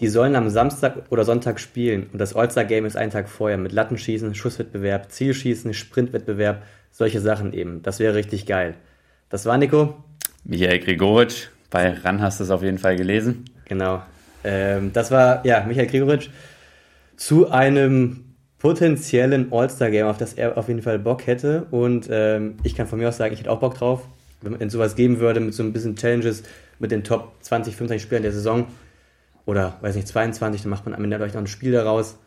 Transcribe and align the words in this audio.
die 0.00 0.08
sollen 0.08 0.36
am 0.36 0.48
Samstag 0.48 1.04
oder 1.10 1.24
Sonntag 1.24 1.58
spielen 1.58 2.06
und 2.12 2.18
das 2.18 2.34
All-Star-Game 2.34 2.84
ist 2.86 2.96
einen 2.96 3.10
Tag 3.10 3.28
vorher 3.28 3.58
mit 3.58 3.72
Lattenschießen, 3.72 4.34
Schusswettbewerb, 4.34 5.10
Zielschießen, 5.10 5.74
Sprintwettbewerb, 5.74 6.62
solche 6.92 7.20
Sachen 7.20 7.52
eben. 7.52 7.82
Das 7.82 7.98
wäre 7.98 8.14
richtig 8.14 8.46
geil. 8.46 8.74
Das 9.28 9.44
war 9.44 9.58
Nico. 9.58 9.96
Michael 10.44 10.78
Gregoritsch, 10.78 11.48
bei 11.70 11.92
RAN 11.92 12.22
hast 12.22 12.40
du 12.40 12.44
es 12.44 12.50
auf 12.50 12.62
jeden 12.62 12.78
Fall 12.78 12.96
gelesen. 12.96 13.44
Genau. 13.66 14.02
Ähm, 14.44 14.92
das 14.92 15.10
war, 15.10 15.44
ja, 15.44 15.64
Michael 15.66 15.88
Gregoritsch 15.88 16.28
zu 17.16 17.50
einem 17.50 18.24
potenziellen 18.58 19.52
All-Star-Game, 19.52 20.06
auf 20.06 20.18
das 20.18 20.34
er 20.34 20.56
auf 20.56 20.68
jeden 20.68 20.82
Fall 20.82 20.98
Bock 20.98 21.26
hätte. 21.26 21.66
Und 21.70 22.08
ähm, 22.10 22.56
ich 22.62 22.74
kann 22.74 22.86
von 22.86 22.98
mir 22.98 23.08
aus 23.08 23.16
sagen, 23.16 23.32
ich 23.32 23.40
hätte 23.40 23.50
auch 23.50 23.60
Bock 23.60 23.74
drauf. 23.74 24.02
Wenn 24.40 24.52
man 24.52 24.70
sowas 24.70 24.94
geben 24.94 25.18
würde, 25.18 25.40
mit 25.40 25.54
so 25.54 25.64
ein 25.64 25.72
bisschen 25.72 25.96
Challenges, 25.96 26.44
mit 26.78 26.92
den 26.92 27.02
Top 27.02 27.32
20, 27.40 27.74
25 27.74 28.02
Spielern 28.02 28.22
der 28.22 28.32
Saison 28.32 28.66
oder, 29.48 29.78
weiß 29.80 29.96
nicht, 29.96 30.06
22, 30.06 30.60
dann 30.60 30.70
macht 30.70 30.84
man 30.84 30.94
am 30.94 31.02
Ende 31.02 31.16
vielleicht 31.16 31.34
noch 31.34 31.40
ein 31.40 31.46
Spiel 31.46 31.72
daraus. 31.72 32.18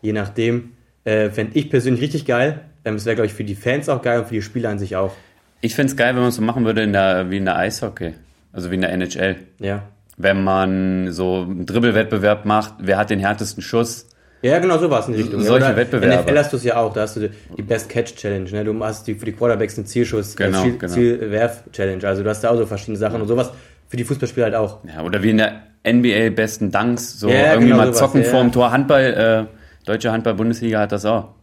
Je 0.00 0.12
nachdem. 0.12 0.74
Äh, 1.04 1.30
Fände 1.30 1.58
ich 1.58 1.70
persönlich 1.70 2.00
richtig 2.00 2.24
geil. 2.24 2.60
Ähm, 2.84 2.94
es 2.94 3.04
wäre, 3.04 3.16
glaube 3.16 3.26
ich, 3.26 3.32
für 3.32 3.42
die 3.42 3.56
Fans 3.56 3.88
auch 3.88 4.00
geil 4.00 4.20
und 4.20 4.28
für 4.28 4.34
die 4.34 4.42
Spieler 4.42 4.68
an 4.70 4.78
sich 4.78 4.94
auch. 4.94 5.12
Ich 5.60 5.74
finde 5.74 5.90
es 5.90 5.96
geil, 5.96 6.14
wenn 6.14 6.20
man 6.20 6.28
es 6.28 6.36
so 6.36 6.42
machen 6.42 6.64
würde 6.64 6.82
in 6.82 6.92
der, 6.92 7.30
wie 7.30 7.38
in 7.38 7.46
der 7.46 7.56
Eishockey. 7.56 8.14
Also 8.52 8.70
wie 8.70 8.76
in 8.76 8.82
der 8.82 8.92
NHL. 8.92 9.36
Ja. 9.58 9.82
Wenn 10.18 10.44
man 10.44 11.10
so 11.10 11.42
einen 11.42 11.66
Dribbelwettbewerb 11.66 12.44
macht, 12.44 12.74
wer 12.78 12.96
hat 12.96 13.10
den 13.10 13.18
härtesten 13.18 13.60
Schuss? 13.60 14.06
Ja, 14.42 14.60
genau 14.60 14.78
so 14.78 14.88
war 14.88 15.00
es 15.00 15.08
in 15.08 15.14
die 15.14 15.22
Richtung. 15.22 15.40
Solche 15.40 15.66
ja, 15.66 15.76
Wettbewerbe. 15.76 16.22
NFL 16.22 16.38
hast 16.38 16.52
du 16.52 16.58
es 16.58 16.64
ja 16.64 16.76
auch, 16.76 16.92
da 16.92 17.00
hast 17.00 17.16
du 17.16 17.28
die 17.56 17.62
Best 17.62 17.88
Catch 17.88 18.14
Challenge, 18.14 18.48
ne? 18.52 18.64
Du 18.64 18.84
hast 18.84 19.04
die, 19.08 19.16
für 19.16 19.24
die 19.24 19.32
Quarterbacks 19.32 19.76
einen 19.78 19.86
Zielschuss, 19.86 20.36
Genau, 20.36 20.62
Ziel, 20.62 20.78
genau. 20.78 20.92
Zielwerf 20.92 21.64
Challenge. 21.72 22.06
Also 22.06 22.22
du 22.22 22.30
hast 22.30 22.42
da 22.44 22.50
auch 22.50 22.56
so 22.56 22.66
verschiedene 22.66 22.98
Sachen 22.98 23.20
und 23.20 23.26
sowas 23.26 23.50
für 23.88 23.96
die 23.96 24.04
Fußballspieler 24.04 24.46
halt 24.46 24.54
auch. 24.54 24.84
Ja, 24.84 25.02
oder 25.02 25.22
wie 25.22 25.30
in 25.30 25.38
der 25.38 25.62
NBA 25.86 26.30
besten 26.30 26.70
Dunks, 26.70 27.18
so 27.18 27.28
Ja, 27.28 27.52
irgendwie 27.52 27.68
genau 27.68 27.78
mal 27.78 27.86
sowas, 27.86 27.98
zocken 27.98 28.22
ja, 28.22 28.28
vorm. 28.28 28.52
Tor. 28.52 28.70
Handball, 28.72 29.48
äh, 29.50 29.86
deutsche 29.86 30.12
Handball-Bundesliga 30.12 30.80
hat 30.80 30.92
das 30.92 31.04
auch. 31.04 31.34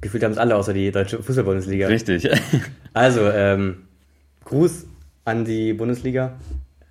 Gefühlt 0.00 0.22
haben 0.24 0.32
es 0.32 0.38
alle 0.38 0.56
außer 0.56 0.72
die 0.72 0.90
deutsche 0.90 1.22
Fußball-Bundesliga. 1.22 1.86
Richtig. 1.88 2.28
Also, 2.92 3.30
ähm, 3.30 3.84
Gruß 4.44 4.86
an 5.24 5.44
die 5.44 5.72
Bundesliga. 5.74 6.32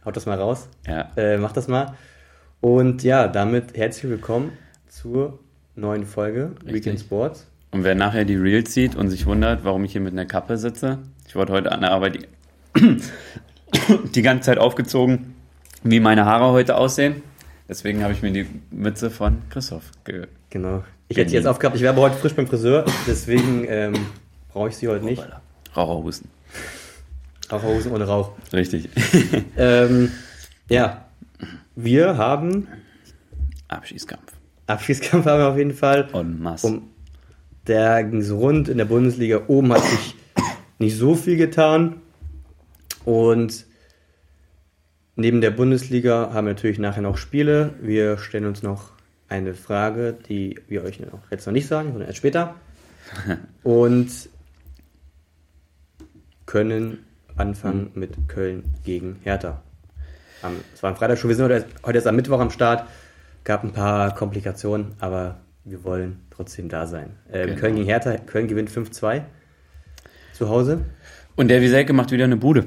Haut 0.06 0.16
das 0.16 0.26
mal 0.26 0.38
raus. 0.38 0.70
ja. 0.88 1.10
Äh, 1.18 1.38
macht 1.38 1.58
das 1.58 1.68
mal. 1.68 1.96
Und 2.62 3.04
ja, 3.04 3.28
damit 3.28 3.76
herzlich 3.76 4.10
willkommen 4.10 4.54
zur 4.88 5.40
neuen 5.76 6.06
Folge 6.06 6.52
Weekend 6.64 7.00
Sports. 7.02 7.48
Und 7.72 7.84
wer 7.84 7.96
nachher 7.96 8.24
die 8.26 8.36
Reels 8.36 8.74
sieht 8.74 8.96
und 8.96 9.10
sich 9.10 9.26
wundert, 9.26 9.64
warum 9.66 9.84
ich 9.84 9.92
hier 9.92 10.02
mit 10.02 10.14
einer 10.14 10.26
Kappe 10.26 10.58
sitze, 10.58 11.00
ich 11.28 11.36
wurde 11.36 11.52
heute 11.54 11.72
an 11.72 11.82
der 11.82 11.92
Arbeit 11.92 12.28
die, 12.76 12.98
die 14.16 14.22
ganze 14.22 14.46
Zeit 14.46 14.58
aufgezogen, 14.58 15.36
wie 15.84 16.00
meine 16.00 16.26
Haare 16.26 16.52
heute 16.52 16.78
aussehen. 16.78 17.22
Deswegen 17.68 18.04
habe 18.04 18.14
ich 18.14 18.22
mir 18.22 18.32
die 18.32 18.48
Mütze 18.72 19.12
von 19.12 19.42
Christoph 19.50 19.92
ge 20.04 20.28
Genau. 20.50 20.84
Ich 21.08 21.18
hätte 21.18 21.30
die 21.30 21.36
jetzt 21.36 21.48
aufgehabt, 21.48 21.76
ich 21.76 21.82
wäre 21.82 21.94
aber 21.94 22.04
heute 22.04 22.16
frisch 22.16 22.34
beim 22.34 22.48
Friseur, 22.48 22.86
deswegen 23.08 23.66
ähm, 23.68 23.94
brauche 24.52 24.70
ich 24.70 24.78
sie 24.78 24.88
heute 24.88 25.06
nicht. 25.06 25.24
Raucherhusten. 25.76 26.30
Raucherhosen 27.52 27.92
ohne 27.92 28.06
Rauch. 28.06 28.32
Richtig. 28.54 28.90
Ähm, 29.58 30.12
ja, 30.70 31.06
wir 31.76 32.18
haben 32.18 32.68
Abschießkampf. 33.68 34.34
Abschießkampf 34.68 35.26
haben 35.26 35.40
wir 35.40 35.48
auf 35.50 35.58
jeden 35.58 35.74
Fall. 35.74 36.10
Und 36.12 36.42
Mass. 36.42 36.64
Um, 36.64 36.90
der 37.68 38.04
ging 38.04 38.22
so 38.22 38.38
rund 38.40 38.70
in 38.70 38.78
der 38.78 38.86
Bundesliga. 38.86 39.42
Oben 39.48 39.74
hat 39.74 39.84
sich 39.84 40.16
nicht 40.78 40.98
so 40.98 41.16
viel 41.16 41.38
getan. 41.38 41.98
Und 43.06 43.66
neben 45.20 45.42
der 45.42 45.52
Bundesliga 45.52 46.32
haben 46.34 46.48
wir 46.48 46.54
natürlich 46.54 46.80
nachher 46.80 47.02
noch 47.02 47.18
Spiele. 47.18 47.74
Wir 47.82 48.18
stellen 48.18 48.46
uns 48.46 48.64
noch 48.64 48.92
eine 49.28 49.54
Frage, 49.54 50.18
die 50.28 50.60
wir 50.68 50.84
euch 50.84 51.00
noch 51.00 51.30
jetzt 51.32 51.46
noch 51.46 51.54
nicht 51.54 51.68
sagen, 51.68 51.90
sondern 51.90 52.08
erst 52.08 52.18
später. 52.18 52.56
Und 53.64 54.10
können 56.46 57.00
anfangen 57.38 57.92
mit 57.94 58.28
Köln 58.28 58.64
gegen 58.84 59.18
Hertha. 59.24 59.62
Es 60.74 60.82
war 60.82 60.92
am 60.92 60.96
Freitag 60.96 61.18
schon, 61.18 61.30
wir 61.30 61.36
sind 61.36 61.46
heute, 61.46 61.66
heute 61.86 61.98
erst 61.98 62.08
am 62.08 62.16
Mittwoch 62.16 62.40
am 62.40 62.50
Start. 62.50 62.88
Gab 63.44 63.64
ein 63.64 63.74
paar 63.74 64.16
Komplikationen, 64.16 64.94
aber 65.00 65.40
wir 65.66 65.84
wollen 65.84 66.22
trotzdem 66.30 66.70
da 66.70 66.88
sein. 66.88 67.12
Ähm, 67.32 67.48
Genau. 67.48 67.60
Köln 67.60 67.76
gegen 67.76 67.86
Hertha, 67.86 68.18
Köln 68.18 68.48
gewinnt 68.48 68.72
5-2 68.72 69.22
zu 70.34 70.50
Hause. 70.50 70.82
Und 71.36 71.50
der 71.50 71.62
Wieselke 71.62 71.94
macht 71.94 72.12
wieder 72.12 72.26
eine 72.26 72.38
Bude. 72.38 72.66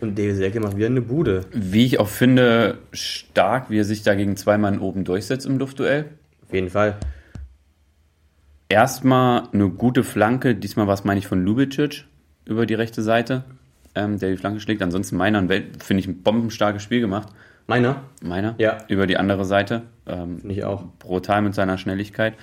Und 0.00 0.18
David 0.18 0.36
Selke 0.36 0.60
macht 0.60 0.76
wieder 0.76 0.86
eine 0.86 1.00
Bude. 1.00 1.42
Wie 1.52 1.84
ich 1.84 1.98
auch 1.98 2.08
finde, 2.08 2.78
stark, 2.92 3.68
wie 3.70 3.78
er 3.78 3.84
sich 3.84 4.02
da 4.02 4.14
gegen 4.14 4.36
zwei 4.36 4.56
Mann 4.58 4.78
oben 4.78 5.04
durchsetzt 5.04 5.44
im 5.46 5.58
Luftduell. 5.58 6.06
Auf 6.46 6.52
jeden 6.54 6.70
Fall. 6.70 6.96
Erstmal 8.68 9.48
eine 9.52 9.68
gute 9.70 10.04
Flanke, 10.04 10.54
diesmal 10.54 10.86
was 10.86 11.04
meine 11.04 11.18
ich 11.18 11.26
von 11.26 11.42
Lubicic 11.44 12.04
über 12.44 12.66
die 12.66 12.74
rechte 12.74 13.02
Seite, 13.02 13.44
ähm, 13.94 14.18
der 14.18 14.30
die 14.30 14.36
Flanke 14.36 14.60
schlägt. 14.60 14.82
Ansonsten 14.82 15.16
meiner, 15.16 15.38
ein 15.38 15.48
Welt- 15.48 15.82
finde 15.82 16.00
ich, 16.02 16.06
ein 16.06 16.22
bombenstarkes 16.22 16.82
Spiel 16.82 17.00
gemacht. 17.00 17.28
Meiner, 17.66 18.02
Meiner, 18.22 18.54
Ja. 18.58 18.78
über 18.88 19.06
die 19.06 19.16
andere 19.18 19.44
Seite. 19.44 19.82
Ähm, 20.06 20.38
finde 20.38 20.54
ich 20.54 20.64
auch. 20.64 20.84
brutal 20.98 21.42
mit 21.42 21.54
seiner 21.54 21.76
Schnelligkeit. 21.76 22.34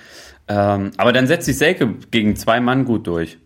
Ähm, 0.46 0.92
aber 0.96 1.12
dann 1.12 1.26
setzt 1.26 1.46
sich 1.46 1.58
Selke 1.58 1.94
gegen 2.12 2.36
zwei 2.36 2.60
Mann 2.60 2.84
gut 2.84 3.06
durch. 3.08 3.38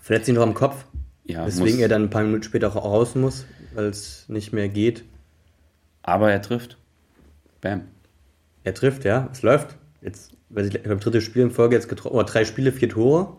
Verletzt 0.00 0.26
sich 0.26 0.34
noch 0.34 0.42
am 0.42 0.54
Kopf, 0.54 0.84
Ja, 1.28 1.46
weswegen 1.46 1.74
muss, 1.74 1.80
er 1.82 1.88
dann 1.88 2.02
ein 2.04 2.10
paar 2.10 2.22
Minuten 2.24 2.42
später 2.42 2.68
auch 2.74 2.76
raus 2.84 3.14
muss, 3.14 3.44
weil 3.74 3.86
es 3.86 4.24
nicht 4.28 4.52
mehr 4.52 4.68
geht. 4.68 5.04
aber 6.02 6.32
er 6.32 6.40
trifft. 6.42 6.78
Bam. 7.60 7.82
Er 8.64 8.72
trifft, 8.74 9.04
ja, 9.04 9.28
es 9.32 9.42
läuft. 9.42 9.76
Jetzt, 10.00 10.32
weil 10.48 10.66
ich 10.66 10.82
glaube, 10.82 10.96
dritte 11.00 11.20
Spiel 11.20 11.42
in 11.42 11.50
Folge 11.50 11.74
jetzt 11.76 11.88
getroffen, 11.88 12.14
oder 12.14 12.24
drei 12.24 12.44
Spiele, 12.44 12.72
vier 12.72 12.88
Tore. 12.88 13.36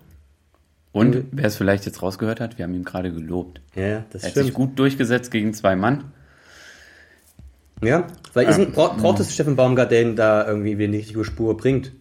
Und 0.92 1.16
Mhm. 1.16 1.26
wer 1.32 1.46
es 1.46 1.56
vielleicht 1.56 1.86
jetzt 1.86 2.02
rausgehört 2.02 2.40
hat, 2.40 2.58
wir 2.58 2.64
haben 2.66 2.74
ihm 2.74 2.84
gerade 2.84 3.12
gelobt. 3.12 3.62
Ja, 3.76 4.06
das 4.12 4.24
Er 4.24 4.30
hat 4.30 4.34
sich 4.36 4.44
stimmt. 4.44 4.54
gut 4.54 4.80
durchgesetzt 4.80 5.32
gegen 5.32 5.54
zwei 5.54 5.76
Mann. 5.76 6.06
Ja, 7.82 8.08
weil 8.34 8.48
ist 8.50 8.60
ein, 8.60 8.72
braucht, 8.72 8.98
braucht 8.98 9.20
es 9.22 9.34
Steffen 9.34 9.56
Baumgart, 9.56 9.92
der 9.92 10.02
ihn 10.02 10.16
da 10.16 10.46
irgendwie 10.46 10.78
wieder 10.78 10.86
in 10.86 10.92
die 10.92 10.98
richtige 10.98 11.24
Spur 11.24 11.56
bringt. 11.56 11.94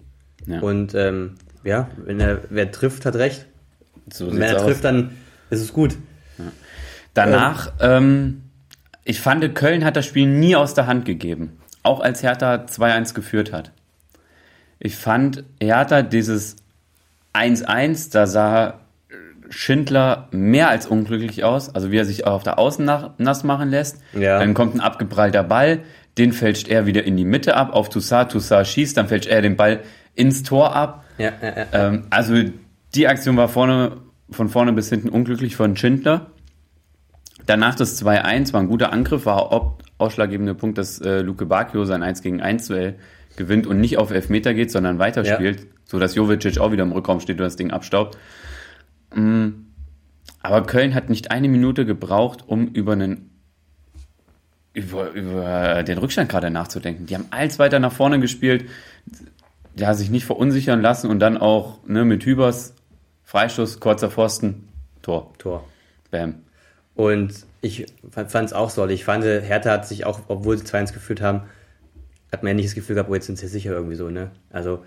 Ja, 0.46 0.60
Und 0.60 0.94
ähm, 0.94 1.34
ja, 1.64 1.88
wenn 2.04 2.18
er 2.18 2.40
wer 2.50 2.70
trifft, 2.72 3.06
hat 3.06 3.14
recht. 3.14 3.46
so 4.12 4.26
Und 4.26 4.34
wenn 4.34 4.42
er 4.42 4.58
trifft, 4.58 4.82
dann 4.84 5.12
ist 5.50 5.60
es 5.60 5.72
gut. 5.72 5.96
Danach, 7.14 7.72
ähm, 7.80 8.42
ich 9.04 9.20
fand, 9.20 9.54
Köln 9.54 9.84
hat 9.84 9.96
das 9.96 10.06
Spiel 10.06 10.26
nie 10.26 10.54
aus 10.54 10.74
der 10.74 10.86
Hand 10.86 11.04
gegeben. 11.04 11.58
Auch 11.82 12.00
als 12.00 12.22
Hertha 12.22 12.66
2-1 12.66 13.14
geführt 13.14 13.52
hat. 13.52 13.72
Ich 14.78 14.96
fand, 14.96 15.44
Hertha 15.60 16.02
dieses 16.02 16.56
1-1, 17.34 18.12
da 18.12 18.26
sah 18.26 18.80
Schindler 19.50 20.28
mehr 20.30 20.68
als 20.68 20.86
unglücklich 20.86 21.44
aus. 21.44 21.74
Also 21.74 21.90
wie 21.90 21.96
er 21.96 22.04
sich 22.04 22.26
auf 22.26 22.42
der 22.42 22.58
Außen 22.58 22.84
nach, 22.84 23.12
nass 23.18 23.44
machen 23.44 23.70
lässt. 23.70 23.98
Ja. 24.12 24.38
Dann 24.38 24.54
kommt 24.54 24.74
ein 24.74 24.80
abgeprallter 24.80 25.42
Ball, 25.42 25.80
den 26.18 26.32
fälscht 26.32 26.68
er 26.68 26.86
wieder 26.86 27.04
in 27.04 27.16
die 27.16 27.24
Mitte 27.24 27.56
ab, 27.56 27.72
auf 27.72 27.88
Toussaint, 27.88 28.32
Toussaint 28.32 28.66
schießt, 28.66 28.96
dann 28.96 29.08
fälscht 29.08 29.28
er 29.28 29.40
den 29.40 29.56
Ball 29.56 29.80
ins 30.14 30.42
Tor 30.42 30.74
ab. 30.74 31.04
Ja, 31.16 31.32
ja. 31.40 31.66
Ähm, 31.72 32.06
also 32.10 32.34
die 32.94 33.08
Aktion 33.08 33.36
war 33.36 33.48
vorne, 33.48 33.98
von 34.30 34.48
vorne 34.48 34.72
bis 34.72 34.88
hinten 34.88 35.08
unglücklich 35.08 35.56
von 35.56 35.76
Schindler. 35.76 36.30
Danach 37.46 37.74
das 37.74 38.02
2-1 38.04 38.52
war 38.52 38.60
ein 38.60 38.68
guter 38.68 38.92
Angriff, 38.92 39.26
war 39.26 39.78
ausschlaggebender 39.98 40.54
Punkt, 40.54 40.78
dass 40.78 41.00
äh, 41.00 41.20
Luke 41.20 41.46
Bacchio 41.46 41.84
sein 41.84 42.02
1 42.02 42.22
gegen 42.22 42.40
1 42.40 42.68
Duell 42.68 42.96
gewinnt 43.36 43.66
und 43.66 43.80
nicht 43.80 43.98
auf 43.98 44.10
Elfmeter 44.10 44.52
geht, 44.52 44.70
sondern 44.70 44.98
weiterspielt, 44.98 45.66
so 45.84 45.98
dass 45.98 46.14
Jovicic 46.14 46.58
auch 46.58 46.72
wieder 46.72 46.82
im 46.82 46.92
Rückraum 46.92 47.20
steht 47.20 47.38
und 47.38 47.44
das 47.44 47.56
Ding 47.56 47.70
abstaubt. 47.70 48.18
Mm, 49.14 49.48
Aber 50.42 50.66
Köln 50.66 50.94
hat 50.94 51.08
nicht 51.08 51.30
eine 51.30 51.48
Minute 51.48 51.86
gebraucht, 51.86 52.44
um 52.46 52.68
über 52.68 52.92
einen 52.92 53.30
über, 54.74 55.10
über 55.10 55.82
den 55.82 55.98
Rückstand 55.98 56.28
gerade 56.28 56.50
nachzudenken. 56.50 57.06
Die 57.06 57.14
haben 57.14 57.26
alles 57.30 57.58
weiter 57.58 57.80
nach 57.80 57.92
vorne 57.92 58.20
gespielt, 58.20 58.66
ja, 59.74 59.94
sich 59.94 60.10
nicht 60.10 60.24
verunsichern 60.24 60.80
lassen 60.82 61.10
und 61.10 61.18
dann 61.20 61.36
auch 61.36 61.78
ne, 61.86 62.04
mit 62.04 62.24
Hübers 62.24 62.74
Freistoß, 63.28 63.78
kurzer 63.78 64.10
Pfosten, 64.10 64.68
Tor. 65.02 65.34
Tor. 65.36 65.68
Bam. 66.10 66.36
Und 66.94 67.44
ich 67.60 67.84
fand 68.10 68.46
es 68.46 68.54
auch 68.54 68.70
so. 68.70 68.86
Ich 68.86 69.04
fand, 69.04 69.22
Hertha 69.22 69.70
hat 69.70 69.86
sich 69.86 70.06
auch, 70.06 70.20
obwohl 70.28 70.56
sie 70.56 70.64
2-1 70.64 70.94
geführt 70.94 71.20
haben, 71.20 71.42
hat 72.32 72.42
man 72.42 72.48
ja 72.48 72.54
nicht 72.54 72.68
das 72.68 72.74
Gefühl 72.74 72.94
gehabt, 72.94 73.10
oh, 73.10 73.14
jetzt 73.14 73.26
sind 73.26 73.36
sie 73.36 73.46
sicher 73.46 73.72
irgendwie 73.72 73.96
so, 73.96 74.08
ne? 74.08 74.30
Also, 74.48 74.82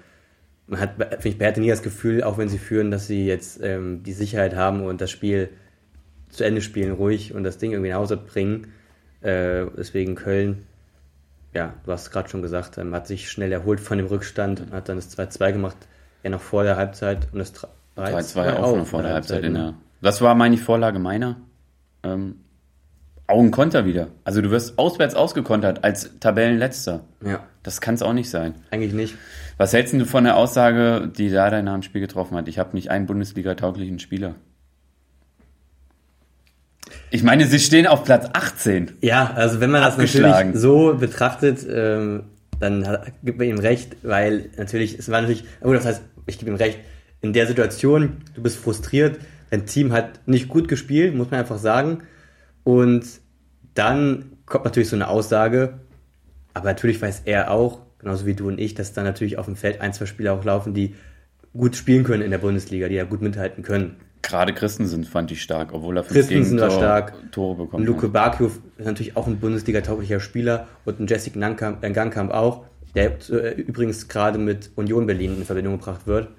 man 0.65 0.79
hat, 0.79 0.95
finde 0.95 1.27
ich, 1.27 1.38
bei 1.38 1.45
Hertha 1.45 1.61
nie 1.61 1.69
das 1.69 1.83
Gefühl, 1.83 2.23
auch 2.23 2.39
wenn 2.39 2.49
sie 2.49 2.57
führen, 2.57 2.89
dass 2.89 3.05
sie 3.05 3.27
jetzt 3.27 3.61
ähm, 3.61 4.01
die 4.01 4.13
Sicherheit 4.13 4.55
haben 4.55 4.81
und 4.85 5.01
das 5.01 5.11
Spiel 5.11 5.49
zu 6.29 6.44
Ende 6.44 6.61
spielen, 6.61 6.94
ruhig 6.94 7.35
und 7.35 7.44
das 7.44 7.59
Ding 7.59 7.73
irgendwie 7.73 7.91
nach 7.91 7.99
Hause 7.99 8.17
bringen. 8.17 8.73
Äh, 9.21 9.67
deswegen 9.77 10.15
Köln, 10.15 10.65
ja, 11.53 11.75
du 11.85 11.91
hast 11.91 12.07
es 12.07 12.09
gerade 12.09 12.27
schon 12.27 12.41
gesagt, 12.41 12.79
ähm, 12.79 12.95
hat 12.95 13.05
sich 13.05 13.29
schnell 13.29 13.51
erholt 13.51 13.79
von 13.79 13.99
dem 13.99 14.07
Rückstand, 14.07 14.71
hat 14.71 14.89
dann 14.89 14.95
das 14.95 15.15
2-2 15.15 15.51
gemacht, 15.51 15.77
ja 16.23 16.31
noch 16.31 16.41
vor 16.41 16.63
der 16.63 16.75
Halbzeit 16.75 17.27
und 17.31 17.37
das 17.37 17.53
3-2 17.97 18.33
3-2 18.35 18.53
auch 18.57 18.77
noch 18.77 18.88
vor 18.88 19.01
der 19.03 19.13
Halbzeit 19.13 19.43
in 19.43 19.53
der. 19.53 19.73
Das 20.01 20.21
war, 20.21 20.33
meine 20.35 20.57
Vorlage 20.57 20.99
meiner. 20.99 21.38
Ähm, 22.03 22.38
auch 23.27 23.39
ein 23.39 23.51
Konter 23.51 23.85
wieder. 23.85 24.07
Also 24.23 24.41
du 24.41 24.51
wirst 24.51 24.77
auswärts 24.77 25.15
ausgekontert 25.15 25.83
als 25.83 26.19
Tabellenletzter. 26.19 27.01
Ja, 27.25 27.43
Das 27.63 27.79
kann 27.79 27.95
es 27.95 28.01
auch 28.01 28.13
nicht 28.13 28.29
sein. 28.29 28.55
eigentlich 28.71 28.93
nicht. 28.93 29.15
Was 29.57 29.73
hältst 29.73 29.93
du 29.93 30.05
von 30.05 30.23
der 30.23 30.35
Aussage, 30.38 31.07
die 31.15 31.29
Dardai 31.29 31.61
nach 31.61 31.73
dem 31.73 31.83
Spiel 31.83 32.01
getroffen 32.01 32.35
hat? 32.35 32.47
Ich 32.47 32.59
habe 32.59 32.75
nicht 32.75 32.89
einen 32.91 33.05
Bundesliga-tauglichen 33.05 33.99
Spieler. 33.99 34.35
Ich 37.09 37.23
meine, 37.23 37.45
sie 37.45 37.59
stehen 37.59 37.87
auf 37.87 38.03
Platz 38.03 38.27
18. 38.33 38.94
Ja, 39.01 39.31
also 39.35 39.59
wenn 39.59 39.69
man 39.69 39.81
das 39.81 39.97
natürlich 39.97 40.33
so 40.53 40.95
betrachtet, 40.95 41.65
ähm, 41.69 42.23
dann 42.59 42.87
hat, 42.87 43.11
gibt 43.23 43.37
man 43.37 43.47
ihm 43.47 43.59
recht, 43.59 43.97
weil 44.03 44.49
natürlich, 44.57 44.97
es 44.97 45.09
war 45.09 45.21
natürlich, 45.21 45.45
oh, 45.61 45.73
das 45.73 45.85
heißt, 45.85 46.01
ich 46.25 46.39
gebe 46.39 46.51
ihm 46.51 46.57
recht, 46.57 46.79
in 47.21 47.33
der 47.33 47.47
Situation, 47.47 48.18
du 48.33 48.41
bist 48.41 48.57
frustriert, 48.57 49.19
dein 49.50 49.65
Team 49.65 49.94
hat 49.94 50.27
nicht 50.27 50.47
gut 50.47 50.68
gespielt, 50.68 51.15
muss 51.15 51.29
man 51.31 51.39
einfach 51.39 51.59
sagen. 51.59 52.03
Und 52.63 53.06
dann 53.73 54.33
kommt 54.45 54.65
natürlich 54.65 54.89
so 54.89 54.95
eine 54.95 55.07
Aussage, 55.07 55.79
aber 56.53 56.65
natürlich 56.65 57.01
weiß 57.01 57.23
er 57.25 57.51
auch, 57.51 57.81
genauso 58.00 58.25
wie 58.25 58.33
du 58.33 58.47
und 58.47 58.59
ich, 58.59 58.73
dass 58.73 58.94
dann 58.94 59.06
natürlich 59.06 59.38
auf 59.38 59.45
dem 59.45 59.56
Feld 59.56 59.81
ein, 59.81 59.94
zwei 59.94 60.06
Spieler 60.06 60.33
auch 60.33 60.44
laufen, 60.44 60.73
die 60.73 60.95
gut 61.53 61.75
spielen 61.75 62.03
können 62.03 62.23
in 62.23 62.31
der 62.31 62.38
Bundesliga, 62.38 62.88
die 62.88 62.95
ja 62.95 63.03
gut 63.03 63.21
mithalten 63.21 63.63
können. 63.63 63.97
Gerade 64.21 64.53
Christensen 64.53 65.03
fand 65.03 65.31
ich 65.31 65.41
stark, 65.41 65.73
obwohl 65.73 65.97
er 65.97 66.03
fünf 66.03 66.19
Christensen 66.19 66.59
war 66.59 66.71
stark. 66.71 67.31
Tore 67.31 67.63
bekommen 67.63 67.85
Luke 67.85 68.03
hat. 68.03 68.13
Bakio 68.13 68.47
ist 68.77 68.85
natürlich 68.85 69.18
auch 69.18 69.27
ein 69.27 69.39
Bundesliga-tauglicher 69.39 70.19
Spieler 70.19 70.68
und 70.85 71.00
ein 71.00 71.07
Jessic 71.07 71.35
Nankamp, 71.35 71.83
äh, 71.83 71.91
Gangkamp 71.91 72.31
auch, 72.31 72.65
der 72.95 73.18
übrigens 73.57 74.07
gerade 74.07 74.38
mit 74.38 74.71
Union 74.75 75.07
Berlin 75.07 75.38
in 75.38 75.45
Verbindung 75.45 75.79
gebracht 75.79 76.07
wird. 76.07 76.29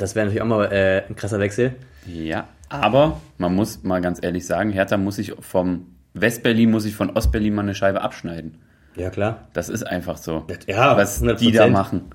Das 0.00 0.14
wäre 0.14 0.26
natürlich 0.26 0.42
auch 0.42 0.46
mal 0.46 0.64
äh, 0.72 1.02
ein 1.08 1.14
krasser 1.14 1.38
Wechsel. 1.38 1.74
Ja, 2.06 2.48
aber 2.68 3.20
man 3.38 3.54
muss 3.54 3.82
mal 3.82 4.00
ganz 4.00 4.18
ehrlich 4.22 4.46
sagen, 4.46 4.70
Hertha 4.70 4.96
muss 4.96 5.16
sich 5.16 5.34
vom 5.38 5.86
Westberlin, 6.14 6.70
muss 6.70 6.84
sich 6.84 6.94
von 6.94 7.10
Ostberlin 7.10 7.54
mal 7.54 7.62
eine 7.62 7.74
Scheibe 7.74 8.00
abschneiden. 8.00 8.58
Ja, 8.96 9.10
klar. 9.10 9.48
Das 9.52 9.68
ist 9.68 9.84
einfach 9.84 10.16
so. 10.16 10.46
Ja, 10.66 10.96
was 10.96 11.22
100%. 11.22 11.34
die 11.34 11.52
da 11.52 11.68
machen. 11.68 12.10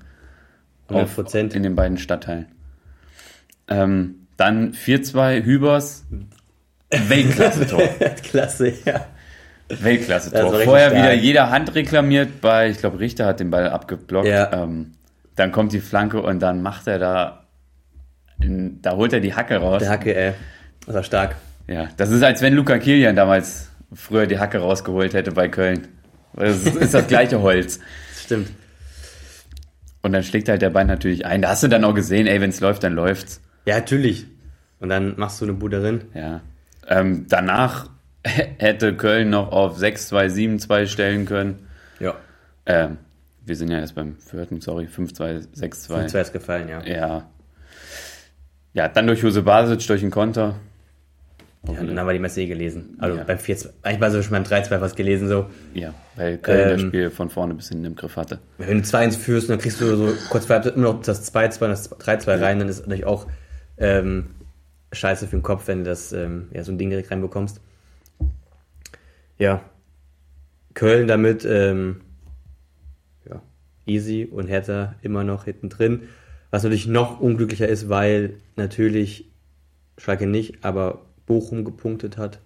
100 0.88 1.14
Prozent. 1.14 1.54
In 1.54 1.62
den 1.62 1.74
beiden 1.74 1.96
Stadtteilen. 1.98 2.46
Ähm, 3.68 4.26
dann 4.36 4.72
4-2 4.72 5.44
Hübers. 5.44 6.04
Weltklasse-Tor. 6.90 7.82
Klasse, 8.22 8.72
ja. 8.84 9.06
Weltklasse-Tor. 9.68 10.52
richtig 10.52 10.64
Vorher 10.64 10.90
stark. 10.90 11.02
wieder 11.02 11.12
jeder 11.14 11.50
Hand 11.50 11.74
reklamiert 11.74 12.40
bei, 12.40 12.68
ich 12.70 12.78
glaube, 12.78 13.00
Richter 13.00 13.26
hat 13.26 13.40
den 13.40 13.50
Ball 13.50 13.68
abgeblockt. 13.70 14.28
Ja. 14.28 14.52
Ähm, 14.52 14.92
dann 15.34 15.52
kommt 15.52 15.72
die 15.72 15.80
Flanke 15.80 16.22
und 16.22 16.40
dann 16.40 16.62
macht 16.62 16.86
er 16.86 16.98
da, 16.98 17.45
in, 18.40 18.80
da 18.82 18.96
holt 18.96 19.12
er 19.12 19.20
die 19.20 19.34
Hacke 19.34 19.56
raus. 19.56 19.80
Der 19.80 19.90
Hacke, 19.90 20.14
ey. 20.14 20.32
Das 20.86 20.94
war 20.94 21.02
stark. 21.02 21.36
Ja, 21.66 21.88
das 21.96 22.10
ist, 22.10 22.22
als 22.22 22.42
wenn 22.42 22.54
Luca 22.54 22.78
Kilian 22.78 23.16
damals 23.16 23.70
früher 23.92 24.26
die 24.26 24.38
Hacke 24.38 24.58
rausgeholt 24.58 25.14
hätte 25.14 25.32
bei 25.32 25.48
Köln. 25.48 25.88
Das 26.34 26.62
ist, 26.62 26.76
ist 26.76 26.94
das 26.94 27.06
gleiche 27.06 27.40
Holz. 27.40 27.80
Stimmt. 28.24 28.50
Und 30.02 30.12
dann 30.12 30.22
schlägt 30.22 30.48
halt 30.48 30.62
der 30.62 30.70
Bein 30.70 30.86
natürlich 30.86 31.26
ein. 31.26 31.42
Da 31.42 31.48
hast 31.48 31.62
du 31.62 31.68
dann 31.68 31.84
auch 31.84 31.94
gesehen, 31.94 32.26
ey, 32.26 32.40
wenn 32.40 32.50
es 32.50 32.60
läuft, 32.60 32.84
dann 32.84 32.92
läuft's. 32.92 33.40
Ja, 33.64 33.76
natürlich. 33.76 34.26
Und 34.78 34.90
dann 34.90 35.14
machst 35.16 35.40
du 35.40 35.46
eine 35.46 35.54
Bude 35.54 35.80
drin. 35.80 36.02
Ja. 36.14 36.42
Ähm, 36.86 37.26
danach 37.28 37.88
hätte 38.24 38.94
Köln 38.94 39.30
noch 39.30 39.50
auf 39.50 39.78
6-2, 39.78 40.60
7-2 40.66 40.86
stellen 40.86 41.26
können. 41.26 41.66
Ja. 41.98 42.14
Ähm, 42.66 42.98
wir 43.44 43.56
sind 43.56 43.70
ja 43.70 43.78
erst 43.78 43.94
beim 43.94 44.16
vierten, 44.16 44.60
sorry, 44.60 44.86
5-2, 44.86 45.56
6-2. 45.56 46.06
Zwei 46.06 46.20
ist 46.20 46.32
gefallen, 46.32 46.68
ja. 46.68 46.84
Ja. 46.84 47.28
Ja, 48.76 48.88
dann 48.88 49.06
durch 49.06 49.22
Jose 49.22 49.40
Basic, 49.42 49.86
durch 49.86 50.02
den 50.02 50.10
Konter. 50.10 50.56
ja 51.66 51.80
und 51.80 51.86
dann 51.88 51.98
haben 51.98 52.06
wir 52.06 52.12
die 52.12 52.18
Messe 52.18 52.42
eh 52.42 52.46
gelesen. 52.46 52.94
Also 52.98 53.16
Ja. 53.16 53.24
beim 53.24 53.38
4 53.38 53.56
eigentlich 53.82 54.00
war 54.02 54.10
so 54.10 54.20
schon 54.22 54.32
beim 54.32 54.42
3-2 54.44 54.82
was 54.82 54.94
gelesen, 54.94 55.28
so. 55.28 55.46
Ja, 55.72 55.94
weil 56.14 56.36
Köln 56.36 56.68
das 56.68 56.82
Ähm, 56.82 56.88
Spiel 56.88 57.10
von 57.10 57.30
vorne 57.30 57.54
bis 57.54 57.70
hinten 57.70 57.86
im 57.86 57.96
Griff 57.96 58.16
hatte. 58.16 58.38
Wenn 58.58 58.82
du 58.82 58.84
2-1 58.84 59.16
führst 59.16 59.48
und 59.48 59.54
dann 59.54 59.60
kriegst 59.62 59.80
du 59.80 59.96
so 59.96 60.12
kurz 60.28 60.44
vor 60.44 60.62
immer 60.66 60.92
noch 60.92 61.00
das 61.00 61.24
2-2 61.24 61.64
und 61.64 61.70
das 61.70 61.90
3-2 61.90 62.38
rein, 62.38 62.58
dann 62.58 62.68
ist 62.68 62.80
natürlich 62.80 63.06
auch 63.06 63.26
ähm, 63.78 64.26
scheiße 64.92 65.26
für 65.26 65.36
den 65.36 65.42
Kopf, 65.42 65.66
wenn 65.68 65.78
du 65.78 65.84
das, 65.90 66.12
ähm, 66.12 66.48
ja, 66.52 66.62
so 66.62 66.70
ein 66.70 66.76
Ding 66.76 66.90
direkt 66.90 67.10
reinbekommst. 67.10 67.60
Ja. 69.38 69.62
Köln 70.74 71.08
damit, 71.08 71.46
ähm, 71.46 72.02
ja, 73.28 73.40
easy 73.86 74.28
und 74.30 74.48
Hertha 74.48 74.94
immer 75.00 75.24
noch 75.24 75.44
hinten 75.46 75.70
drin. 75.70 76.02
Was 76.56 76.62
natürlich 76.62 76.86
noch 76.86 77.20
unglücklicher 77.20 77.68
ist, 77.68 77.90
weil 77.90 78.32
natürlich 78.56 79.26
Schalke 79.98 80.26
nicht, 80.26 80.64
aber 80.64 81.02
Bochum 81.26 81.66
gepunktet 81.66 82.16
hat 82.16 82.38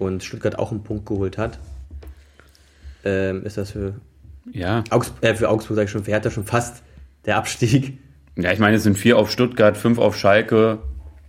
und 0.00 0.24
Stuttgart 0.24 0.58
auch 0.58 0.72
einen 0.72 0.82
Punkt 0.82 1.06
geholt 1.06 1.38
hat. 1.38 1.60
Ähm, 3.04 3.44
ist 3.44 3.56
das 3.58 3.70
für 3.70 3.94
Ja. 4.50 4.82
Augs 4.90 5.12
äh, 5.20 5.36
für 5.36 5.50
Augsburg 5.50 5.76
sage 5.76 5.84
ich 5.84 5.90
schon, 5.92 6.02
für 6.02 6.10
Hertha 6.10 6.32
schon 6.32 6.42
fast 6.42 6.82
der 7.24 7.36
Abstieg. 7.36 7.96
Ja, 8.36 8.50
ich 8.50 8.58
meine, 8.58 8.74
es 8.78 8.82
sind 8.82 8.98
vier 8.98 9.16
auf 9.18 9.30
Stuttgart, 9.30 9.76
fünf 9.76 9.98
auf 10.00 10.16
Schalke. 10.18 10.78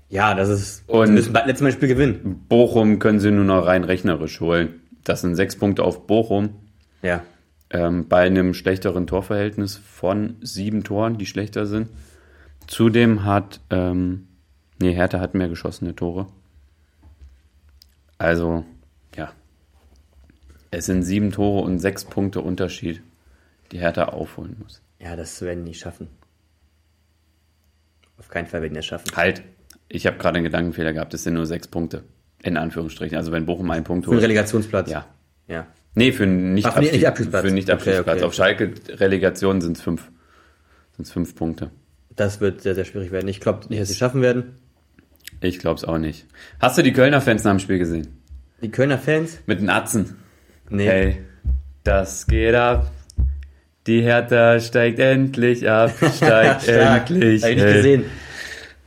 Ja, 0.10 0.34
das 0.34 0.50
ist. 0.50 0.90
Und- 0.90 1.06
sie 1.06 1.14
müssen 1.14 1.32
letztes 1.32 1.62
Mal 1.62 1.68
das 1.68 1.76
Spiel 1.76 1.90
gewinnen. 1.90 2.44
Bochum 2.50 2.98
können 2.98 3.20
sie 3.20 3.30
nur 3.30 3.46
noch 3.46 3.68
rein 3.68 3.84
rechnerisch 3.84 4.40
holen. 4.40 4.82
Das 5.04 5.22
sind 5.22 5.36
sechs 5.36 5.56
Punkte 5.56 5.84
auf 5.84 6.08
Bochum. 6.08 6.56
Ja. 7.04 7.22
Ähm, 7.74 8.08
bei 8.08 8.22
einem 8.22 8.54
schlechteren 8.54 9.08
Torverhältnis 9.08 9.78
von 9.78 10.38
sieben 10.42 10.84
Toren, 10.84 11.18
die 11.18 11.26
schlechter 11.26 11.66
sind. 11.66 11.90
Zudem 12.68 13.26
hat, 13.26 13.60
ähm, 13.72 14.28
nee, 14.80 14.94
Hertha 14.94 15.20
hat 15.20 15.34
mehr 15.34 15.50
geschossene 15.50 15.96
Tore. 15.96 16.28
Also, 18.20 18.64
ja. 19.16 19.34
Es 20.70 20.86
sind 20.86 21.02
sieben 21.04 21.32
Tore 21.32 21.66
und 21.66 21.80
sechs 21.80 22.06
Punkte 22.06 22.42
Unterschied, 22.42 23.02
die 23.72 23.80
Hertha 23.80 24.06
aufholen 24.06 24.56
muss. 24.62 24.82
Ja, 25.00 25.16
das 25.16 25.42
werden 25.42 25.66
die 25.66 25.74
schaffen. 25.74 26.08
Auf 28.20 28.30
keinen 28.30 28.46
Fall 28.46 28.62
werden 28.62 28.74
die 28.74 28.80
das 28.80 28.86
schaffen. 28.86 29.10
Halt, 29.16 29.42
ich 29.90 30.06
habe 30.06 30.18
gerade 30.18 30.38
einen 30.38 30.46
Gedankenfehler 30.46 30.94
gehabt, 30.94 31.14
es 31.16 31.24
sind 31.24 31.34
nur 31.34 31.48
sechs 31.48 31.68
Punkte. 31.68 32.04
In 32.44 32.58
Anführungsstrichen. 32.58 33.18
Also 33.18 33.32
wenn 33.32 33.46
Bochum 33.46 33.72
einen 33.72 33.86
Punkt 33.86 34.06
Für 34.06 34.12
den 34.12 34.16
holt. 34.16 34.24
Relegationsplatz. 34.24 34.92
Ja. 34.92 35.06
Ja. 35.48 35.66
Nee, 35.96 36.12
für 36.12 36.24
einen 36.24 36.52
Ach, 36.64 36.80
Nicht-Abstiegsplatz. 36.80 36.94
Nicht-Abstiegsplatz. 36.94 37.42
Für 37.42 37.48
einen 37.48 37.56
Nicht-Abstiegsplatz. 37.56 38.08
Okay, 38.08 38.18
okay. 38.18 38.26
Auf 38.26 38.34
Schalke 38.34 38.74
Relegation 38.90 39.62
sind 39.62 39.78
es 39.78 39.84
fünf. 39.84 40.10
Sind's 40.96 41.12
fünf 41.12 41.36
Punkte. 41.36 41.72
Das 42.16 42.42
wird 42.42 42.62
sehr, 42.62 42.76
sehr 42.76 42.86
schwierig 42.86 43.12
werden. 43.12 43.28
Ich 43.28 43.40
glaube 43.40 43.68
nicht, 43.70 43.82
dass 43.82 43.88
sie 43.88 43.94
es 43.94 43.98
schaffen 43.98 44.22
werden. 44.22 44.58
Ich 45.42 45.60
glaube 45.60 45.78
es 45.78 45.84
auch 45.84 45.98
nicht. 45.98 46.26
Hast 46.60 46.78
du 46.78 46.84
die 46.84 46.94
Kölner 46.94 47.22
Fans 47.22 47.44
nach 47.44 47.52
dem 47.52 47.60
Spiel 47.60 47.80
gesehen? 47.80 48.08
Die 48.62 48.70
Kölner 48.70 48.98
Fans? 48.98 49.40
Mit 49.46 49.60
den 49.60 49.70
Atzen. 49.70 50.16
Nee. 50.70 50.88
Hey, 50.88 51.18
das 51.84 52.28
geht 52.28 52.56
ab. 52.56 52.92
Die 53.88 54.02
Hertha 54.02 54.60
steigt 54.60 55.00
endlich 55.00 55.70
ab. 55.70 55.92
Steigt 56.16 56.68
endlich. 56.70 57.44
Habe 57.44 57.52
ich 57.52 57.58
nicht 57.58 57.66
hey. 57.66 57.74
gesehen. 57.74 58.06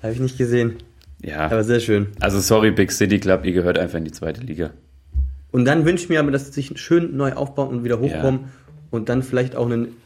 Habe 0.02 0.12
ich 0.14 0.20
nicht 0.20 0.38
gesehen. 0.38 0.76
Ja. 1.22 1.46
Aber 1.46 1.64
sehr 1.64 1.80
schön. 1.80 2.08
Also 2.20 2.40
sorry, 2.40 2.70
Big 2.70 2.92
City 2.92 3.18
Club, 3.18 3.44
ihr 3.44 3.52
gehört 3.52 3.78
einfach 3.78 3.98
in 3.98 4.04
die 4.04 4.12
zweite 4.12 4.40
Liga. 4.40 4.70
Und 5.56 5.64
dann 5.64 5.86
wünsche 5.86 6.04
ich 6.04 6.10
mir 6.10 6.20
aber, 6.20 6.30
dass 6.30 6.44
sie 6.44 6.52
sich 6.52 6.78
schön 6.78 7.16
neu 7.16 7.32
aufbauen 7.32 7.70
und 7.70 7.82
wieder 7.82 7.98
hochkommen 7.98 8.50
und 8.90 9.08
dann 9.08 9.22
vielleicht 9.22 9.56
auch 9.56 9.64
einen 9.64 9.96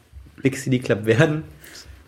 Big 0.40 0.56
City 0.56 0.78
Club 0.78 1.06
werden, 1.06 1.42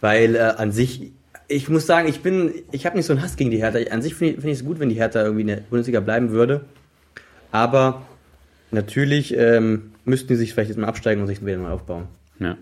weil 0.00 0.36
äh, 0.36 0.38
an 0.38 0.70
sich, 0.70 1.10
ich 1.48 1.68
muss 1.68 1.84
sagen, 1.84 2.06
ich 2.06 2.20
bin, 2.20 2.52
ich 2.70 2.86
habe 2.86 2.96
nicht 2.96 3.04
so 3.04 3.12
einen 3.12 3.20
Hass 3.20 3.34
gegen 3.34 3.50
die 3.50 3.56
Hertha. 3.56 3.80
An 3.90 4.00
sich 4.00 4.14
finde 4.14 4.34
ich 4.34 4.40
finde 4.42 4.52
ich 4.52 4.60
es 4.60 4.64
gut, 4.64 4.78
wenn 4.78 4.90
die 4.90 4.94
Hertha 4.94 5.22
irgendwie 5.22 5.40
in 5.40 5.48
der 5.48 5.56
Bundesliga 5.56 5.98
bleiben 5.98 6.30
würde, 6.30 6.66
aber 7.50 8.02
natürlich 8.70 9.36
ähm, 9.36 9.90
müssten 10.04 10.28
die 10.28 10.36
sich 10.36 10.54
vielleicht 10.54 10.68
jetzt 10.68 10.78
mal 10.78 10.86
absteigen 10.86 11.20
und 11.20 11.26
sich 11.26 11.44
wieder 11.44 11.56
neu 11.56 11.70
aufbauen. 11.70 12.04
Ja. 12.38 12.56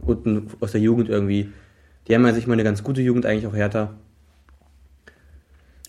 Und 0.00 0.50
aus 0.60 0.72
der 0.72 0.82
Jugend 0.82 1.08
irgendwie, 1.08 1.48
die 2.06 2.14
haben 2.14 2.26
ja 2.26 2.34
sich 2.34 2.46
mal 2.46 2.52
eine 2.52 2.64
ganz 2.64 2.82
gute 2.82 3.00
Jugend 3.00 3.24
eigentlich 3.24 3.46
auch 3.46 3.56
Hertha. 3.56 3.94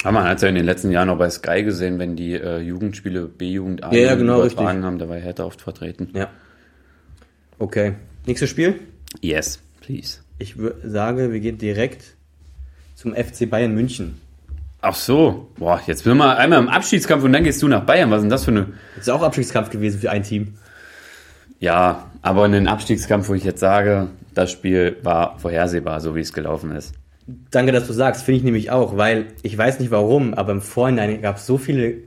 Aber 0.03 0.11
man 0.11 0.25
hat 0.25 0.37
es 0.37 0.43
ja 0.43 0.49
in 0.49 0.55
den 0.55 0.65
letzten 0.65 0.91
Jahren 0.91 1.09
auch 1.09 1.17
bei 1.17 1.29
Sky 1.29 1.63
gesehen, 1.63 1.97
wenn 1.99 2.15
die 2.15 2.33
äh, 2.33 2.59
Jugendspiele 2.59 3.25
B-Jugend 3.25 3.83
A 3.83 3.91
Ja, 3.91 3.99
ja, 3.99 4.15
genau, 4.15 4.39
übertragen 4.39 4.67
richtig. 4.67 4.85
haben, 4.85 4.99
da 4.99 5.09
war 5.09 5.17
Hertha 5.17 5.43
oft 5.43 5.61
vertreten. 5.61 6.09
Ja. 6.13 6.29
Okay. 7.59 7.93
Nächstes 8.25 8.49
Spiel. 8.49 8.79
Yes, 9.21 9.59
please. 9.81 10.19
Ich 10.37 10.55
sage, 10.83 11.31
wir 11.31 11.39
gehen 11.39 11.57
direkt 11.57 12.03
zum 12.95 13.15
FC 13.15 13.49
Bayern 13.49 13.73
München. 13.73 14.21
Ach 14.81 14.93
so, 14.93 15.49
boah, 15.57 15.81
jetzt 15.87 16.03
sind 16.03 16.11
wir 16.11 16.15
mal 16.15 16.37
einmal 16.37 16.59
im 16.59 16.69
Abschiedskampf 16.69 17.23
und 17.23 17.33
dann 17.33 17.43
gehst 17.43 17.63
du 17.63 17.67
nach 17.67 17.83
Bayern. 17.83 18.11
Was 18.11 18.17
ist 18.17 18.23
denn 18.23 18.29
das 18.29 18.45
für 18.45 18.51
eine... 18.51 18.67
Das 18.95 19.07
ist 19.07 19.09
auch 19.09 19.23
Abstiegskampf 19.23 19.71
gewesen 19.71 19.99
für 19.99 20.11
ein 20.11 20.21
Team. 20.21 20.53
Ja, 21.59 22.11
aber 22.21 22.45
ein 22.45 22.67
Abstiegskampf, 22.67 23.29
wo 23.29 23.33
ich 23.33 23.43
jetzt 23.43 23.59
sage, 23.59 24.09
das 24.35 24.51
Spiel 24.51 24.97
war 25.01 25.39
vorhersehbar, 25.39 25.99
so 26.01 26.15
wie 26.15 26.19
es 26.21 26.31
gelaufen 26.31 26.71
ist. 26.75 26.93
Danke, 27.51 27.73
dass 27.73 27.87
du 27.87 27.93
sagst, 27.93 28.23
finde 28.23 28.37
ich 28.37 28.43
nämlich 28.43 28.71
auch, 28.71 28.95
weil 28.95 29.25
ich 29.43 29.57
weiß 29.57 29.79
nicht 29.79 29.91
warum, 29.91 30.33
aber 30.33 30.53
im 30.53 30.61
Vorhinein 30.61 31.21
gab 31.21 31.35
es 31.37 31.45
so 31.45 31.59
äh, 31.67 31.97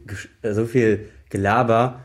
so 0.42 0.64
viel 0.64 1.08
Gelaber. 1.28 2.00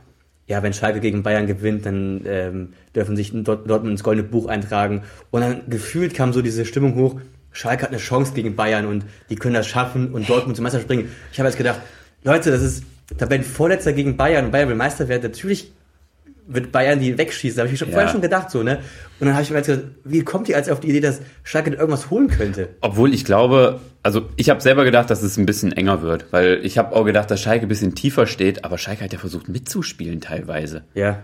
Ja, 0.47 0.61
wenn 0.61 0.73
Schalke 0.73 0.99
gegen 0.99 1.23
Bayern 1.23 1.47
gewinnt, 1.47 1.85
dann 1.85 2.21
ähm, 2.27 2.73
dürfen 2.93 3.15
sich 3.15 3.31
dort, 3.33 3.69
Dortmund 3.69 3.93
ins 3.93 4.03
goldene 4.03 4.27
Buch 4.27 4.47
eintragen. 4.47 5.03
Und 5.31 5.41
dann 5.41 5.61
gefühlt 5.69 6.13
kam 6.13 6.33
so 6.33 6.41
diese 6.41 6.65
Stimmung 6.65 6.95
hoch. 6.95 7.19
Schalke 7.51 7.83
hat 7.83 7.89
eine 7.89 7.99
Chance 7.99 8.33
gegen 8.33 8.55
Bayern 8.55 8.85
und 8.85 9.05
die 9.29 9.35
können 9.35 9.55
das 9.55 9.65
schaffen 9.65 10.13
und 10.13 10.29
Dortmund 10.29 10.57
zum 10.57 10.63
Meister 10.63 10.81
springen. 10.81 11.09
Ich 11.31 11.39
habe 11.39 11.47
jetzt 11.47 11.57
gedacht, 11.57 11.79
Leute, 12.23 12.51
das 12.51 12.61
ist 12.61 12.83
Tabellenvorletzter 13.17 13.93
gegen 13.93 14.17
Bayern 14.17 14.45
und 14.45 14.51
Bayern 14.51 14.67
will 14.67 14.75
Meister 14.75 15.07
werden, 15.07 15.23
natürlich 15.23 15.71
wird 16.47 16.71
Bayern 16.71 16.99
die 16.99 17.17
wegschießen. 17.17 17.57
Da 17.57 17.63
habe 17.63 17.73
ich 17.73 17.79
schon, 17.79 17.87
Ja. 17.89 17.93
vorher 17.95 18.11
schon 18.11 18.21
gedacht, 18.21 18.51
so, 18.51 18.61
ne? 18.63 18.77
Und 19.19 19.27
dann 19.27 19.33
habe 19.33 19.43
ich 19.43 19.49
mir 19.51 19.61
gedacht, 19.61 19.83
wie 20.03 20.23
kommt 20.23 20.47
ihr 20.49 20.55
als 20.55 20.69
auf 20.69 20.79
die 20.79 20.89
Idee, 20.89 20.99
dass 20.99 21.21
Schalke 21.43 21.71
irgendwas 21.71 22.09
holen 22.11 22.27
könnte? 22.27 22.69
Obwohl 22.81 23.13
ich 23.13 23.25
glaube, 23.25 23.79
also 24.03 24.29
ich 24.35 24.49
habe 24.49 24.61
selber 24.61 24.83
gedacht, 24.83 25.09
dass 25.09 25.23
es 25.23 25.37
ein 25.37 25.45
bisschen 25.45 25.71
enger 25.71 26.01
wird, 26.01 26.25
weil 26.31 26.59
ich 26.63 26.77
habe 26.77 26.95
auch 26.95 27.03
gedacht, 27.05 27.31
dass 27.31 27.41
Schalke 27.41 27.65
ein 27.65 27.69
bisschen 27.69 27.95
tiefer 27.95 28.27
steht, 28.27 28.63
aber 28.65 28.77
Schalke 28.77 29.03
hat 29.03 29.13
ja 29.13 29.19
versucht 29.19 29.49
mitzuspielen 29.49 30.21
teilweise, 30.21 30.83
Ja, 30.93 31.23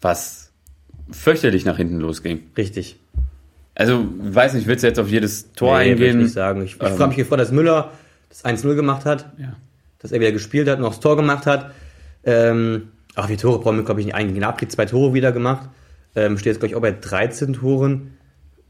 was 0.00 0.50
fürchterlich 1.10 1.64
nach 1.64 1.76
hinten 1.76 1.98
losging. 2.00 2.40
richtig. 2.56 2.96
Also, 3.74 4.04
weiß 4.18 4.54
nicht, 4.54 4.66
willst 4.66 4.82
du 4.82 4.88
jetzt 4.88 4.98
auf 4.98 5.08
jedes 5.08 5.52
Tor 5.52 5.78
Nee, 5.78 5.84
will 5.84 5.92
ich 5.94 6.00
eingehen? 6.08 6.18
nicht 6.22 6.32
sagen. 6.32 6.62
Ich, 6.62 6.76
ich 6.76 6.82
Ähm. 6.82 6.96
freue 6.96 7.08
mich 7.08 7.16
gefreut, 7.16 7.38
dass 7.38 7.52
Müller 7.52 7.92
das 8.28 8.44
1-0 8.44 8.74
gemacht 8.74 9.04
hat, 9.04 9.30
Ja. 9.38 9.56
dass 10.00 10.10
er 10.12 10.18
wieder 10.20 10.32
gespielt 10.32 10.68
hat 10.68 10.78
und 10.78 10.84
auch 10.84 10.90
das 10.90 11.00
Tor 11.00 11.16
gemacht 11.16 11.46
hat. 11.46 11.70
Ähm, 12.24 12.88
ach, 13.18 13.28
wie 13.28 13.36
Tore 13.36 13.58
brauchen 13.58 13.76
wir, 13.76 13.84
glaube 13.84 14.00
ich, 14.00 14.06
nicht 14.06 14.14
eingehen. 14.14 14.36
Gnabry 14.36 14.64
hat 14.66 14.72
zwei 14.72 14.86
Tore 14.86 15.12
wieder 15.14 15.32
gemacht. 15.32 15.68
Ähm, 16.14 16.38
steht 16.38 16.52
jetzt, 16.52 16.60
glaube 16.60 16.68
ich, 16.68 16.76
auch 16.76 16.80
bei 16.80 16.92
13 16.92 17.52
Toren. 17.54 18.14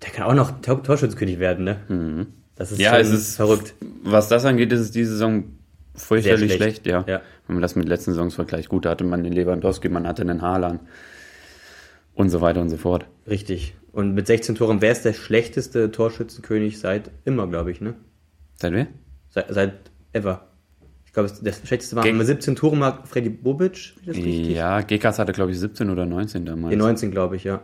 Der 0.02 0.10
kann 0.10 0.24
auch 0.26 0.34
noch 0.34 0.60
Tor 0.60 0.82
Torschützenkönig 0.82 1.38
werden, 1.38 1.64
ne? 1.64 2.26
Das 2.56 2.72
ist 2.72 2.78
Mhm. 2.78 2.84
Ja, 2.84 2.98
es 2.98 3.10
ist 3.10 3.36
verrückt. 3.36 3.74
Was 4.02 4.28
das 4.28 4.44
angeht, 4.44 4.72
ist 4.72 4.80
es 4.80 4.90
diese 4.90 5.12
Saison 5.12 5.44
fürchterlich 5.94 6.54
schlecht. 6.54 6.82
schlecht. 6.82 6.86
ja. 6.86 7.04
Ja. 7.06 7.20
Wenn 7.46 7.56
man 7.56 7.62
das 7.62 7.76
mit 7.76 7.88
letzten 7.88 8.12
Saisons 8.12 8.34
vergleicht. 8.34 8.68
Gut, 8.68 8.84
da 8.84 8.90
hatte 8.90 9.04
man 9.04 9.24
den 9.24 9.32
Lewandowski, 9.32 9.88
man 9.88 10.06
hatte 10.06 10.24
den 10.24 10.42
Haaland 10.42 10.80
und 12.14 12.30
so 12.30 12.40
weiter 12.40 12.60
und 12.60 12.70
so 12.70 12.76
fort. 12.76 13.06
Richtig. 13.28 13.74
Und 13.92 14.14
mit 14.14 14.26
16 14.26 14.54
Toren 14.54 14.80
wäre 14.80 14.92
es 14.92 15.02
der 15.02 15.12
schlechteste 15.12 15.90
Torschützenkönig 15.90 16.78
seit 16.78 17.10
immer, 17.24 17.46
glaube 17.46 17.70
ich, 17.70 17.80
ne? 17.80 17.94
Seit 18.56 18.72
wer? 18.72 18.86
Seit, 19.30 19.46
seit 19.52 19.72
ever. 20.12 20.47
Ich 21.18 21.26
glaube, 21.26 21.50
das 21.50 21.66
schlechteste 21.66 21.96
war 21.96 22.06
mit 22.06 22.26
17 22.26 22.54
Toren 22.54 22.78
mal 22.78 23.00
Freddy 23.04 23.28
Bobic. 23.28 23.94
Ja, 24.04 24.82
Gekas 24.82 25.18
hatte, 25.18 25.32
glaube 25.32 25.50
ich, 25.50 25.58
17 25.58 25.90
oder 25.90 26.06
19 26.06 26.46
damals. 26.46 26.70
Die 26.70 26.76
19, 26.76 27.10
glaube 27.10 27.34
ich, 27.34 27.44
ja. 27.44 27.60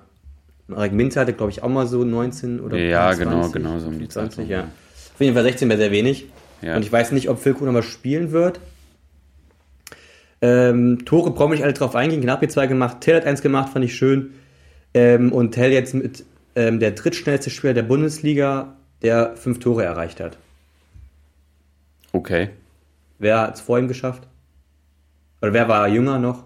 Marek 0.67 0.93
Minzer 0.93 1.21
hatte, 1.21 1.35
glaube 1.35 1.53
ich, 1.53 1.63
auch 1.63 1.69
mal 1.69 1.87
so 1.87 2.05
19 2.05 2.61
oder 2.61 2.77
Ja, 2.77 3.13
20, 3.13 3.25
genau, 3.25 3.49
genau 3.51 3.79
so 3.79 3.89
um 3.89 3.99
die 3.99 4.09
Zeit 4.09 4.33
20, 4.33 4.39
rum, 4.39 4.51
ja. 4.51 4.59
ja. 4.59 4.65
Auf 4.65 5.21
jeden 5.21 5.35
Fall 5.35 5.45
16 5.45 5.69
wäre 5.69 5.79
sehr 5.79 5.93
wenig. 5.93 6.27
Ja. 6.63 6.77
Und 6.77 6.83
ich 6.83 6.91
weiß 6.91 7.13
nicht, 7.13 7.29
ob 7.29 7.39
Filko 7.39 7.65
nochmal 7.65 7.85
spielen 7.85 8.33
wird. 8.33 8.59
Ähm, 10.41 11.05
Tore 11.05 11.31
brauche 11.31 11.55
ich 11.55 11.61
nicht 11.61 11.65
alle 11.65 11.75
drauf 11.75 11.95
eingehen. 11.95 12.23
Gnabry 12.23 12.49
zwei 12.49 12.67
gemacht, 12.67 13.03
Tell 13.03 13.17
hat 13.17 13.25
eins 13.25 13.41
gemacht, 13.41 13.73
fand 13.73 13.85
ich 13.85 13.95
schön. 13.95 14.33
Ähm, 14.95 15.33
und 15.33 15.53
Tell 15.53 15.71
jetzt 15.71 15.95
mit 15.95 16.25
ähm, 16.57 16.81
der 16.81 16.91
drittschnellste 16.91 17.51
Spieler 17.51 17.75
der 17.75 17.83
Bundesliga, 17.83 18.77
der 19.03 19.37
fünf 19.37 19.61
Tore 19.61 19.85
erreicht 19.85 20.21
hat. 20.21 20.39
Okay. 22.13 22.51
Wer 23.25 23.41
hat 23.41 23.55
es 23.55 23.63
vor 23.63 23.79
ihm 23.79 23.89
geschafft? 23.89 24.29
Oder 25.41 25.55
wer 25.55 25.67
war 25.67 25.89
jünger 25.89 26.19
noch? 26.19 26.45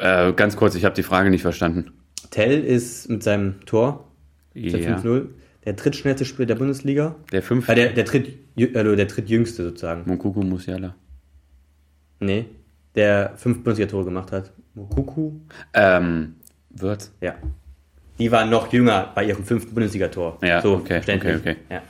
Äh, 0.00 0.32
ganz 0.32 0.56
kurz, 0.56 0.74
ich 0.74 0.84
habe 0.84 0.96
die 0.96 1.04
Frage 1.04 1.30
nicht 1.30 1.42
verstanden. 1.42 1.92
Tell 2.32 2.64
ist 2.64 3.08
mit 3.08 3.22
seinem 3.22 3.64
Tor, 3.66 4.08
mit 4.52 4.72
der 4.72 4.80
Ja. 4.80 4.96
5-0, 4.96 5.28
der 5.64 5.74
drittschnellste 5.74 6.24
Spieler 6.24 6.46
der 6.46 6.56
Bundesliga. 6.56 7.14
Der 7.30 7.40
5. 7.40 7.68
Ah, 7.68 7.76
der, 7.76 7.92
der, 7.92 8.02
dritt, 8.02 8.36
also 8.74 8.96
der 8.96 9.06
drittjüngste 9.06 9.62
sozusagen. 9.62 10.02
Mokuku 10.06 10.42
Musiala. 10.42 10.96
Nee, 12.18 12.46
der 12.96 13.34
fünf 13.36 13.62
Bundesliga-Tore 13.62 14.06
gemacht 14.06 14.32
hat. 14.32 14.50
Mokuku? 14.74 15.34
Ähm, 15.72 16.34
Wirtz. 16.70 17.12
Ja. 17.20 17.36
Die 18.18 18.32
waren 18.32 18.50
noch 18.50 18.72
jünger 18.72 19.12
bei 19.14 19.24
ihrem 19.24 19.44
fünften 19.44 19.72
Bundesligator. 19.72 20.38
Ja, 20.42 20.60
so 20.60 20.74
okay, 20.74 20.98
okay, 20.98 21.36
okay. 21.36 21.56
Ja. 21.70 21.82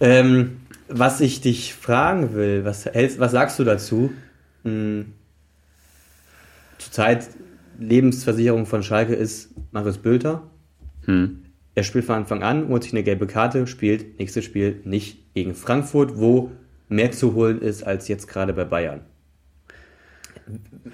Ähm, 0.00 0.58
was 0.88 1.20
ich 1.20 1.40
dich 1.40 1.74
fragen 1.74 2.34
will, 2.34 2.64
was, 2.64 2.86
hältst, 2.86 3.18
was 3.18 3.32
sagst 3.32 3.58
du 3.58 3.64
dazu? 3.64 4.12
Hm, 4.64 5.12
zurzeit 6.78 7.28
Lebensversicherung 7.78 8.66
von 8.66 8.82
Schalke 8.82 9.14
ist 9.14 9.50
Marius 9.72 9.98
Bülter. 9.98 10.42
Hm. 11.04 11.42
Er 11.74 11.82
spielt 11.82 12.06
von 12.06 12.16
Anfang 12.16 12.42
an, 12.42 12.68
holt 12.68 12.84
sich 12.84 12.92
eine 12.92 13.02
gelbe 13.02 13.26
Karte, 13.26 13.66
spielt 13.66 14.18
nächstes 14.18 14.44
Spiel 14.44 14.80
nicht 14.84 15.34
gegen 15.34 15.54
Frankfurt, 15.54 16.18
wo 16.18 16.50
mehr 16.88 17.12
zu 17.12 17.34
holen 17.34 17.60
ist 17.60 17.82
als 17.82 18.08
jetzt 18.08 18.28
gerade 18.28 18.54
bei 18.54 18.64
Bayern. 18.64 19.00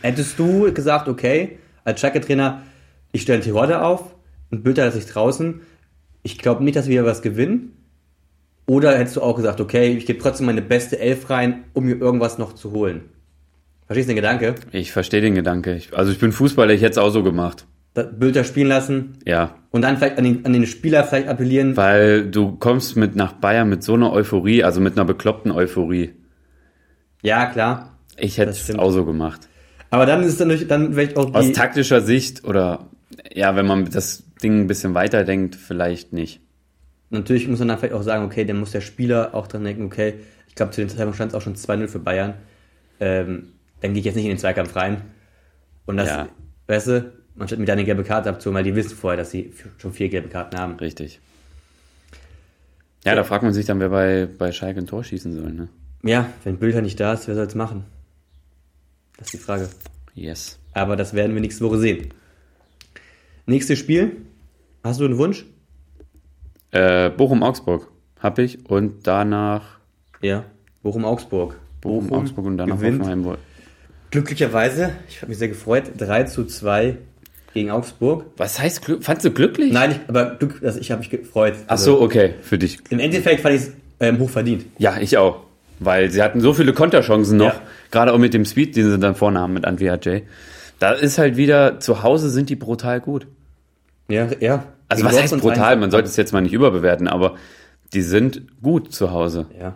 Hättest 0.01 0.39
du 0.39 0.73
gesagt, 0.73 1.09
okay, 1.09 1.59
als 1.85 2.01
Schalke-Trainer, 2.01 2.63
ich 3.13 3.23
stelle 3.23 3.41
Tirode 3.41 3.83
auf 3.83 4.15
und 4.51 4.65
Bülter 4.65 4.85
lässt 4.87 4.97
sich 4.97 5.07
draußen, 5.07 5.61
ich 6.23 6.39
glaube 6.39 6.65
nicht, 6.65 6.77
dass 6.77 6.89
wir 6.89 7.05
was 7.05 7.23
gewinnen? 7.23 7.77
Oder 8.67 8.97
hättest 8.97 9.17
du 9.17 9.23
auch 9.23 9.37
gesagt, 9.37 9.61
okay, 9.61 9.93
ich 9.97 10.07
gebe 10.07 10.19
trotzdem 10.21 10.47
meine 10.47 10.63
beste 10.63 10.99
Elf 10.99 11.29
rein, 11.31 11.65
um 11.73 11.85
mir 11.85 11.97
irgendwas 11.97 12.39
noch 12.39 12.55
zu 12.55 12.73
holen? 12.73 13.03
Verstehst 13.87 14.09
du 14.09 14.13
den 14.13 14.17
Gedanke? 14.17 14.55
Ich 14.71 14.93
verstehe 14.93 15.21
den 15.21 15.35
Gedanke. 15.35 15.75
Ich, 15.75 15.97
also 15.97 16.13
ich 16.13 16.19
bin 16.19 16.33
Fußballer, 16.33 16.73
ich 16.73 16.81
hätte 16.83 16.93
es 16.93 16.99
auch 16.99 17.11
so 17.11 17.23
gemacht. 17.23 17.67
Bülter 17.95 18.45
spielen 18.45 18.69
lassen 18.69 19.19
Ja. 19.27 19.55
und 19.71 19.83
dann 19.83 19.99
vielleicht 19.99 20.17
an 20.17 20.25
den, 20.25 20.47
an 20.47 20.55
den 20.55 20.67
Spieler 20.67 21.05
vielleicht 21.05 21.29
appellieren, 21.29 21.77
Weil 21.77 22.27
du 22.31 22.53
kommst 22.53 22.97
mit 22.97 23.17
nach 23.17 23.33
Bayern 23.35 23.69
mit 23.69 23.83
so 23.83 23.93
einer 23.95 24.11
Euphorie, 24.13 24.65
also 24.65 24.81
mit 24.81 24.97
einer 24.97 25.05
bekloppten 25.05 25.53
Euphorie. 25.53 26.15
ja 27.23 27.47
klar, 27.47 27.99
Ich 28.17 28.39
hätte 28.39 28.51
es 28.53 28.75
auch 28.79 28.91
so 28.93 29.05
gemacht. 29.05 29.47
Aber 29.91 30.07
dann 30.07 30.23
ist 30.23 30.35
es 30.35 30.39
natürlich, 30.39 30.69
dann 30.69 30.95
vielleicht 30.95 31.19
auch 31.19 31.35
Aus 31.35 31.45
die, 31.45 31.53
taktischer 31.53 32.01
Sicht 32.01 32.45
oder 32.45 32.87
ja, 33.35 33.57
wenn 33.57 33.67
man 33.67 33.85
das 33.91 34.23
Ding 34.43 34.61
ein 34.61 34.67
bisschen 34.69 34.95
weiterdenkt, 34.95 35.55
vielleicht 35.55 36.15
nicht. 36.15 36.41
Natürlich 37.13 37.49
muss 37.49 37.59
man 37.61 37.69
dann 37.69 37.79
vielleicht 37.79 37.95
auch 37.95 38.03
sagen, 38.03 38.25
okay, 38.25 38.45
dann 38.45 38.59
muss 38.59 38.73
der 38.73 38.81
Spieler 38.81 39.35
auch 39.35 39.47
dran 39.47 39.65
denken, 39.65 39.85
okay, 39.85 40.15
ich 40.49 40.55
glaube, 40.55 40.73
zu 40.73 40.81
dem 40.81 40.89
Zeitpunkt 40.89 41.15
stand 41.15 41.33
es 41.33 41.35
auch 41.37 41.43
schon 41.43 41.57
2-0 41.57 41.89
für 41.89 41.99
Bayern. 41.99 42.35
Ähm, 43.01 43.53
dann 43.81 43.93
gehe 43.93 44.01
ich 44.01 44.05
jetzt 44.07 44.15
nicht 44.17 44.25
in 44.25 44.31
den 44.33 44.39
Zweikampf 44.39 44.77
rein. 44.77 45.03
Und 45.87 45.97
das, 45.97 46.09
Ja. 46.09 46.29
weißt 46.67 46.87
du, 46.89 47.13
man 47.35 47.49
statt 47.49 47.59
mir 47.59 47.65
da 47.67 47.73
eine 47.73 47.85
gelbe 47.85 48.05
Karte 48.05 48.29
abzuholen, 48.31 48.57
weil 48.57 48.65
die 48.65 48.75
wissen 48.77 48.97
vorher, 48.97 49.17
dass 49.17 49.31
sie 49.31 49.53
schon 49.79 49.93
vier 49.93 50.09
gelbe 50.09 50.29
Karten 50.29 50.57
haben. 50.59 50.75
Richtig. 50.77 51.21
Ja, 53.05 53.15
da 53.15 53.25
fragt 53.25 53.43
man 53.43 53.53
sich 53.53 53.67
dann, 53.67 53.81
wer 53.81 53.89
bei, 53.89 54.29
bei 54.39 54.53
Schalke 54.53 54.79
ein 54.81 54.87
Tor 54.87 55.03
schießen 55.03 55.33
soll, 55.35 55.53
ne? 55.53 55.69
Ja, 56.05 56.29
wenn 56.45 56.59
Bülter 56.59 56.83
nicht 56.83 57.01
da 57.01 57.15
ist, 57.15 57.27
wer 57.29 57.35
soll 57.35 57.47
es 57.47 57.55
machen? 57.55 57.85
Das 59.17 59.29
ist 59.29 59.35
die 59.35 59.39
Frage. 59.39 59.69
Yes. 60.15 60.59
Aber 60.73 60.97
das 60.97 61.15
werden 61.15 61.35
wir 61.35 61.41
nächste 61.41 61.65
Woche 61.65 61.79
sehen. 61.79 62.09
Nächstes 63.47 63.79
Spiel. 63.79 64.17
Hast 64.85 65.01
du 65.01 65.05
einen 65.05 65.19
Wunsch? 65.19 65.45
Äh, 66.73 67.11
Bochum-Augsburg 67.11 67.89
hab 68.19 68.39
ich 68.39 68.69
und 68.69 69.07
danach 69.07 69.79
Ja. 70.21 70.45
Bochum-Augsburg. 70.83 71.57
Bochum-Augsburg 71.81 72.47
und 72.47 72.57
danach 72.59 72.77
gewinnt. 72.77 73.01
Hoffenheim. 73.01 73.37
Glücklicherweise, 74.11 74.91
ich 75.09 75.19
habe 75.23 75.31
mich 75.31 75.39
sehr 75.39 75.49
gefreut, 75.49 75.85
3 75.97 76.25
zu 76.25 76.45
2 76.45 76.97
gegen 77.55 77.71
Augsburg. 77.71 78.27
Was 78.37 78.59
heißt 78.59 78.85
Glück? 78.85 79.05
Fandst 79.05 79.25
du 79.25 79.31
glücklich? 79.31 79.73
Nein, 79.73 79.93
ich, 79.93 80.01
aber 80.09 80.35
Glück, 80.37 80.61
also 80.63 80.79
ich 80.81 80.91
habe 80.91 81.01
mich 81.01 81.11
gefreut. 81.11 81.55
Ach 81.67 81.79
so, 81.79 82.01
okay, 82.01 82.35
für 82.43 82.59
dich. 82.59 82.79
Im 82.91 82.99
Endeffekt 83.01 83.41
fand 83.41 83.55
ich 83.55 83.63
es 83.63 83.71
ähm, 84.01 84.19
hoch 84.19 84.31
verdient. 84.31 84.65
Ja, 84.79 84.97
ich 85.01 85.17
auch. 85.19 85.41
Weil 85.79 86.11
sie 86.11 86.23
hatten 86.23 86.41
so 86.41 86.53
viele 86.55 86.73
Konterchancen 86.73 87.39
noch, 87.39 87.55
Ja. 87.55 87.61
gerade 87.91 88.13
auch 88.13 88.19
mit 88.19 88.35
dem 88.35 88.45
Speed, 88.45 88.77
den 88.77 88.91
sie 88.91 88.99
dann 88.99 89.15
vorne 89.15 89.41
haben 89.41 89.53
mit 89.55 89.65
Antwi 89.65 89.87
J. 89.87 90.23
Da 90.79 90.93
ist 90.93 91.19
halt 91.19 91.37
wieder, 91.37 91.81
zu 91.81 92.03
Hause 92.03 92.29
sind 92.31 92.51
die 92.51 92.57
brutal 92.57 93.01
gut. 93.01 93.27
Ja, 94.09 94.29
ja. 94.41 94.65
Also 94.93 95.05
was 95.05 95.21
heißt 95.23 95.39
brutal? 95.41 95.77
Man 95.77 95.91
sollte 95.91 96.09
es 96.09 96.17
jetzt 96.17 96.33
mal 96.33 96.41
nicht 96.41 96.53
überbewerten, 96.53 97.09
aber 97.09 97.37
die 97.93 98.03
sind 98.03 98.61
gut 98.63 98.93
zu 98.93 99.11
Hause. 99.11 99.47
Ja. 99.59 99.75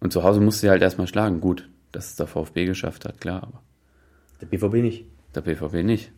Und 0.00 0.12
zu 0.12 0.22
Hause 0.22 0.40
musst 0.40 0.58
du 0.58 0.66
sie 0.66 0.70
halt 0.70 0.82
erstmal 0.82 1.06
schlagen. 1.06 1.40
Gut, 1.40 1.68
dass 1.92 2.10
es 2.10 2.16
der 2.16 2.26
VfB 2.26 2.66
geschafft 2.66 3.04
hat, 3.04 3.20
klar, 3.20 3.42
aber 3.42 3.62
Der 4.40 4.46
BVB 4.46 4.74
nicht. 4.82 5.04
der 5.34 5.40
BVB 5.42 5.84
nicht. 5.84 6.10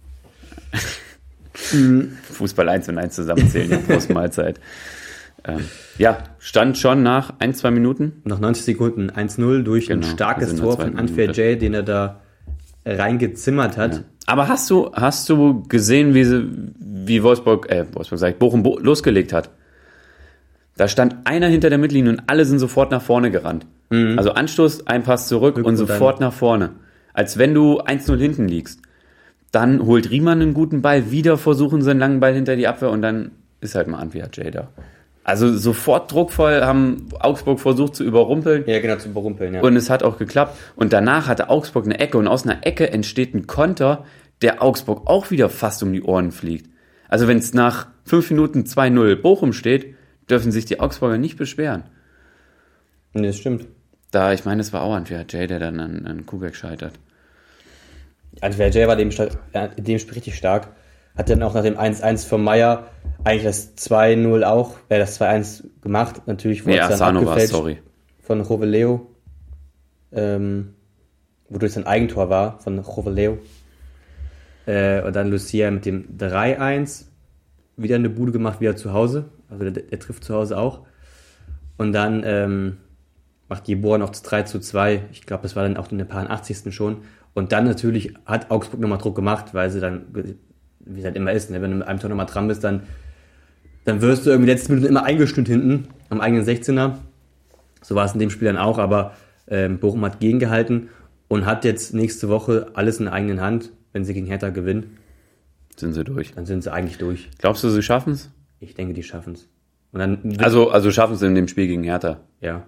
Mhm. 1.73 2.17
Fußball 2.33 2.69
1 2.69 2.89
und 2.89 2.99
1 2.99 3.15
zusammenzählen, 3.15 3.71
ja, 3.71 3.77
Prost 3.79 4.11
Mahlzeit. 4.15 4.61
Ähm, 5.45 5.65
ja, 5.99 6.19
stand 6.39 6.79
schon 6.79 7.03
nach 7.03 7.35
ein, 7.39 7.55
zwei 7.55 7.71
Minuten. 7.71 8.23
Nach 8.25 8.41
90 8.41 8.65
Sekunden 8.65 9.11
1-0 9.11 9.63
durch 9.63 9.89
Genau, 9.89 10.07
ein 10.07 10.13
starkes 10.15 10.57
Tor 10.57 10.77
von 10.77 10.99
Unfair 10.99 11.29
Minute. 11.29 11.43
J, 11.43 11.61
den 11.61 11.75
er 11.75 11.83
da 11.83 12.21
reingezimmert 12.87 13.77
hat. 13.77 14.05
Aber 14.27 14.49
hast 14.49 14.71
du, 14.71 14.91
hast 14.95 15.29
du 15.29 15.63
gesehen, 15.69 16.15
wie, 16.15 16.25
sie, 16.25 16.49
wie 16.79 17.23
Wolfsburg, 17.23 17.71
äh, 17.71 17.85
Wolfsburg 17.93 18.19
sag 18.19 18.31
ich, 18.31 18.37
Bochum 18.37 18.63
bo 18.63 18.79
losgelegt 18.79 19.33
hat? 19.33 19.51
Da 20.77 20.89
stand 20.89 21.17
einer 21.25 21.47
hinter 21.47 21.69
der 21.69 21.79
Mittellinie 21.79 22.13
und 22.13 22.23
alle 22.27 22.45
sind 22.45 22.59
sofort 22.59 22.91
nach 22.91 23.03
vorne 23.03 23.31
gerannt. 23.31 23.67
Also 24.19 24.33
Anstoß, 24.33 24.87
ein 24.87 25.03
Pass 25.03 25.29
zurück 25.29 25.57
und 25.57 25.65
und 25.65 25.77
sofort 25.77 26.21
nach 26.21 26.33
vorne. 26.33 26.71
Als 27.13 27.39
wenn 27.39 27.55
du 27.55 27.81
1-0 27.81 28.17
hinten 28.19 28.49
liegst. 28.49 28.81
Dann 29.53 29.87
holt 29.87 30.11
Riemann 30.11 30.43
einen 30.43 30.53
guten 30.53 30.83
Ball, 30.83 31.13
wieder 31.13 31.39
versuchen 31.39 31.81
sie 31.81 31.91
einen 31.93 32.01
langen 32.01 32.19
Ball 32.19 32.35
hinter 32.35 32.57
die 32.57 32.67
Abwehr 32.67 32.91
und 32.91 33.03
dann 33.03 33.31
ist 33.61 33.77
halt 33.77 33.87
mal 33.87 33.99
Antwi 33.99 34.19
J 34.19 34.53
da. 34.53 34.69
Also 35.25 35.57
sofort 35.57 36.13
druckvoll 36.13 36.61
haben 36.61 37.09
Augsburg 37.19 37.59
versucht 37.59 37.97
zu 37.97 38.05
überrumpeln. 38.05 38.65
Ja, 38.67 38.79
genau, 38.79 38.97
zu 38.97 39.09
überrumpeln, 39.09 39.55
ja. 39.55 39.63
Und 39.63 39.75
es 39.75 39.89
hat 39.89 40.03
auch 40.03 40.19
geklappt. 40.19 40.59
Und 40.77 40.93
danach 40.93 41.29
hatte 41.29 41.49
Augsburg 41.49 41.87
eine 41.87 41.99
Ecke 41.99 42.19
und 42.19 42.29
aus 42.29 42.45
einer 42.47 42.67
Ecke 42.67 42.91
entsteht 42.91 43.35
ein 43.35 43.47
Konter, 43.47 44.05
der 44.43 44.63
Augsburg 44.63 45.07
auch 45.07 45.31
wieder 45.31 45.49
fast 45.49 45.83
um 45.83 45.95
die 45.95 46.03
Ohren 46.03 46.31
fliegt. 46.31 46.69
Also 47.09 47.27
wenn 47.27 47.39
es 47.39 47.55
nach 47.55 47.87
fünf 48.05 48.31
Minuten 48.31 48.65
2-0 48.65 49.17
Bochum 49.17 49.55
steht, 49.55 49.95
dürfen 50.29 50.53
sich 50.53 50.67
die 50.67 50.79
Augsburger 50.79 51.17
nicht 51.17 51.39
beschweren. 51.39 51.85
nee, 53.15 53.27
das 53.27 53.39
stimmt. 53.39 53.67
da, 54.11 54.35
ich 54.35 54.45
meine, 54.45 54.61
es 54.61 54.75
war 54.75 54.83
auch 54.83 54.95
Antwerp 54.95 55.33
Jay, 55.33 55.47
der 55.47 55.59
dann 55.59 55.81
an, 55.81 56.07
an 56.07 56.27
Kubek 56.27 56.55
scheitert. 56.55 56.93
Antwerp 58.43 58.75
Jay 58.75 58.87
war 58.87 58.97
dem, 58.97 59.11
dem 59.11 59.99
Spiel 59.99 60.15
richtig 60.15 60.35
stark. 60.37 60.69
Hat 61.17 61.31
dann 61.31 61.43
auch 61.43 61.55
nach 61.55 61.63
dem 61.63 61.77
1-1 61.79 62.27
von 62.27 62.43
Meier 62.43 62.89
eigentlich 63.23 63.45
das 63.45 63.77
2-0 63.77 64.43
auch, 64.45 64.77
äh, 64.89 64.99
das 64.99 65.21
2-1 65.21 65.65
gemacht. 65.81 66.23
Natürlich 66.27 66.65
Nee, 66.65 66.73
wurde 66.73 66.81
es 66.81 66.87
dann 66.89 66.95
Asano 66.95 67.21
war 67.21 67.29
abgefälscht 67.29 67.55
sorry. 67.55 67.79
von 68.21 68.41
Roveleo. 68.41 69.07
Ähm, 70.13 70.75
wodurch 71.49 71.73
es 71.73 71.79
ein 71.79 71.87
Eigentor 71.87 72.31
war 72.31 72.59
von 72.61 72.79
Roveleo. 72.79 73.39
Äh, 74.67 75.03
und 75.03 75.15
dann 75.15 75.31
Lucia 75.31 75.71
mit 75.71 75.87
dem 75.87 76.17
3-1. 76.19 77.07
Wieder 77.77 77.97
eine 77.97 78.11
Bude 78.11 78.33
gemacht, 78.33 78.61
wieder 78.61 78.77
zu 78.77 78.93
Hause. 78.93 79.27
Also 79.49 79.71
der, 79.71 79.83
der 79.83 79.99
trifft 79.99 80.25
zu 80.25 80.35
Hause 80.35 80.59
auch. 80.59 80.81
Und 81.77 81.93
dann 81.93 82.23
ähm, 82.25 82.77
macht 83.49 83.69
Jeboa 83.69 83.99
noch 83.99 84.11
das 84.11 84.23
3 84.23 84.43
zu 84.43 84.61
2. 84.61 85.03
Ich 85.13 85.27
glaube, 85.27 85.43
das 85.43 85.57
war 85.57 85.63
dann 85.65 85.77
auch 85.77 85.91
in 85.91 85.99
der 85.99 86.05
paar 86.05 86.29
80. 86.29 86.75
schon. 86.75 86.99
Und 87.35 87.53
dann 87.53 87.65
natürlich 87.65 88.15
hat 88.27 88.51
Augsburg 88.51 88.81
nochmal 88.81 88.99
Druck 88.99 89.17
gemacht, 89.17 89.55
weil 89.55 89.71
sie 89.71 89.81
dann, 89.81 90.07
wie 90.87 91.01
es 91.01 91.05
halt 91.05 91.17
immer 91.17 91.33
ist, 91.33 91.51
ne? 91.51 91.61
wenn 91.63 91.71
du 91.71 91.77
mit 91.79 91.87
einem 91.89 91.99
Tor 92.01 92.09
nochmal 92.11 92.27
dran 92.27 92.49
bist, 92.49 92.63
dann, 92.65 92.83
dann 93.85 94.01
wirst 94.01 94.27
du 94.27 94.31
irgendwie 94.31 94.51
letzte 94.51 94.73
Minute 94.73 94.89
immer 94.89 95.05
eingestimmt 95.05 95.49
hinten 95.49 95.89
am 96.11 96.21
eigenen 96.21 96.45
16er. 96.45 96.97
So 97.83 97.95
war 97.95 98.05
es 98.07 98.13
in 98.15 98.19
dem 98.21 98.31
Spiel 98.31 98.47
dann 98.47 98.57
auch, 98.59 98.79
aber 98.79 99.15
ähm, 99.49 99.79
Bochum 99.79 100.05
hat 100.05 100.21
gegengehalten 100.21 100.89
und 101.29 101.45
hat 101.47 101.65
jetzt 101.65 101.95
nächste 101.95 102.29
Woche 102.29 102.69
alles 102.75 102.99
in 102.99 103.05
der 103.07 103.15
eigenen 103.15 103.41
Hand. 103.41 103.71
Wenn 103.93 104.05
sie 104.05 104.13
gegen 104.15 104.27
Hertha 104.27 104.49
gewinnen, 104.51 104.97
Sind 105.77 105.93
sie 105.93 106.03
durch. 106.03 106.33
dann 106.33 106.47
sind 106.47 106.65
sie 106.65 106.73
eigentlich 106.73 106.99
durch. 106.99 107.31
Glaubst 107.39 107.63
du, 107.63 107.69
sie 107.69 107.83
schaffen 107.83 108.13
es? 108.15 108.31
Ich 108.59 108.75
denke, 108.75 108.93
die 108.95 109.03
schaffen 109.05 109.35
es. 109.35 109.49
Also, 110.39 110.71
also 110.71 110.91
schaffen 110.91 111.15
sie 111.17 111.27
in 111.27 111.35
dem 111.37 111.47
Spiel 111.47 111.67
gegen 111.69 111.85
Hertha. 111.85 112.21
ja. 112.41 112.67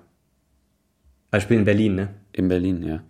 Wir 1.32 1.40
spielen 1.40 1.60
in 1.60 1.64
Berlin, 1.66 1.94
ne? 1.96 2.08
In 2.32 2.48
Berlin, 2.48 2.82
ja. 2.82 3.02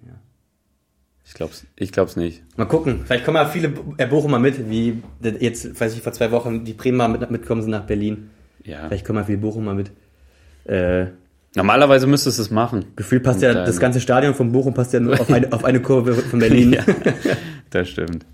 Ich 1.27 1.35
glaub's, 1.35 1.67
ich 1.75 1.91
glaub's 1.93 2.15
nicht. 2.17 2.43
Mal 2.57 2.67
gucken. 2.67 3.01
Vielleicht 3.05 3.25
kommen 3.25 3.37
ja 3.37 3.47
viele 3.47 3.73
äh, 3.99 4.07
Bochumer 4.07 4.39
mit, 4.39 4.71
wie 4.71 5.03
jetzt, 5.41 5.79
weiß 5.79 5.95
ich, 5.95 6.01
vor 6.03 6.13
zwei 6.13 6.31
Wochen 6.31 6.65
die 6.65 6.73
Bremer 6.73 7.09
mit, 7.09 7.29
mitkommen 7.31 7.63
sind 7.63 7.73
nach 7.73 7.85
Berlin. 7.85 8.31
Ja. 8.65 8.87
Vielleicht 8.89 9.05
kommen 9.05 9.19
ja 9.19 9.25
viele 9.25 9.39
Bochumer 9.39 9.75
mit. 9.75 9.91
Äh, 10.65 11.07
Normalerweise 11.57 12.07
müsstest 12.07 12.39
du 12.39 12.43
es 12.43 12.51
machen. 12.51 12.85
Gefühlt 12.97 13.23
passt 13.23 13.41
ja, 13.43 13.53
das 13.55 13.81
ganze 13.81 14.01
Stadion 14.01 14.35
von 14.35 14.53
Bochum 14.53 14.75
passt 14.75 14.93
ja 14.93 15.01
nur 15.01 15.19
auf 15.21 15.31
eine, 15.31 15.53
auf 15.53 15.65
eine 15.65 15.81
Kurve 15.81 16.15
von 16.15 16.39
Berlin. 16.39 16.73
Ja, 16.77 16.85
das 17.71 17.89
stimmt. 17.89 18.25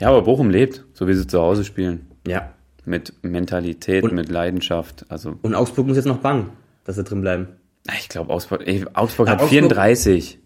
Ja, 0.00 0.08
aber 0.08 0.22
Bochum 0.22 0.50
lebt, 0.50 0.84
so 0.92 1.06
wie 1.06 1.14
sie 1.14 1.26
zu 1.26 1.40
Hause 1.40 1.64
spielen. 1.64 2.06
ja. 2.26 2.50
Mit 2.86 3.14
Mentalität, 3.22 4.04
Und- 4.04 4.12
mit 4.12 4.28
Leidenschaft. 4.28 5.06
Also, 5.08 5.38
Und 5.40 5.54
Augsburg 5.54 5.86
muss 5.86 5.96
jetzt 5.96 6.04
noch 6.04 6.18
bangen, 6.18 6.50
dass 6.84 6.96
sie 6.96 7.02
drin 7.04 7.22
bleiben. 7.22 7.48
ich 7.98 8.10
glaube, 8.10 8.30
Augsburg, 8.30 8.60
ey, 8.66 8.84
Augsburg 8.92 9.26
Ja, 9.28 9.32
hat 9.34 9.40
Augsburg- 9.40 9.50
34. 9.70 10.38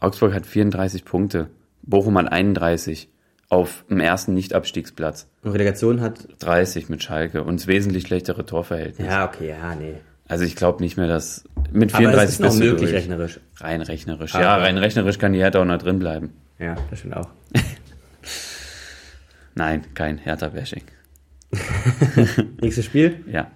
Augsburg 0.00 0.32
hat 0.34 0.46
34 0.46 1.04
Punkte. 1.04 1.48
Bochum 1.82 2.16
hat 2.18 2.30
31. 2.32 3.08
Auf 3.50 3.84
dem 3.88 3.98
ersten 4.00 4.34
Nicht-Abstiegsplatz. 4.34 5.26
Und 5.42 5.52
Relegation 5.52 6.02
hat. 6.02 6.28
30 6.40 6.90
mit 6.90 7.02
Schalke 7.02 7.42
und 7.44 7.60
das 7.60 7.66
wesentlich 7.66 8.06
schlechtere 8.06 8.44
Torverhältnis. 8.44 9.08
Ja, 9.08 9.26
okay, 9.26 9.48
ja, 9.48 9.74
nee. 9.74 9.94
Also 10.28 10.44
ich 10.44 10.54
glaube 10.54 10.82
nicht 10.82 10.98
mehr, 10.98 11.06
dass 11.06 11.44
mit 11.72 11.94
Aber 11.94 12.00
34 12.02 12.28
es 12.28 12.32
ist 12.34 12.40
noch 12.40 12.54
möglich, 12.62 12.90
durch. 12.90 12.92
rechnerisch. 12.92 13.40
Rein 13.56 13.80
rechnerisch. 13.80 14.34
Aber- 14.34 14.44
ja, 14.44 14.56
rein 14.56 14.76
rechnerisch 14.76 15.18
kann 15.18 15.32
die 15.32 15.38
Hertha 15.38 15.60
auch 15.60 15.64
noch 15.64 15.78
drin 15.78 15.98
bleiben. 15.98 16.34
Ja, 16.58 16.76
das 16.90 16.98
stimmt 16.98 17.16
auch. 17.16 17.28
Nein, 19.54 19.82
kein 19.94 20.18
Hertha-Bashing. 20.18 20.82
Nächstes 22.60 22.84
Spiel. 22.84 23.24
Ja. 23.32 23.50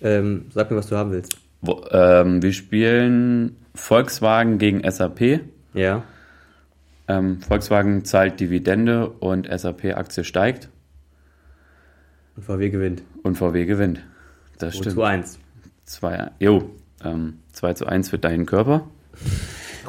Ähm, 0.00 0.46
sag 0.54 0.70
mir, 0.70 0.76
was 0.78 0.86
du 0.88 0.96
haben 0.96 1.10
willst. 1.12 1.36
Wo, 1.60 1.84
ähm, 1.90 2.42
wir 2.42 2.52
spielen 2.52 3.56
Volkswagen 3.74 4.58
gegen 4.58 4.82
SAP. 4.90 5.40
Ja. 5.74 6.02
Ähm, 7.08 7.40
Volkswagen 7.40 8.04
zahlt 8.04 8.38
Dividende 8.40 9.08
und 9.08 9.48
SAP-Aktie 9.50 10.24
steigt 10.24 10.68
Und 12.36 12.44
VW 12.44 12.70
gewinnt. 12.70 13.02
und 13.22 13.36
VW 13.36 13.64
gewinnt. 13.64 14.00
Das 14.58 14.74
Und 14.76 14.82
stimmt. 14.82 14.94
zu 14.94 15.02
1. 15.02 15.38
2, 15.84 16.30
jo, 16.38 16.70
ähm, 17.04 17.38
2 17.52 17.74
zu 17.74 17.86
1 17.86 18.08
für 18.10 18.18
deinen 18.18 18.46
Körper. 18.46 18.86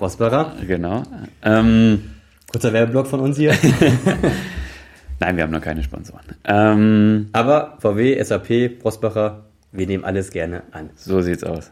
Rossbacher. 0.02 0.56
Genau. 0.68 1.04
Ähm, 1.44 2.12
Kurzer 2.52 2.74
Werbeblock 2.74 3.08
von 3.08 3.20
uns 3.20 3.38
hier. 3.38 3.54
nein, 5.20 5.38
wir 5.38 5.44
haben 5.44 5.52
noch 5.52 5.62
keine 5.62 5.84
Sponsoren. 5.84 6.26
Ähm, 6.44 7.30
Aber 7.32 7.78
VW, 7.80 8.22
SAP, 8.24 8.80
Prosbacher, 8.80 9.46
wir 9.72 9.88
nehmen 9.88 10.04
alles 10.04 10.32
gerne 10.32 10.64
an. 10.72 10.90
so 10.96 11.22
sieht's 11.22 11.44
aus. 11.44 11.72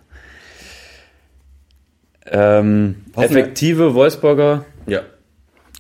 Ähm, 2.26 2.96
effektive 3.16 3.94
Wolfsburger 3.96 4.66
Ja. 4.86 5.02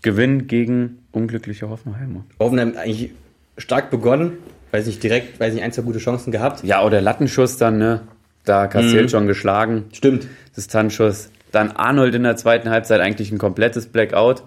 Gewinn 0.01 0.47
gegen 0.47 0.99
unglückliche 1.11 1.69
Hoffenheimer. 1.69 2.25
Hoffenheim 2.39 2.75
eigentlich 2.77 3.11
stark 3.57 3.91
begonnen. 3.91 4.33
Weiß 4.71 4.85
nicht, 4.87 5.03
direkt, 5.03 5.39
weiß 5.39 5.53
nicht, 5.53 5.63
ein, 5.63 5.71
zwei 5.71 5.81
gute 5.83 5.99
Chancen 5.99 6.31
gehabt. 6.31 6.63
Ja, 6.63 6.83
oder 6.83 7.01
Lattenschuss 7.01 7.57
dann, 7.57 7.77
ne? 7.77 8.01
Da 8.45 8.67
Castiel 8.67 9.03
Mhm. 9.03 9.09
schon 9.09 9.27
geschlagen. 9.27 9.85
Stimmt. 9.93 10.27
Distanzschuss. 10.57 11.29
Dann 11.51 11.71
Arnold 11.71 12.15
in 12.15 12.23
der 12.23 12.37
zweiten 12.37 12.69
Halbzeit 12.69 13.01
eigentlich 13.01 13.31
ein 13.31 13.37
komplettes 13.37 13.87
Blackout. 13.87 14.43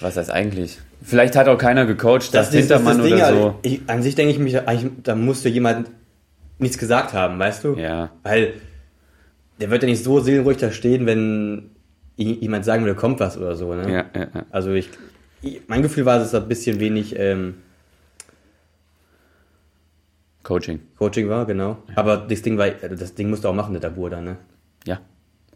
Was 0.00 0.16
heißt 0.16 0.30
eigentlich? 0.30 0.78
Vielleicht 1.02 1.36
hat 1.36 1.48
auch 1.48 1.58
keiner 1.58 1.86
gecoacht, 1.86 2.34
das, 2.34 2.52
Hintermann 2.52 3.02
Ding, 3.02 3.14
oder 3.14 3.26
also 3.26 3.40
so. 3.40 3.54
Ich, 3.62 3.80
an 3.86 4.02
sich 4.02 4.14
denke 4.14 4.32
ich 4.32 4.38
mich, 4.38 4.58
da 5.04 5.14
musste 5.14 5.48
jemand 5.48 5.88
nichts 6.58 6.76
gesagt 6.78 7.12
haben, 7.12 7.38
weißt 7.38 7.64
du? 7.64 7.76
Ja. 7.76 8.10
Weil 8.24 8.54
der 9.62 9.70
wird 9.70 9.84
ja 9.84 9.88
nicht 9.88 10.02
so 10.02 10.18
seelenruhig 10.18 10.56
da 10.56 10.72
stehen, 10.72 11.06
wenn 11.06 11.70
jemand 12.16 12.64
sagen 12.64 12.84
würde, 12.84 12.98
kommt 12.98 13.20
was 13.20 13.38
oder 13.38 13.54
so. 13.54 13.72
Ne? 13.72 13.82
Ja, 13.82 14.04
ja, 14.12 14.26
ja. 14.34 14.46
Also 14.50 14.72
ich, 14.72 14.90
ich, 15.40 15.60
mein 15.68 15.82
Gefühl 15.82 16.04
war, 16.04 16.18
dass 16.18 16.28
es 16.28 16.34
ein 16.34 16.48
bisschen 16.48 16.80
wenig 16.80 17.14
ähm, 17.16 17.54
Coaching. 20.42 20.80
Coaching 20.98 21.28
war, 21.28 21.46
genau. 21.46 21.76
Aber 21.94 22.16
das 22.16 22.42
Ding 22.42 22.58
war, 22.58 22.66
also 22.82 22.96
das 22.96 23.14
Ding 23.14 23.30
musste 23.30 23.48
auch 23.48 23.54
machen, 23.54 23.72
der 23.72 23.80
Dabur 23.80 24.10
da, 24.10 24.20
ne? 24.20 24.36
Ja. 24.84 25.00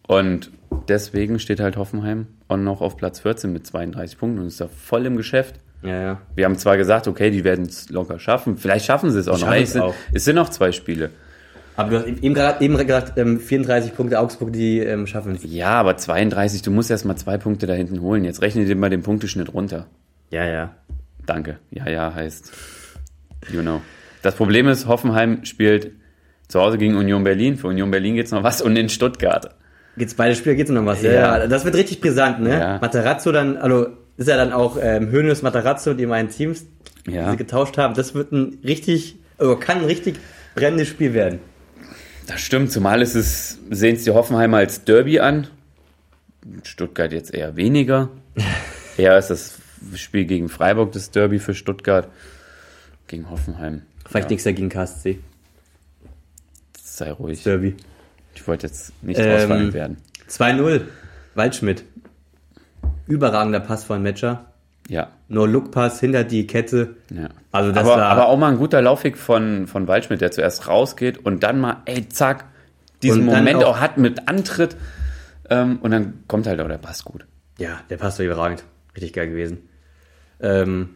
Und 0.07 0.53
deswegen 0.87 1.41
steht 1.41 1.59
halt 1.59 1.77
Hoffenheim 1.77 2.29
auch 2.47 2.57
noch 2.57 2.83
auf 2.83 2.97
Platz 2.97 3.19
14 3.19 3.53
mit 3.53 3.67
32 3.67 4.19
Punkten 4.19 4.39
und 4.39 4.47
ist 4.47 4.61
da 4.61 4.69
voll 4.69 5.05
im 5.05 5.17
Geschäft. 5.17 5.59
Ja, 5.83 6.01
ja. 6.01 6.21
Wir 6.37 6.45
haben 6.45 6.57
zwar 6.59 6.77
gesagt, 6.77 7.09
okay, 7.09 7.33
die 7.33 7.43
werden 7.43 7.67
es 7.67 7.91
locker 7.91 8.21
schaffen. 8.21 8.57
Vielleicht 8.57 8.87
schaffen 8.87 9.11
sie 9.11 9.19
es 9.19 9.27
auch 9.27 9.37
Die 9.37 9.45
noch. 9.45 9.67
sind, 9.67 9.85
es 10.13 10.25
sind 10.25 10.37
noch 10.37 10.51
zwei 10.51 10.71
Spiele. 10.71 11.11
Aber 11.77 11.91
du 11.91 11.99
hast 11.99 12.07
eben 12.07 12.35
gerade 12.35 12.65
eben 12.65 12.77
gesagt, 12.77 13.19
ähm, 13.19 13.39
34 13.39 13.95
Punkte 13.95 14.19
Augsburg, 14.19 14.53
die 14.53 14.79
ähm, 14.79 15.07
schaffen 15.07 15.35
es. 15.35 15.43
Ja, 15.45 15.73
aber 15.75 15.97
32, 15.97 16.63
du 16.63 16.71
musst 16.71 16.91
erst 16.91 17.05
mal 17.05 17.17
zwei 17.17 17.37
Punkte 17.37 17.67
da 17.67 17.75
hinten 17.75 18.01
holen. 18.01 18.25
Jetzt 18.25 18.41
rechne 18.41 18.65
dir 18.65 18.77
mal 18.77 18.89
den 18.91 19.03
Punkteschnitt 19.03 19.53
runter. 19.53 19.87
Ja, 20.31 20.45
ja. 20.47 20.75
Danke. 21.27 21.59
Ja, 21.71 21.89
ja 21.89 22.15
heißt. 22.15 22.53
You 23.53 23.61
know. 23.61 23.83
Das 24.23 24.35
Problem 24.35 24.69
ist, 24.69 24.87
Hoffenheim 24.87 25.45
spielt 25.45 25.93
zu 26.49 26.61
Hause 26.61 26.79
gegen 26.79 26.97
Union 26.97 27.25
Berlin. 27.25 27.57
Für 27.57 27.69
Union 27.69 27.91
Berlin 27.91 28.15
geht's 28.15 28.31
noch 28.31 28.43
was 28.43 28.63
und 28.63 28.77
in 28.77 28.89
Stuttgart. 28.89 29.55
Geht's 29.97 30.15
beide 30.15 30.35
Spiele 30.35 30.57
geht's 30.57 30.71
noch 30.71 30.85
was. 30.87 31.03
Ja. 31.03 31.13
Ja. 31.13 31.39
ja. 31.39 31.47
Das 31.47 31.65
wird 31.65 31.75
richtig 31.75 32.01
brisant, 32.01 32.41
ne? 32.41 32.59
Ja. 32.59 32.79
Materazzo 32.81 33.33
dann, 33.33 33.57
also 33.57 33.89
ist 34.17 34.29
ja 34.29 34.37
dann 34.37 34.53
auch 34.53 34.79
ähm, 34.81 35.11
Hönes 35.11 35.43
Materazzo, 35.43 35.95
die 35.95 36.07
meinen 36.07 36.31
Teams, 36.31 36.67
Ja. 37.07 37.25
die 37.27 37.31
sie 37.33 37.37
getauscht 37.37 37.77
haben. 37.77 37.95
Das 37.95 38.15
wird 38.15 38.33
ein 38.33 38.59
richtig, 38.65 39.17
also 39.39 39.57
kann 39.57 39.79
ein 39.79 39.85
richtig 39.85 40.17
brennendes 40.55 40.89
Spiel 40.89 41.13
werden. 41.13 41.41
Das 42.27 42.41
stimmt, 42.41 42.73
zumal 42.73 43.03
ist 43.03 43.15
es, 43.15 43.59
sehen 43.71 43.97
es 43.97 44.05
die 44.05 44.11
Hoffenheimer 44.11 44.59
als 44.59 44.85
Derby 44.85 45.21
an. 45.21 45.47
Stuttgart 46.65 47.13
jetzt 47.13 47.33
eher 47.33 47.57
weniger. 47.57 48.11
eher 48.97 49.17
ist 49.19 49.29
das 49.29 49.59
Spiel 49.95 50.25
gegen 50.25 50.49
Freiburg 50.49 50.93
das 50.93 51.11
Derby 51.11 51.39
für 51.39 51.55
Stuttgart. 51.55 52.09
Gegen 53.07 53.31
Hoffenheim. 53.31 53.83
Vielleicht 54.05 54.27
ja, 54.27 54.31
nichts 54.31 54.45
dagegen 54.45 54.69
KSC. 54.69 55.21
sei 56.83 57.13
ruhig. 57.13 57.43
Derby. 57.45 57.77
Ich 58.35 58.47
wollte 58.47 58.67
jetzt 58.67 58.93
nicht 59.03 59.21
Ähm, 59.21 59.37
ausfallend 59.37 59.75
werden. 59.75 59.97
2-0. 60.29 60.83
Waldschmidt. 61.35 61.85
Überragender 63.07 63.61
Pass 63.61 63.85
von 63.85 64.03
Matcher. 64.03 64.53
Ja. 64.89 65.11
No-Look-Pass 65.29 66.01
hinter 66.01 66.23
die 66.25 66.47
Kette. 66.47 66.97
ja. 67.13 67.29
Also 67.53 67.73
das 67.73 67.85
aber, 67.85 67.97
war- 68.01 68.07
aber 68.11 68.29
auch 68.29 68.37
mal 68.39 68.53
ein 68.53 68.59
guter 68.59 68.81
Laufweg 68.83 69.17
von, 69.17 69.67
von 69.67 69.89
Waldschmidt, 69.89 70.21
der 70.21 70.31
zuerst 70.31 70.69
rausgeht 70.69 71.19
und 71.19 71.43
dann 71.43 71.59
mal, 71.61 71.83
ey, 71.87 72.09
zack, 72.09 72.45
diesen 73.03 73.25
Moment 73.25 73.65
auch- 73.65 73.77
auch, 73.77 73.81
hat 73.81 73.99
mit 73.99 74.29
Antritt. 74.29 74.77
Ähm, 75.49 75.79
und 75.81 75.91
dann 75.93 76.25
kommt 76.29 76.47
halt 76.47 76.61
auch 76.61 76.69
der 76.69 76.79
Pass 76.79 77.05
gut. 77.05 77.27
Ja, 77.59 77.81
der 77.91 77.97
Pass 77.97 78.19
war 78.19 78.27
überragend. 78.27 78.65
Richtig 78.95 79.13
geil 79.15 79.29
gewesen. 79.29 79.59
Ähm, 80.41 80.91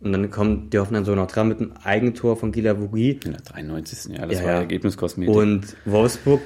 und 0.00 0.12
dann 0.12 0.30
kommt 0.30 0.72
die 0.72 0.78
Hoffenheim 0.78 1.04
so 1.04 1.14
noch 1.14 1.26
dran 1.28 1.48
mit 1.48 1.60
einem 1.60 1.72
Eigentor 1.84 2.36
von 2.36 2.50
Gila 2.52 2.80
Vogie. 2.80 3.20
In 3.24 3.32
der 3.32 3.40
93. 3.42 4.16
Ja, 4.16 4.26
das 4.26 4.38
Ja, 4.38 4.44
war 4.44 4.52
ja. 4.52 4.58
Ergebniskosmetik. 4.60 5.34
Und 5.34 5.76
Wolfsburg 5.84 6.40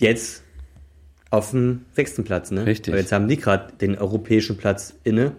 jetzt 0.00 0.42
auf 1.30 1.50
dem 1.50 1.82
sechsten 1.92 2.24
Platz, 2.24 2.50
ne? 2.50 2.66
Richtig. 2.66 2.92
Weil 2.92 3.00
jetzt 3.00 3.12
haben 3.12 3.28
die 3.28 3.36
gerade 3.36 3.72
den 3.80 3.96
europäischen 3.98 4.56
Platz 4.56 4.94
inne 5.04 5.32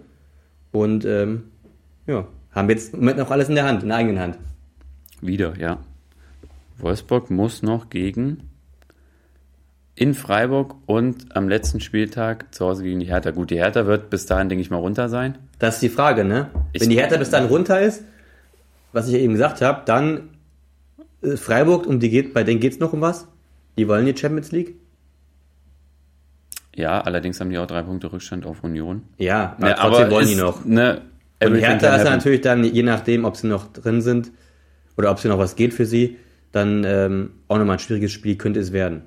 und 0.74 1.06
ähm, 1.06 1.44
ja, 2.06 2.28
haben 2.52 2.70
jetzt 2.70 2.94
im 2.94 3.00
Moment 3.00 3.18
noch 3.20 3.32
alles 3.32 3.48
in 3.48 3.56
der 3.56 3.66
Hand, 3.66 3.84
in 3.84 3.90
der 3.90 3.98
eigenen 3.98 4.20
Hand. 4.20 4.38
Wieder, 5.22 5.58
ja. 5.58 5.78
Wolfsburg 6.78 7.32
muss 7.32 7.64
noch 7.64 7.90
gegen 7.90 8.50
in 9.96 10.16
Freiburg 10.16 10.76
und 10.88 11.36
am 11.36 11.48
letzten 11.48 11.80
Spieltag 11.80 12.54
zu 12.54 12.66
Hause 12.66 12.84
gegen 12.84 13.00
die 13.00 13.06
Hertha. 13.06 13.30
Gut, 13.32 13.52
die 13.52 13.58
Hertha 13.58 13.86
wird 13.86 14.10
bis 14.10 14.26
dahin, 14.26 14.50
denke 14.50 14.62
ich 14.64 14.72
mal, 14.72 14.78
runter 14.78 15.08
sein. 15.08 15.38
Das 15.60 15.76
ist 15.76 15.82
die 15.84 15.90
Frage, 15.90 16.24
ne? 16.26 16.50
Ich- 16.74 16.82
Wenn 16.82 16.90
die 16.90 16.98
Hertha 16.98 17.18
bis 17.18 17.30
dann 17.30 17.46
runter 17.46 17.80
ist, 17.80 18.04
was 18.92 19.08
ich 19.08 19.14
ja 19.14 19.20
eben 19.20 19.34
gesagt 19.34 19.62
habe, 19.62 19.84
dann 19.86 20.30
äh, 21.22 21.38
Freiburg, 21.38 21.86
um 21.86 22.00
die 22.00 22.10
geht, 22.10 22.34
bei 22.34 22.44
denen 22.44 22.60
geht's 22.60 22.80
noch 22.80 22.92
um 22.94 23.02
was. 23.02 23.28
Die 23.78 23.88
wollen 23.88 24.06
die 24.06 24.18
Champions 24.18 24.52
League. 24.52 24.76
Ja, 26.76 27.02
allerdings 27.02 27.40
haben 27.40 27.50
die 27.50 27.58
auch 27.58 27.68
drei 27.68 27.84
Punkte 27.84 28.12
Rückstand 28.12 28.46
auf 28.46 28.64
Union. 28.64 29.04
Ja, 29.18 29.56
aber 29.58 29.68
Ne, 29.68 29.76
trotzdem 29.78 30.12
wollen 30.12 30.28
die 30.28 30.36
noch. 30.36 30.66
Ne, 30.66 31.02
Und 31.44 31.56
Hertha 31.56 31.96
ist 31.96 32.04
natürlich 32.04 32.42
dann, 32.42 32.64
je 32.64 32.84
nachdem, 32.84 33.26
ob 33.26 33.38
sie 33.38 33.48
noch 33.48 33.72
drin 33.72 34.02
sind 34.02 34.32
oder 34.98 35.12
ob 35.12 35.20
sie 35.20 35.28
noch 35.28 35.38
was 35.38 35.56
geht 35.56 35.74
für 35.74 35.86
sie, 35.86 36.18
dann 36.52 36.84
ähm, 36.84 37.32
auch 37.48 37.58
nochmal 37.58 37.78
ein 37.78 37.80
schwieriges 37.80 38.12
Spiel 38.12 38.38
könnte 38.38 38.60
es 38.60 38.72
werden. 38.72 39.04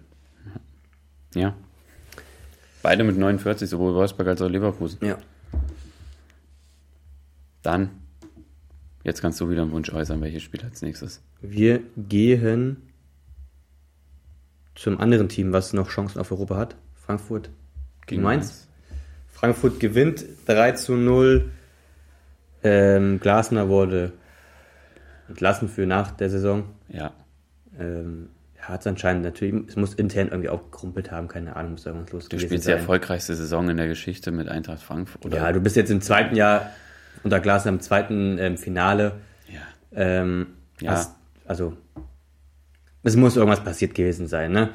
Ja. 1.34 1.54
Beide 2.82 3.02
mit 3.04 3.18
49, 3.18 3.68
sowohl 3.68 3.94
Wolfsburg 3.94 4.28
als 4.28 4.42
auch 4.42 4.48
Leverkusen. 4.48 5.04
Ja. 5.04 5.18
Dann, 7.62 7.90
jetzt 9.02 9.20
kannst 9.22 9.40
du 9.40 9.50
wieder 9.50 9.62
einen 9.62 9.72
Wunsch 9.72 9.92
äußern, 9.92 10.20
welches 10.20 10.44
Spiel 10.44 10.62
als 10.62 10.82
nächstes. 10.82 11.20
Wir 11.40 11.80
gehen 11.96 12.76
zum 14.76 15.00
anderen 15.00 15.28
Team, 15.28 15.52
was 15.52 15.72
noch 15.72 15.88
Chancen 15.88 16.20
auf 16.20 16.30
Europa 16.30 16.56
hat. 16.56 16.76
Frankfurt 17.06 17.50
gegen 18.06 18.22
Mainz. 18.22 18.66
Frankfurt 19.32 19.80
gewinnt 19.80 20.24
3 20.46 20.72
zu 20.72 20.94
0. 20.96 21.50
Ähm, 22.62 23.20
Glasner 23.20 23.68
wurde 23.68 24.12
entlassen 25.28 25.68
für 25.68 25.86
nach 25.86 26.10
der 26.12 26.30
Saison. 26.30 26.64
Ja. 26.88 27.12
Ähm, 27.78 28.30
hat 28.60 28.80
es 28.80 28.86
anscheinend 28.88 29.22
natürlich, 29.22 29.54
es 29.68 29.76
muss 29.76 29.94
intern 29.94 30.28
irgendwie 30.28 30.48
auch 30.48 30.72
gerumpelt 30.72 31.12
haben, 31.12 31.28
keine 31.28 31.54
Ahnung, 31.54 31.72
muss 31.72 31.86
irgendwas 31.86 32.12
los 32.12 32.28
Du 32.28 32.38
spielst 32.38 32.64
die 32.66 32.70
sein. 32.70 32.78
erfolgreichste 32.78 33.36
Saison 33.36 33.68
in 33.70 33.76
der 33.76 33.86
Geschichte 33.86 34.32
mit 34.32 34.48
Eintracht 34.48 34.82
Frankfurt. 34.82 35.24
Oder? 35.24 35.36
Ja, 35.36 35.52
du 35.52 35.60
bist 35.60 35.76
jetzt 35.76 35.90
im 35.90 36.00
zweiten 36.00 36.34
Jahr 36.34 36.70
unter 37.22 37.38
Glasner 37.38 37.70
im 37.72 37.80
zweiten 37.80 38.38
ähm, 38.38 38.56
Finale. 38.56 39.12
ja. 39.48 39.60
Ähm, 39.92 40.48
Ja. 40.80 40.92
hast, 40.92 41.14
also, 41.46 41.76
es 43.04 43.14
muss 43.14 43.36
irgendwas 43.36 43.62
passiert 43.62 43.94
gewesen 43.94 44.26
sein, 44.26 44.50
ne? 44.50 44.70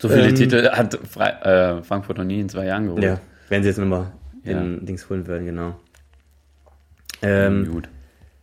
So 0.00 0.08
viele 0.08 0.28
Ähm, 0.28 0.34
Titel 0.34 0.70
hat 0.70 0.98
Fre 1.08 1.78
äh, 1.80 1.82
Frankfurt 1.82 2.18
noch 2.18 2.24
nie 2.24 2.40
in 2.40 2.48
zwei 2.48 2.66
Jahren 2.66 2.86
geholt. 2.86 3.02
Ja, 3.02 3.18
wenn 3.48 3.62
sie 3.62 3.68
jetzt 3.68 3.78
nochmal 3.78 4.12
Ja. 4.44 4.60
in 4.60 4.86
Dings 4.86 5.08
holen 5.10 5.26
würden, 5.26 5.46
genau. 5.46 5.74
Ähm, 7.22 7.68
Gut. 7.70 7.88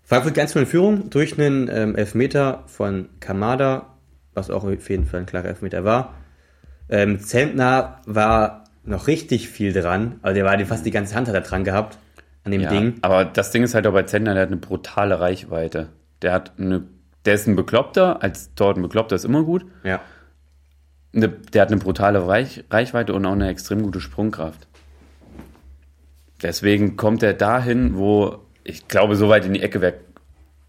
Frankfurt 0.04 0.34
ganz 0.36 0.56
in 0.56 0.66
Führung 0.66 1.10
durch 1.10 1.40
einen 1.40 1.70
ähm, 1.72 1.96
Elfmeter 1.96 2.64
von 2.68 3.10
Kamada, 3.20 3.94
was 4.34 4.50
auch 4.52 4.64
auf 4.66 4.90
jeden 4.90 5.06
Fall 5.06 5.22
ein 5.22 5.26
klarer 5.26 5.46
Elfmeter 5.46 5.84
war. 5.84 6.14
Ähm, 6.90 7.20
Zentner 7.20 8.02
war 8.06 8.66
noch 8.84 9.08
richtig 9.08 9.50
viel 9.50 9.74
dran, 9.74 10.20
also 10.22 10.36
der 10.36 10.46
war 10.46 10.58
die, 10.58 10.66
fast 10.66 10.86
die 10.86 10.92
ganze 10.92 11.16
Hand 11.16 11.28
hat 11.28 11.34
er 11.34 11.42
dran 11.42 11.64
gehabt 11.64 11.98
an 12.44 12.52
dem 12.52 12.62
Ja, 12.62 12.70
Ding. 12.70 12.96
aber 13.02 13.26
das 13.26 13.50
Ding 13.50 13.64
ist 13.64 13.74
halt 13.74 13.88
auch 13.88 13.94
bei 13.94 14.04
Zentner, 14.04 14.34
der 14.34 14.44
hat 14.44 14.50
eine 14.50 14.58
brutale 14.58 15.20
Reichweite. 15.20 15.88
Der 16.22 16.32
hat 16.34 16.52
eine, 16.60 16.84
der 17.26 17.34
ist 17.34 17.48
ein 17.48 17.56
Bekloppter, 17.56 18.22
als 18.22 18.54
Torten 18.54 18.84
Bekloppter 18.84 19.16
ist 19.16 19.26
immer 19.26 19.42
gut. 19.44 19.66
Ja. 19.84 20.02
Eine, 21.16 21.30
der 21.30 21.62
hat 21.62 21.72
eine 21.72 21.80
brutale 21.80 22.28
Reich, 22.28 22.64
Reichweite 22.70 23.14
und 23.14 23.26
auch 23.26 23.32
eine 23.32 23.50
extrem 23.50 23.82
gute 23.84 24.02
Sprungkraft. 24.02 24.68
Deswegen 26.42 26.98
kommt 26.98 27.24
er 27.24 27.34
dahin, 27.34 27.96
wo 27.96 28.40
ich 28.64 28.88
glaube, 28.88 29.16
so 29.16 29.30
weit 29.30 29.46
in 29.46 29.54
die 29.54 29.62
Ecke 29.62 29.80
wär, 29.80 29.94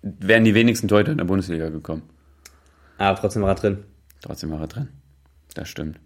wären 0.03 0.45
die 0.45 0.55
wenigsten 0.55 0.87
Torhüter 0.87 1.13
in 1.13 1.19
der 1.19 1.25
Bundesliga 1.25 1.69
gekommen. 1.71 2.03
Aber 2.99 3.19
trotzdem 3.19 3.43
war 3.43 3.51
er 3.51 3.55
drin. 3.57 3.85
Trotzdem 4.23 4.51
war 4.53 4.61
er 4.61 4.69
drin. 4.69 4.89
Das 5.55 5.69
stimmt. 5.69 5.99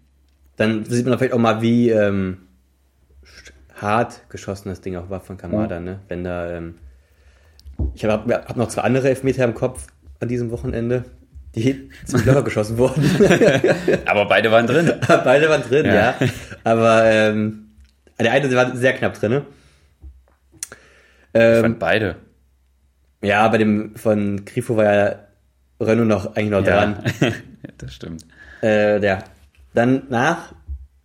Dann 0.55 0.85
sieht 0.85 1.05
man 1.05 1.17
vielleicht 1.17 1.33
auch 1.33 1.39
mal, 1.39 1.61
wie 1.61 1.89
ähm, 1.89 2.37
hart 3.75 4.29
geschossen 4.29 4.69
das 4.69 4.81
Ding 4.81 4.95
auch 4.95 5.09
war 5.09 5.19
von 5.19 5.37
Kamada, 5.37 5.79
ne? 5.79 5.99
Wenn 6.07 6.23
da, 6.23 6.51
ähm, 6.51 6.75
ich 7.95 8.05
habe 8.05 8.33
hab 8.33 8.55
noch 8.55 8.67
zwei 8.69 8.81
andere 8.81 9.09
Elfmeter 9.09 9.43
im 9.43 9.53
Kopf 9.53 9.87
an 10.19 10.27
diesem 10.27 10.51
Wochenende, 10.51 11.05
die 11.55 11.89
zum 12.05 12.23
Locker 12.25 12.43
geschossen 12.43 12.77
wurden. 12.77 13.03
Aber 14.05 14.25
beide 14.25 14.51
waren 14.51 14.67
drin. 14.67 14.91
Beide 15.07 15.49
waren 15.49 15.61
drin, 15.63 15.85
ja. 15.85 15.93
Ja. 15.93 16.15
Aber 16.63 17.05
ähm, 17.05 17.71
der 18.19 18.31
eine 18.31 18.55
war 18.55 18.75
sehr 18.75 18.93
knapp 18.93 19.15
drin. 19.19 19.31
Ne? 19.31 19.45
Ich 20.61 20.67
Ähm, 21.33 21.61
fand 21.61 21.79
beide. 21.79 22.15
ja, 23.21 23.47
bei 23.47 23.57
dem 23.57 23.95
von 23.95 24.43
Grifo 24.45 24.77
war 24.77 24.85
ja 24.85 25.15
Renault 25.79 26.07
noch 26.07 26.35
eigentlich 26.35 26.49
noch 26.51 26.63
dran. 26.63 27.03
Ja, 27.19 27.29
das 27.77 27.93
stimmt. 27.93 28.25
Äh, 28.61 29.03
ja. 29.03 29.23
Dann 29.73 30.03
nach 30.09 30.53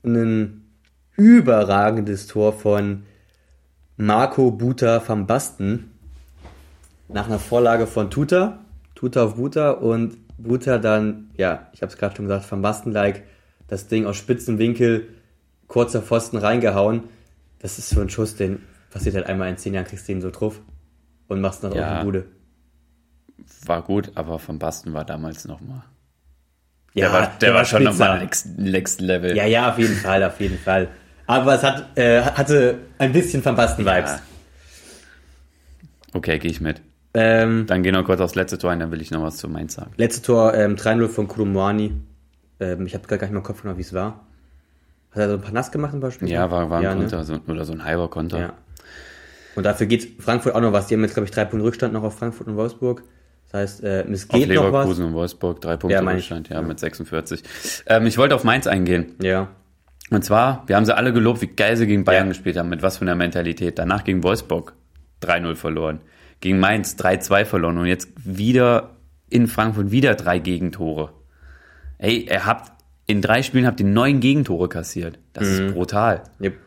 ein 0.04 0.64
überragendes 1.16 2.26
Tor 2.26 2.52
von 2.52 3.04
Marco 3.96 4.50
Buta 4.50 5.02
van 5.06 5.26
Basten. 5.26 5.90
Nach 7.08 7.26
einer 7.26 7.38
Vorlage 7.38 7.86
von 7.86 8.10
Tuta. 8.10 8.58
Tuta 8.94 9.24
auf 9.24 9.36
Buta 9.36 9.70
und 9.70 10.16
Buta 10.38 10.78
dann, 10.78 11.30
ja, 11.36 11.68
ich 11.72 11.82
habe 11.82 11.90
es 11.92 11.98
gerade 11.98 12.16
schon 12.16 12.26
gesagt, 12.26 12.50
van 12.50 12.62
Basten-like 12.62 13.22
das 13.68 13.88
Ding 13.88 14.06
aus 14.06 14.16
spitzen 14.16 14.58
Winkel, 14.58 15.08
kurzer 15.66 16.02
Pfosten 16.02 16.36
reingehauen. 16.36 17.04
Das 17.58 17.78
ist 17.78 17.88
so 17.90 18.00
ein 18.00 18.10
Schuss, 18.10 18.36
den 18.36 18.62
passiert 18.90 19.14
halt 19.16 19.26
einmal 19.26 19.48
in 19.48 19.56
zehn 19.56 19.74
Jahren, 19.74 19.86
kriegst 19.86 20.06
du 20.08 20.12
den 20.12 20.20
so 20.22 20.30
drauf 20.30 20.60
und 21.28 21.40
machst 21.40 21.62
noch 21.62 21.74
Ja. 21.74 21.94
auf 21.94 21.98
die 22.00 22.04
Bude. 22.04 22.24
War 23.64 23.82
gut, 23.82 24.12
aber 24.14 24.38
von 24.38 24.58
Basten 24.58 24.92
war 24.92 25.04
damals 25.04 25.46
nochmal. 25.46 25.82
Ja, 26.94 27.08
der 27.10 27.12
war, 27.12 27.32
der 27.40 27.54
war 27.54 27.64
schon 27.64 27.82
spitzer. 27.82 27.90
nochmal 28.04 28.20
next, 28.20 28.58
next 28.58 29.00
Level. 29.00 29.36
Ja, 29.36 29.44
ja, 29.46 29.70
auf 29.70 29.78
jeden 29.78 29.96
Fall, 29.96 30.22
auf 30.24 30.40
jeden 30.40 30.58
Fall. 30.58 30.88
Aber 31.26 31.54
es 31.54 31.62
hat, 31.62 31.96
äh, 31.98 32.22
hatte 32.22 32.78
ein 32.98 33.12
bisschen 33.12 33.44
Van 33.44 33.56
Basten-Vibes. 33.56 34.10
Ja. 34.12 34.20
Okay, 36.12 36.38
gehe 36.38 36.50
ich 36.50 36.60
mit. 36.60 36.80
Ähm, 37.18 37.64
Dann 37.66 37.82
geh 37.82 37.92
noch 37.92 38.04
kurz 38.04 38.20
aufs 38.20 38.34
letzte 38.34 38.58
Tor 38.58 38.70
ein, 38.72 38.80
dann 38.80 38.90
will 38.90 39.00
ich 39.00 39.10
noch 39.10 39.22
was 39.22 39.38
zu 39.38 39.48
Mainz 39.48 39.74
sagen. 39.74 39.92
letzte 39.96 40.20
Tor 40.22 40.52
ähm, 40.54 40.76
3-0 40.76 41.08
von 41.08 41.28
Kulumwani. 41.28 41.94
Ähm, 42.60 42.84
ich 42.86 42.94
habe 42.94 43.06
gar 43.06 43.16
nicht 43.16 43.30
mehr 43.30 43.38
im 43.38 43.42
Kopf 43.42 43.62
genau, 43.62 43.76
wie 43.78 43.82
es 43.82 43.94
war. 43.94 44.26
Hat 45.12 45.22
er 45.22 45.28
so 45.30 45.34
ein 45.36 45.40
paar 45.40 45.52
nass 45.52 45.72
gemacht 45.72 45.94
im 45.94 46.00
Beispiel? 46.00 46.28
Ja, 46.28 46.50
war, 46.50 46.68
war 46.68 46.78
ein 46.78 46.84
ja, 46.84 46.94
ne? 46.94 47.00
Konter 47.02 47.24
so, 47.24 47.38
oder 47.48 47.64
so 47.64 47.72
ein 47.72 47.84
halber 47.84 48.08
Konter. 48.08 48.38
Ja. 48.38 48.52
Und 49.54 49.64
dafür 49.64 49.86
geht 49.86 50.22
Frankfurt 50.22 50.54
auch 50.54 50.60
noch 50.60 50.72
was. 50.72 50.88
Die 50.88 50.94
haben 50.94 51.02
jetzt, 51.02 51.14
glaube 51.14 51.24
ich, 51.24 51.30
drei 51.30 51.46
Punkte 51.46 51.66
Rückstand 51.66 51.94
noch 51.94 52.02
auf 52.02 52.18
Frankfurt 52.18 52.46
und 52.48 52.56
Wolfsburg. 52.56 53.02
Das 53.50 53.60
heißt, 53.62 53.84
äh, 53.84 54.02
es 54.10 54.28
Auf 54.28 54.38
geht 54.38 54.48
noch 54.50 54.64
was. 54.64 54.72
Leverkusen 54.72 55.04
und 55.06 55.14
Wolfsburg, 55.14 55.60
drei 55.62 55.76
Punkte 55.78 55.94
Ja. 56.04 56.10
Rückstand, 56.10 56.50
ja, 56.50 56.60
mit 56.60 56.78
46. 56.78 57.42
Ähm, 57.86 58.06
ich 58.06 58.18
wollte 58.18 58.34
auf 58.34 58.44
Mainz 58.44 58.66
eingehen. 58.66 59.14
Ja. 59.22 59.48
Und 60.10 60.22
zwar, 60.24 60.64
wir 60.66 60.76
haben 60.76 60.84
sie 60.84 60.94
alle 60.94 61.12
gelobt, 61.14 61.40
wie 61.40 61.46
geil 61.46 61.76
sie 61.78 61.86
gegen 61.86 62.04
Bayern 62.04 62.26
Ja. 62.26 62.28
gespielt 62.32 62.58
haben, 62.58 62.68
mit 62.68 62.82
was 62.82 62.98
für 62.98 63.02
einer 63.02 63.14
Mentalität. 63.14 63.78
Danach 63.78 64.04
gegen 64.04 64.22
Wolfsburg 64.22 64.74
3-0 65.22 65.54
verloren. 65.54 66.00
Gegen 66.40 66.58
Mainz 66.60 66.94
3-2 66.96 67.44
verloren 67.44 67.78
und 67.78 67.86
jetzt 67.86 68.08
wieder 68.16 68.96
in 69.30 69.46
Frankfurt 69.48 69.90
wieder 69.90 70.14
drei 70.14 70.38
Gegentore. 70.38 71.12
Ey, 71.98 72.28
ihr 72.30 72.44
habt 72.46 72.72
in 73.06 73.22
drei 73.22 73.42
Spielen 73.42 73.66
habt 73.66 73.80
ihr 73.80 73.86
neun 73.86 74.20
Gegentore 74.20 74.68
kassiert. 74.68 75.18
Das 75.32 75.48
Mhm. 75.48 75.66
ist 75.68 75.74
brutal. 75.74 76.24
Yep. 76.40 76.58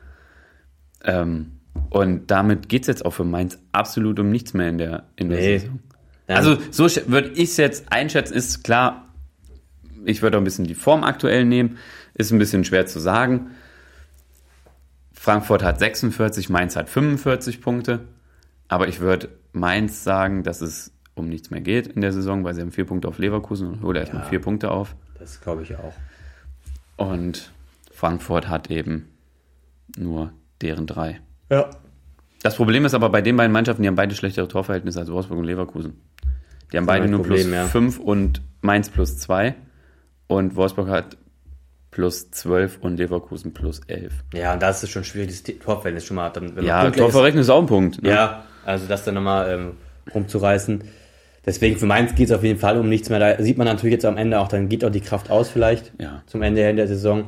Ähm, 1.03 1.51
und 1.89 2.31
damit 2.31 2.69
geht's 2.69 2.87
jetzt 2.87 3.05
auch 3.05 3.11
für 3.11 3.23
Mainz 3.25 3.57
absolut 3.71 4.19
um 4.19 4.29
nichts 4.29 4.53
mehr 4.53 4.69
in 4.69 4.77
der, 4.77 5.03
in 5.15 5.29
der 5.29 5.39
Nee. 5.39 5.57
Saison. 5.59 5.79
Also 6.27 6.57
so 6.71 6.83
würde 7.11 7.29
ich 7.29 7.49
es 7.49 7.57
jetzt 7.57 7.91
einschätzen, 7.91 8.33
ist 8.35 8.63
klar, 8.63 9.07
ich 10.05 10.21
würde 10.21 10.37
auch 10.37 10.41
ein 10.41 10.43
bisschen 10.45 10.65
die 10.65 10.75
Form 10.75 11.03
aktuell 11.03 11.43
nehmen, 11.43 11.77
ist 12.13 12.31
ein 12.31 12.37
bisschen 12.39 12.63
schwer 12.63 12.85
zu 12.85 12.99
sagen. 12.99 13.51
Frankfurt 15.13 15.63
hat 15.63 15.79
46, 15.79 16.49
Mainz 16.49 16.75
hat 16.75 16.87
45 16.89 17.61
Punkte, 17.61 18.01
aber 18.67 18.87
ich 18.87 18.99
würde 18.99 19.29
Mainz 19.51 20.03
sagen, 20.03 20.43
dass 20.43 20.61
es 20.61 20.91
um 21.15 21.27
nichts 21.27 21.49
mehr 21.49 21.61
geht 21.61 21.87
in 21.87 22.01
der 22.01 22.13
Saison, 22.13 22.43
weil 22.43 22.53
sie 22.53 22.61
haben 22.61 22.71
vier 22.71 22.85
Punkte 22.85 23.07
auf 23.07 23.17
Leverkusen 23.17 23.83
oder 23.83 24.01
erstmal 24.01 24.23
Ja. 24.23 24.29
vier 24.29 24.41
Punkte 24.41 24.71
auf. 24.71 24.95
Das 25.19 25.41
glaube 25.41 25.63
ich 25.63 25.75
auch. 25.75 25.93
Und 26.97 27.51
Frankfurt 27.91 28.47
hat 28.47 28.69
eben 28.71 29.09
nur 29.97 30.31
deren 30.61 30.87
drei. 30.87 31.19
Ja. 31.49 31.69
Das 32.41 32.55
Problem 32.55 32.85
ist 32.85 32.93
aber 32.93 33.09
bei 33.09 33.21
den 33.21 33.35
beiden 33.35 33.51
Mannschaften, 33.51 33.81
die 33.81 33.87
haben 33.89 33.95
beide 33.95 34.15
schlechtere 34.15 34.47
Torverhältnisse 34.47 34.99
als 34.99 35.11
Wolfsburg 35.11 35.39
und 35.39 35.45
Leverkusen. 35.45 35.99
Die 36.71 36.77
haben 36.77 36.85
beide 36.85 37.07
nur 37.09 37.21
Problem, 37.21 37.47
plus 37.47 37.53
ja. 37.55 37.65
5 37.65 37.99
und 37.99 38.41
Mainz 38.61 38.89
plus 38.89 39.17
2. 39.17 39.55
Und 40.27 40.55
Wolfsburg 40.55 40.87
hat 40.87 41.17
plus 41.91 42.29
12 42.31 42.77
und 42.79 42.97
Leverkusen 42.97 43.53
plus 43.53 43.81
11. 43.87 44.13
Ja, 44.33 44.53
und 44.53 44.61
das 44.61 44.83
ist 44.83 44.91
schon 44.91 45.03
schwierig, 45.03 45.29
das 45.29 45.43
Torverhältnis 45.59 46.05
schon 46.05 46.15
mal. 46.15 46.29
Dann, 46.29 46.55
wenn 46.55 46.63
Ja, 46.63 46.83
Punktgleich 46.83 47.33
ist. 47.33 47.41
Ist 47.41 47.49
auch 47.49 47.59
ein 47.61 47.65
Punkt. 47.65 48.01
Ne? 48.03 48.09
Ja, 48.11 48.43
also 48.69 48.87
das 48.87 49.03
dann 49.03 49.15
nochmal 49.15 49.51
ähm, 49.51 49.71
rumzureißen. 50.13 50.83
Deswegen 51.45 51.77
für 51.77 51.85
Mainz 51.85 52.15
geht 52.15 52.27
es 52.29 52.31
auf 52.35 52.43
jeden 52.43 52.59
Fall 52.59 52.77
um 52.77 52.89
nichts 52.89 53.09
mehr. 53.09 53.19
Da 53.19 53.41
sieht 53.41 53.57
man 53.57 53.65
natürlich 53.65 53.93
jetzt 53.93 54.05
am 54.05 54.17
Ende 54.17 54.39
auch, 54.39 54.47
dann 54.47 54.69
geht 54.69 54.85
auch 54.85 54.91
die 54.91 55.01
Kraft 55.01 55.31
aus 55.31 55.49
vielleicht 55.49 55.93
Ja. 55.99 56.21
zum 56.27 56.41
Ende 56.41 56.73
der 56.73 56.87
Saison. 56.87 57.25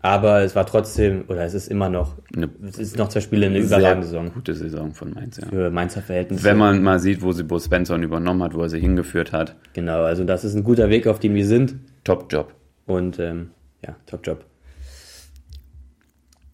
Aber 0.00 0.42
es 0.42 0.54
war 0.54 0.66
trotzdem, 0.66 1.24
oder 1.28 1.44
es 1.46 1.54
ist 1.54 1.68
immer 1.68 1.88
noch, 1.88 2.16
Eine 2.36 2.50
es 2.68 2.78
ist 2.78 2.98
noch 2.98 3.08
zwei 3.08 3.20
Spiele 3.22 3.46
eine 3.46 3.58
überragende 3.58 4.06
Saison 4.06 4.30
gute 4.34 4.54
Saison 4.54 4.92
von 4.92 5.14
Mainz, 5.14 5.38
ja. 5.38 5.48
für 5.48 5.70
Mainzer 5.70 6.02
Verhältnisse. 6.02 6.44
Wenn 6.44 6.58
man 6.58 6.82
mal 6.82 6.98
sieht, 6.98 7.22
wo 7.22 7.32
sie 7.32 7.42
Bo 7.42 7.58
Svensson 7.58 8.02
übernommen 8.02 8.42
hat, 8.42 8.52
wo 8.52 8.60
er 8.60 8.68
sie 8.68 8.78
hingeführt 8.80 9.32
hat. 9.32 9.56
Genau, 9.72 10.02
also 10.02 10.24
das 10.24 10.44
ist 10.44 10.54
ein 10.54 10.62
guter 10.62 10.90
Weg, 10.90 11.06
auf 11.06 11.20
dem 11.20 11.34
wir 11.34 11.46
sind. 11.46 11.76
Top 12.04 12.30
Job. 12.30 12.52
Und 12.84 13.18
ähm, 13.18 13.50
ja, 13.82 13.96
top 14.04 14.26
Job. 14.26 14.44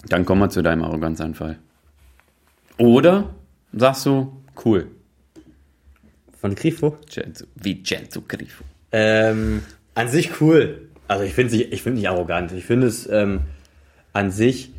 Dann 0.08 0.24
kommen 0.24 0.42
wir 0.42 0.48
zu 0.50 0.62
deinem 0.62 0.84
Arroganzanfall. 0.84 1.58
Oder 2.78 3.34
sagst 3.72 4.06
du, 4.06 4.42
cool. 4.64 4.88
Von 6.40 6.54
Grifo? 6.54 6.96
Wie 7.54 7.74
Genzo 7.82 8.22
Grifo. 8.26 8.64
Ähm, 8.92 9.62
an 9.94 10.08
sich 10.08 10.40
cool. 10.40 10.88
Also 11.06 11.24
ich 11.24 11.34
finde 11.34 11.56
ich 11.56 11.82
finde 11.82 11.98
nicht 11.98 12.08
arrogant. 12.08 12.52
Ich 12.52 12.64
finde 12.64 12.86
es 12.86 13.08
ähm, 13.08 13.40
an 14.12 14.30
sich, 14.30 14.72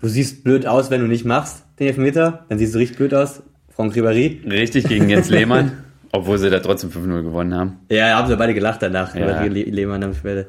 du 0.00 0.08
siehst 0.08 0.44
blöd 0.44 0.66
aus, 0.66 0.90
wenn 0.90 1.00
du 1.00 1.06
nicht 1.06 1.24
machst 1.24 1.64
den 1.78 1.88
Elfmeter. 1.88 2.46
Dann 2.48 2.58
siehst 2.58 2.74
du 2.74 2.78
richtig 2.78 2.96
blöd 2.96 3.14
aus. 3.14 3.42
Franck 3.74 3.94
Ribéry. 3.94 4.50
Richtig 4.50 4.88
gegen 4.88 5.08
Jens 5.08 5.28
Lehmann, 5.30 5.84
obwohl 6.10 6.38
sie 6.38 6.50
da 6.50 6.58
trotzdem 6.58 6.90
5-0 6.90 7.22
gewonnen 7.22 7.54
haben. 7.54 7.78
Ja, 7.90 8.16
haben 8.16 8.28
sie 8.28 8.36
beide 8.36 8.54
gelacht 8.54 8.82
danach. 8.82 9.14
Ja. 9.14 9.42
Lehmann 9.44 10.02
am 10.02 10.14
Schwelle. 10.14 10.46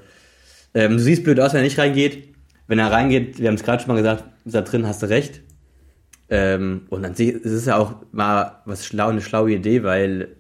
Ähm, 0.74 0.94
du 0.94 1.00
siehst 1.00 1.24
blöd 1.24 1.40
aus, 1.40 1.54
wenn 1.54 1.60
er 1.60 1.64
nicht 1.66 1.78
reingeht. 1.78 2.30
Wenn 2.68 2.80
er 2.80 2.92
reingeht, 2.92 3.40
wir 3.40 3.48
haben 3.48 3.56
es 3.56 3.64
gerade 3.64 3.82
schon 3.82 3.90
mal 3.90 3.98
gesagt, 3.98 4.24
ist 4.46 4.56
da 4.56 4.62
drin, 4.62 4.88
hast 4.88 5.02
du 5.02 5.08
recht. 5.08 5.42
Ähm, 6.30 6.84
und 6.89 7.06
an 7.06 7.15
sich 7.15 7.30
ist 7.30 7.52
es 7.52 7.65
ja 7.65 7.78
auch 7.78 7.96
mal 8.12 8.62
was 8.65 8.86
schlau, 8.86 9.10
eine 9.10 9.22
schlaue 9.22 9.52
Idee, 9.52 9.84
weil 9.84 10.36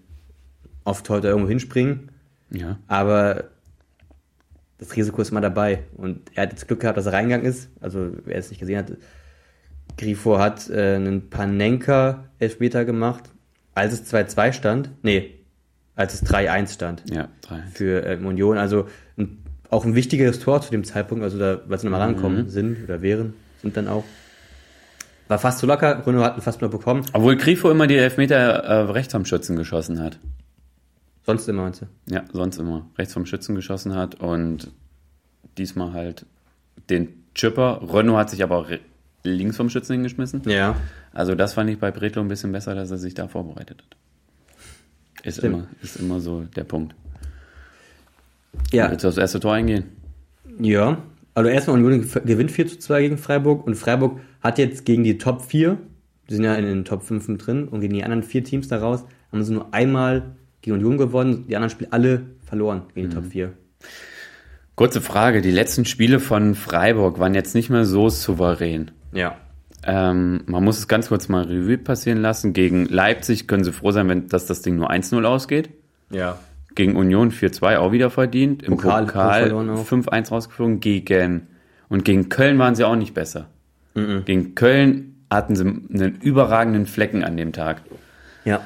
oft 0.83 1.09
heute 1.09 1.27
irgendwo 1.27 1.49
hinspringen. 1.49 2.11
Ja. 2.51 2.77
Aber 2.87 3.45
das 4.77 4.95
Risiko 4.95 5.21
ist 5.21 5.31
immer 5.31 5.41
dabei. 5.41 5.83
Und 5.95 6.21
er 6.35 6.43
hat 6.43 6.51
jetzt 6.51 6.67
Glück 6.67 6.81
gehabt, 6.81 6.97
dass 6.97 7.05
er 7.05 7.13
reingegangen 7.13 7.45
ist. 7.45 7.69
Also, 7.81 8.11
wer 8.25 8.37
es 8.37 8.49
nicht 8.49 8.59
gesehen 8.59 8.77
hat, 8.77 8.91
Grifo 9.97 10.39
hat 10.39 10.69
äh, 10.69 10.95
einen 10.95 11.29
Panenka-Elfmeter 11.29 12.85
gemacht, 12.85 13.23
als 13.75 13.93
es 13.93 14.13
2-2 14.13 14.53
stand. 14.53 14.91
Nee, 15.01 15.39
als 15.95 16.13
es 16.13 16.25
3-1 16.25 16.73
stand 16.73 17.03
Ja, 17.09 17.27
3 17.41 17.63
für 17.73 18.05
äh, 18.05 18.17
Union. 18.17 18.57
Also 18.57 18.87
ein, 19.17 19.43
auch 19.69 19.83
ein 19.83 19.95
wichtiges 19.95 20.39
Tor 20.39 20.61
zu 20.61 20.71
dem 20.71 20.85
Zeitpunkt, 20.85 21.23
also 21.23 21.37
da, 21.37 21.59
weil 21.67 21.77
sie 21.77 21.87
nochmal 21.87 22.01
rankommen 22.01 22.47
sind 22.49 22.83
oder 22.85 23.01
wären, 23.01 23.33
sind 23.61 23.75
dann 23.75 23.89
auch. 23.89 24.05
War 25.29 25.37
fast 25.37 25.59
zu 25.59 25.67
locker, 25.67 25.95
Bruno 25.95 26.23
hat 26.23 26.37
ihn 26.37 26.41
fast 26.41 26.59
nur 26.59 26.71
bekommen. 26.71 27.05
Obwohl 27.13 27.37
Grifo 27.37 27.69
immer 27.69 27.85
die 27.85 27.95
Elfmeter 27.95 28.35
äh, 28.35 28.81
rechts 28.91 29.13
vom 29.13 29.25
Schützen 29.25 29.55
geschossen 29.55 30.01
hat. 30.01 30.17
Sonst 31.23 31.47
immer, 31.47 31.61
meinst 31.61 31.83
du? 31.83 31.85
Ja, 32.07 32.23
sonst 32.33 32.57
immer. 32.57 32.87
Rechts 32.97 33.13
vom 33.13 33.27
Schützen 33.27 33.53
geschossen 33.53 33.93
hat 33.95 34.15
und 34.15 34.71
diesmal 35.59 35.93
halt 35.93 36.25
den 36.89 37.09
Chipper. 37.35 37.79
Renault 37.93 38.17
hat 38.17 38.29
sich 38.31 38.41
aber 38.41 38.57
auch 38.57 38.67
links 39.23 39.55
vom 39.55 39.69
Schützen 39.69 39.93
hingeschmissen. 39.93 40.41
Ja. 40.45 40.75
Also 41.13 41.35
das 41.35 41.53
fand 41.53 41.69
ich 41.69 41.77
bei 41.77 41.91
Bretlo 41.91 42.23
ein 42.23 42.27
bisschen 42.27 42.51
besser, 42.51 42.73
dass 42.73 42.89
er 42.89 42.97
sich 42.97 43.13
da 43.13 43.27
vorbereitet 43.27 43.83
hat. 43.83 43.97
Ist, 45.23 45.37
Stimmt. 45.37 45.53
immer, 45.53 45.67
ist 45.83 45.97
immer 45.97 46.19
so 46.21 46.41
der 46.55 46.63
Punkt. 46.63 46.95
Ja, 48.71 48.89
Willst 48.89 49.03
du 49.03 49.09
aufs 49.09 49.17
erste 49.17 49.39
Tor 49.39 49.53
eingehen? 49.53 49.85
Ja, 50.59 50.97
also 51.33 51.49
erstmal 51.49 51.77
Union 51.77 52.01
gew- 52.03 52.21
gewinnt 52.21 52.51
4 52.51 52.67
zu 52.67 52.79
2 52.79 53.01
gegen 53.01 53.17
Freiburg 53.17 53.65
und 53.65 53.75
Freiburg 53.75 54.19
hat 54.41 54.57
jetzt 54.57 54.85
gegen 54.85 55.03
die 55.03 55.17
Top 55.17 55.41
4, 55.43 55.77
die 56.29 56.35
sind 56.35 56.43
ja 56.43 56.55
in 56.55 56.65
den 56.65 56.85
Top 56.85 57.03
5 57.03 57.27
mit 57.27 57.45
drin 57.45 57.67
und 57.67 57.81
gegen 57.81 57.93
die 57.93 58.03
anderen 58.03 58.23
vier 58.23 58.43
Teams 58.43 58.67
daraus 58.67 59.03
haben 59.31 59.43
sie 59.43 59.53
nur 59.53 59.73
einmal 59.73 60.35
gegen 60.61 60.75
Union 60.77 60.97
gewonnen, 60.97 61.45
die 61.47 61.55
anderen 61.55 61.69
Spiele 61.71 61.91
alle 61.91 62.21
verloren 62.45 62.83
gegen 62.93 63.09
die 63.09 63.15
Top 63.15 63.25
4. 63.25 63.53
Kurze 64.75 65.01
Frage. 65.01 65.41
Die 65.41 65.51
letzten 65.51 65.85
Spiele 65.85 66.19
von 66.19 66.55
Freiburg 66.55 67.19
waren 67.19 67.33
jetzt 67.33 67.53
nicht 67.53 67.69
mehr 67.69 67.83
so 67.85 68.07
souverän. 68.09 68.91
Ja. 69.11 69.35
Ähm, 69.83 70.41
man 70.45 70.63
muss 70.63 70.77
es 70.77 70.87
ganz 70.87 71.09
kurz 71.09 71.27
mal 71.29 71.43
Revue 71.43 71.77
passieren 71.77 72.21
lassen. 72.21 72.53
Gegen 72.53 72.85
Leipzig 72.85 73.47
können 73.47 73.63
sie 73.63 73.73
froh 73.73 73.91
sein, 73.91 74.07
wenn 74.07 74.27
dass 74.29 74.45
das 74.45 74.61
Ding 74.61 74.75
nur 74.77 74.89
1-0 74.89 75.23
ausgeht. 75.25 75.69
Ja. 76.11 76.39
Gegen 76.75 76.95
Union 76.95 77.31
4-2 77.31 77.77
auch 77.77 77.91
wieder 77.91 78.09
verdient. 78.09 78.63
Im 78.63 78.75
Pokal- 78.77 79.05
Pokal, 79.05 79.41
verloren 79.43 79.69
auch. 79.71 79.85
5-1 79.85 80.31
rausgeflogen. 80.31 80.79
Gegen 80.79 81.47
und 81.89 82.05
gegen 82.05 82.29
Köln 82.29 82.57
waren 82.59 82.75
sie 82.75 82.83
auch 82.83 82.95
nicht 82.95 83.13
besser. 83.13 83.49
Gegen 83.95 84.55
Köln 84.55 85.25
hatten 85.29 85.55
sie 85.55 85.63
einen 85.65 86.19
überragenden 86.21 86.85
Flecken 86.85 87.23
an 87.23 87.35
dem 87.37 87.51
Tag 87.53 87.81
Ja. 88.45 88.61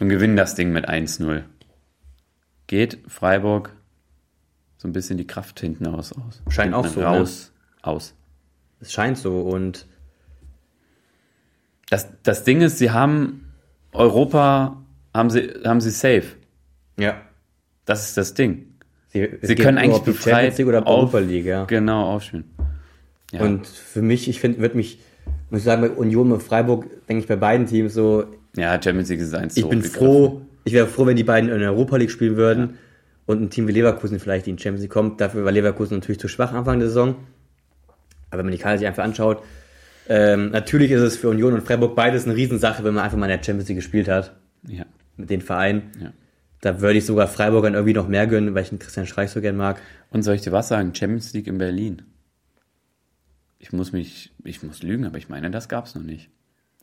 und 0.00 0.08
gewinnen 0.08 0.36
das 0.36 0.54
Ding 0.54 0.72
mit 0.72 0.88
1-0. 0.88 1.42
Geht 2.68 2.98
Freiburg 3.08 3.72
so 4.78 4.86
ein 4.88 4.92
bisschen 4.92 5.18
die 5.18 5.26
Kraft 5.26 5.58
hinten 5.60 5.86
aus. 5.88 6.12
aus. 6.12 6.40
Scheint 6.48 6.72
auch 6.74 6.86
so, 6.86 7.02
Raus, 7.02 7.52
aus. 7.82 8.14
Es 8.80 8.92
scheint 8.92 9.18
so 9.18 9.40
und 9.40 9.86
Das, 11.90 12.08
das 12.22 12.44
Ding 12.44 12.60
ist, 12.60 12.78
sie 12.78 12.90
haben 12.90 13.52
Europa, 13.92 14.82
haben 15.14 15.30
sie, 15.30 15.50
haben 15.64 15.80
sie 15.80 15.90
safe. 15.90 16.36
ja. 16.96 17.20
Das 17.88 18.08
ist 18.08 18.16
das 18.16 18.34
Ding. 18.34 18.66
Sie, 19.08 19.26
Sie 19.40 19.54
können 19.54 19.78
eigentlich 19.78 20.02
befreit 20.02 20.32
Champions 20.34 20.58
League 20.58 20.66
oder 20.68 20.86
auf- 20.86 20.98
Europa 21.14 21.18
League, 21.20 21.46
ja. 21.46 21.64
Genau, 21.64 22.04
aufspielen. 22.14 22.44
Ja. 23.32 23.40
Und 23.40 23.66
für 23.66 24.02
mich, 24.02 24.28
ich 24.28 24.40
finde, 24.40 24.58
wird 24.60 24.74
mich, 24.74 24.98
muss 25.50 25.60
ich 25.60 25.64
sagen, 25.64 25.80
bei 25.82 25.90
Union 25.90 26.30
und 26.32 26.42
Freiburg, 26.42 26.86
denke 27.08 27.22
ich 27.22 27.28
bei 27.28 27.36
beiden 27.36 27.66
Teams 27.66 27.94
so, 27.94 28.24
ja, 28.56 28.72
Champions 28.82 29.08
League 29.08 29.20
ist 29.20 29.34
eins 29.34 29.56
Ich 29.56 29.66
bin 29.68 29.82
froh, 29.82 30.42
ich 30.64 30.72
wäre 30.74 30.86
froh, 30.86 31.06
wenn 31.06 31.16
die 31.16 31.24
beiden 31.24 31.48
in 31.50 31.60
der 31.60 31.70
Europa 31.72 31.96
League 31.96 32.10
spielen 32.10 32.36
würden 32.36 32.78
und 33.26 33.40
ein 33.40 33.50
Team 33.50 33.68
wie 33.68 33.72
Leverkusen 33.72 34.18
vielleicht 34.20 34.46
in 34.48 34.56
die 34.56 34.62
Champions 34.62 34.82
League 34.82 34.92
kommt. 34.92 35.20
Dafür 35.20 35.44
war 35.44 35.52
Leverkusen 35.52 35.98
natürlich 35.98 36.20
zu 36.20 36.28
schwach 36.28 36.52
Anfang 36.52 36.78
der 36.78 36.88
Saison. 36.88 37.16
Aber 38.30 38.38
wenn 38.40 38.46
man 38.46 38.52
die 38.52 38.58
Karte 38.58 38.78
sich 38.78 38.86
einfach 38.86 39.04
anschaut, 39.04 39.42
ähm, 40.10 40.50
natürlich 40.50 40.90
ist 40.90 41.00
es 41.02 41.16
für 41.16 41.28
Union 41.30 41.54
und 41.54 41.62
Freiburg 41.62 41.94
beides 41.96 42.24
eine 42.26 42.34
Riesensache, 42.36 42.84
wenn 42.84 42.94
man 42.94 43.04
einfach 43.04 43.16
mal 43.18 43.26
in 43.30 43.38
der 43.38 43.44
Champions 43.44 43.68
League 43.68 43.78
gespielt 43.78 44.08
hat 44.08 44.34
Ja, 44.66 44.84
mit 45.16 45.30
den 45.30 45.40
Vereinen. 45.40 45.90
ja. 46.02 46.12
Da 46.60 46.80
würde 46.80 46.98
ich 46.98 47.06
sogar 47.06 47.28
Freiburgern 47.28 47.74
irgendwie 47.74 47.94
noch 47.94 48.08
mehr 48.08 48.26
gönnen, 48.26 48.54
weil 48.54 48.62
ich 48.64 48.70
den 48.70 48.78
Christian 48.78 49.06
Streich 49.06 49.30
so 49.30 49.40
gern 49.40 49.56
mag. 49.56 49.80
Und 50.10 50.22
soll 50.22 50.34
ich 50.34 50.42
dir 50.42 50.52
was 50.52 50.68
sagen? 50.68 50.94
Champions 50.94 51.32
League 51.32 51.46
in 51.46 51.58
Berlin. 51.58 52.02
Ich 53.58 53.72
muss 53.72 53.92
mich, 53.92 54.32
ich 54.44 54.62
muss 54.62 54.82
lügen, 54.82 55.04
aber 55.04 55.18
ich 55.18 55.28
meine, 55.28 55.50
das 55.50 55.68
gab's 55.68 55.94
noch 55.94 56.02
nicht. 56.02 56.30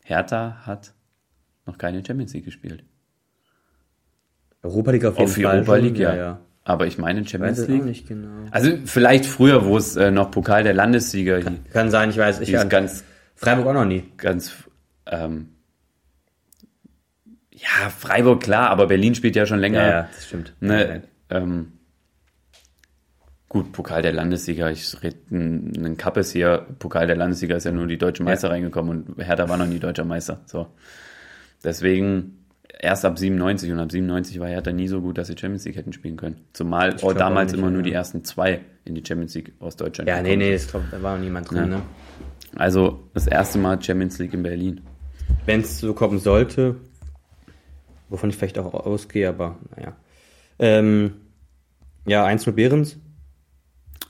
Hertha 0.04 0.62
hat 0.66 0.94
noch 1.66 1.78
keine 1.78 2.06
Champions 2.06 2.34
League 2.34 2.46
gespielt. 2.46 2.84
Europa 4.62 4.92
League 4.92 5.06
auf 5.06 5.18
jeden 5.18 5.30
Auf 5.30 5.36
Fall. 5.36 5.46
Europa 5.46 5.76
League, 5.76 5.98
ja. 5.98 6.16
ja. 6.16 6.40
Aber 6.64 6.88
ich 6.88 6.98
meine 6.98 7.22
Ich 7.22 7.30
Champions 7.30 7.60
es 7.60 7.66
auch 7.66 7.70
League. 7.70 7.86
nicht 7.86 8.08
genau. 8.08 8.46
Also 8.52 8.72
vielleicht 8.86 9.26
früher, 9.26 9.66
wo 9.66 9.78
es 9.78 9.96
äh, 9.96 10.10
noch 10.10 10.32
Pokal 10.32 10.64
der 10.64 10.74
Landessieger 10.74 11.38
hieß. 11.38 11.60
Kann 11.72 11.92
sein, 11.92 12.10
ich 12.10 12.18
weiß. 12.18 12.40
Ich 12.42 12.52
ganz, 12.70 13.04
Freiburg 13.36 13.68
auch 13.68 13.74
noch 13.74 13.86
nie. 13.86 14.04
ganz, 14.18 14.54
ähm, 15.06 15.50
ja, 17.66 17.90
Freiburg 17.90 18.44
klar, 18.44 18.70
aber 18.70 18.88
Berlin 18.88 19.16
spielt 19.16 19.36
ja 19.36 19.46
schon 19.46 19.60
länger. 19.60 19.82
Ja, 19.82 19.90
ja, 19.90 20.10
das 20.14 20.26
stimmt. 20.28 20.54
Ne, 20.60 21.04
ähm, 21.30 21.74
gut, 23.50 23.72
Pokal 23.72 24.02
der 24.02 24.14
Landessieger, 24.14 24.70
ich 24.72 25.02
rede 25.02 25.18
einen 25.32 25.98
Kappes 25.98 26.32
hier, 26.32 26.66
Pokal 26.80 27.08
der 27.08 27.16
Landessieger 27.16 27.56
ist 27.56 27.64
ja 27.64 27.72
nur 27.72 27.88
die 27.88 27.98
deutsche 27.98 28.24
Meister 28.24 28.50
reingekommen 28.50 29.06
und 29.08 29.24
Hertha 29.26 29.50
war 29.50 29.58
noch 29.58 29.66
nie 29.66 29.80
deutscher 29.80 30.06
Meister. 30.06 30.42
So. 30.46 30.68
Deswegen 31.64 32.46
erst 32.80 33.06
ab 33.06 33.18
97 33.18 33.72
und 33.72 33.80
ab 33.80 33.92
97 33.92 34.40
war 34.40 34.48
Hertha 34.48 34.72
nie 34.72 34.88
so 34.88 35.02
gut, 35.02 35.18
dass 35.18 35.28
sie 35.28 35.38
Champions 35.38 35.66
League 35.66 35.78
hätten 35.78 35.94
spielen 35.94 36.18
können. 36.18 36.42
Zumal 36.54 36.96
auch 37.02 37.14
damals 37.14 37.54
auch 37.54 37.58
immer 37.58 37.68
ja. 37.68 37.74
nur 37.74 37.82
die 37.82 37.94
ersten 37.94 38.24
zwei 38.24 38.62
in 38.84 38.94
die 38.94 39.04
Champions 39.06 39.34
League 39.34 39.54
aus 39.60 39.76
Deutschland 39.76 40.08
Ja, 40.08 40.22
nee, 40.22 40.36
nee, 40.36 40.52
das 40.54 40.68
glaub, 40.68 40.84
da 40.92 41.02
war 41.02 41.16
noch 41.16 41.24
niemand 41.24 41.50
drin, 41.50 41.58
Ja. 41.58 41.66
ne? 41.66 41.82
Also 42.56 43.10
das 43.14 43.28
erste 43.28 43.58
Mal 43.58 43.82
Champions 43.82 44.20
League 44.20 44.34
in 44.34 44.44
Berlin. 44.44 44.82
wenn 45.46 45.62
es 45.62 45.80
so 45.80 45.94
kommen 45.94 46.20
sollte, 46.20 46.76
wovon 48.10 48.30
ich 48.30 48.36
vielleicht 48.38 48.58
auch 48.60 48.74
ausgehe, 48.74 49.28
aber 49.30 49.58
naja. 49.76 49.94
Ähm, 50.60 51.14
ja, 52.06 52.24
1 52.26 52.46
0 52.46 52.56
Behrens. 52.56 52.98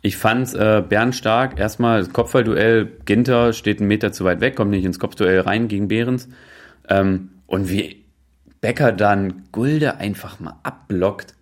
Ich 0.02 0.18
fand's 0.18 0.54
äh, 0.54 0.84
bärenstark. 0.88 1.58
Erstmal 1.60 2.00
das 2.00 2.14
Kopfballduell. 2.14 2.92
Ginter 3.06 3.54
steht 3.54 3.80
einen 3.80 3.88
Meter 3.88 4.12
zu 4.12 4.24
weit 4.24 4.40
weg, 4.42 4.56
kommt 4.56 4.72
nicht 4.72 4.86
ins 4.86 5.00
Kopfduell 5.00 5.40
rein 5.42 5.68
gegen 5.68 5.88
Behrens. 5.88 6.30
Ähm, 6.90 7.30
und 7.48 7.70
wie 7.70 8.06
Becker 8.62 8.92
dann 8.92 9.44
Gulde 9.52 9.98
einfach 9.98 10.40
mal 10.40 10.56
abblockt, 10.64 11.34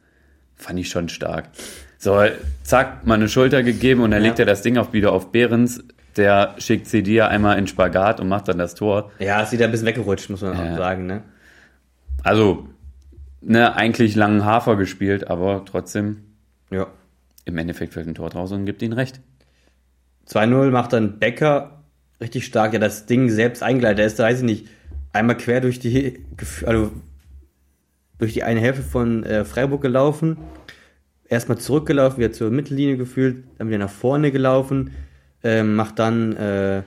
fand 0.55 0.79
ich 0.79 0.89
schon 0.89 1.09
stark. 1.09 1.49
So, 1.97 2.21
zack, 2.63 3.05
mal 3.05 3.15
eine 3.15 3.27
Schulter 3.29 3.63
gegeben 3.63 4.01
und 4.01 4.11
dann 4.11 4.21
Ja. 4.21 4.27
legt 4.27 4.39
er 4.39 4.45
das 4.45 4.61
Ding 4.61 4.77
auf 4.77 4.93
wieder 4.93 5.11
auf 5.11 5.31
Behrens. 5.31 5.83
Der 6.15 6.55
schickt 6.59 6.87
Sedia 6.87 7.27
einmal 7.27 7.57
in 7.57 7.65
Spagat 7.67 8.19
und 8.19 8.27
macht 8.29 8.47
dann 8.47 8.57
das 8.59 8.75
Tor. 8.75 9.11
Ja, 9.19 9.41
ist 9.41 9.51
wieder 9.51 9.65
ein 9.65 9.71
bisschen 9.71 9.87
weggerutscht, 9.87 10.29
muss 10.29 10.41
man 10.41 10.53
Ja. 10.53 10.73
auch 10.73 10.77
sagen, 10.77 11.05
ne? 11.07 11.23
Also, 12.23 12.67
ne, 13.41 13.75
eigentlich 13.75 14.15
langen 14.15 14.45
Hafer 14.45 14.75
gespielt, 14.77 15.27
aber 15.27 15.63
trotzdem 15.65 16.23
Ja. 16.71 16.87
im 17.45 17.57
Endeffekt 17.57 17.93
fällt 17.93 18.07
ein 18.07 18.15
Tor 18.15 18.29
draus 18.29 18.51
und 18.51 18.65
gibt 18.65 18.81
ihnen 18.81 18.93
recht. 18.93 19.19
2-0 20.25 20.71
macht 20.71 20.93
dann 20.93 21.19
Becker 21.19 21.83
richtig 22.21 22.45
stark. 22.45 22.73
Ja, 22.73 22.79
das 22.79 23.05
Ding 23.05 23.29
selbst 23.29 23.61
eingeleitet. 23.61 23.99
Der 23.99 24.05
ist, 24.05 24.17
weiß 24.19 24.39
ich 24.39 24.45
nicht, 24.45 24.67
einmal 25.11 25.35
quer 25.37 25.59
durch 25.59 25.79
die, 25.79 26.23
also 26.65 26.91
durch 28.17 28.33
die 28.33 28.43
eine 28.43 28.61
Hälfte 28.61 28.83
von 28.83 29.23
äh, 29.23 29.43
Freiburg 29.43 29.81
gelaufen. 29.81 30.37
Erstmal 31.27 31.57
zurückgelaufen, 31.57 32.19
wieder 32.19 32.31
zur 32.31 32.51
Mittellinie 32.51 32.95
gefühlt, 32.95 33.43
dann 33.57 33.67
wieder 33.67 33.79
nach 33.79 33.89
vorne 33.89 34.31
gelaufen, 34.31 34.91
ähm, 35.43 35.75
macht 35.75 35.99
dann 35.99 36.35
äh, 36.37 36.83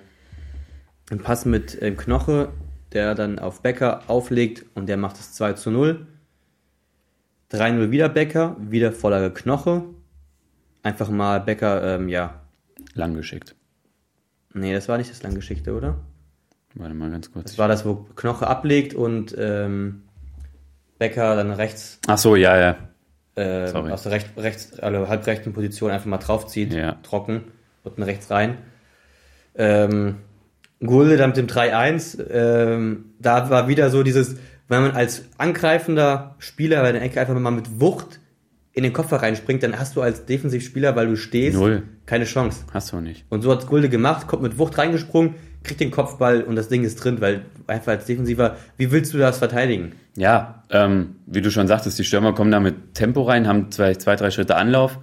einen 1.11 1.21
Pass 1.23 1.45
mit 1.45 1.77
ähm, 1.83 1.97
Knoche, 1.97 2.49
der 2.93 3.15
dann 3.15 3.39
auf 3.39 3.63
Becker 3.63 4.03
auflegt 4.09 4.65
und 4.75 4.87
der 4.87 4.97
macht 4.97 5.17
es 5.17 5.33
2 5.35 5.55
zu 5.55 5.71
0. 5.71 6.07
3-0 7.53 7.91
wieder 7.91 8.09
Becker, 8.09 8.57
wieder 8.59 8.93
Vorlage 8.93 9.33
Knoche. 9.33 9.85
Einfach 10.83 11.09
mal 11.09 11.41
Becker, 11.41 11.97
ähm, 11.97 12.09
ja, 12.09 12.41
lang 12.95 13.15
geschickt. 13.15 13.55
Nee, 14.55 14.73
das 14.73 14.89
war 14.89 14.99
nicht 14.99 15.11
das 15.11 15.23
Langgeschickte, 15.23 15.75
oder? 15.75 15.99
Warte 16.75 16.95
mal 16.95 17.11
ganz 17.11 17.33
kurz. 17.33 17.51
Das 17.51 17.59
war 17.59 17.69
das, 17.69 17.85
wo 17.85 18.07
Knoche 18.17 18.47
ablegt 18.47 18.95
und 18.95 19.35
ähm, 19.39 20.03
Becker 20.99 21.37
dann 21.37 21.51
rechts 21.53 22.01
Ach 22.07 22.19
so, 22.19 22.37
ja, 22.37 22.57
ja. 22.59 22.77
äh, 23.35 23.71
aus 23.73 24.03
der 24.03 24.13
recht, 24.13 24.31
rechts, 24.37 24.79
also 24.81 25.09
halbrechten 25.09 25.53
Position 25.53 25.91
einfach 25.91 26.07
mal 26.07 26.19
draufzieht, 26.19 26.73
Ja. 26.73 26.97
trocken, 27.03 27.45
unten 27.85 28.03
rechts 28.03 28.31
rein. 28.31 28.59
Ähm, 29.55 30.17
Gulde 30.81 31.17
dann 31.17 31.31
mit 31.31 31.37
dem 31.39 31.47
3-1, 31.47 32.23
ähm, 32.31 33.07
da 33.19 33.49
war 33.51 33.69
wieder 33.69 33.91
so 33.91 34.03
dieses, 34.03 34.37
wenn 34.69 34.83
man 34.83 34.91
als 34.93 35.25
angreifender 35.39 36.35
Spieler 36.39 36.83
bei 36.83 36.93
der 36.93 37.03
Ecke 37.03 37.21
einfach 37.21 37.35
mal 37.39 37.51
mit 37.51 37.81
Wucht 37.81 38.21
in 38.73 38.83
den 38.83 38.93
Kopf 38.93 39.11
reinspringt, 39.11 39.63
dann 39.63 39.79
hast 39.79 39.97
du 39.97 40.03
als 40.03 40.27
Defensivspieler, 40.27 40.95
weil 40.97 41.07
du 41.07 41.17
stehst, 41.17 41.57
Null. 41.57 41.85
keine 42.05 42.27
Chance. 42.27 42.65
Hast 42.75 42.93
du 42.93 43.01
nicht. 43.01 43.25
Und 43.31 43.41
so 43.41 43.51
hat 43.51 43.67
Gulde 43.67 43.89
gemacht, 43.89 44.27
kommt 44.27 44.43
mit 44.43 44.59
Wucht 44.59 44.77
reingesprungen, 44.77 45.35
kriegt 45.65 45.81
den 45.81 45.91
Kopfball 45.91 46.43
und 46.43 46.57
das 46.57 46.69
Ding 46.69 46.85
ist 46.85 46.97
drin, 46.97 47.23
weil 47.23 47.47
einfach 47.67 47.93
als 47.93 48.05
Defensiver, 48.05 48.57
wie 48.77 48.91
willst 48.93 49.15
du 49.15 49.19
das 49.19 49.39
verteidigen? 49.39 49.93
Ja, 50.15 50.63
ähm, 50.71 51.17
wie 51.27 51.41
du 51.41 51.51
schon 51.51 51.69
sagtest, 51.69 51.99
die 51.99 52.05
Stürmer 52.05 52.35
kommen 52.35 52.51
da 52.51 52.61
mit 52.61 52.93
Tempo 52.95 53.23
rein, 53.23 53.49
haben 53.49 53.71
zwei, 53.71 53.95
zwei 53.95 54.15
drei 54.15 54.31
Schritte 54.31 54.57
Anlauf 54.57 54.99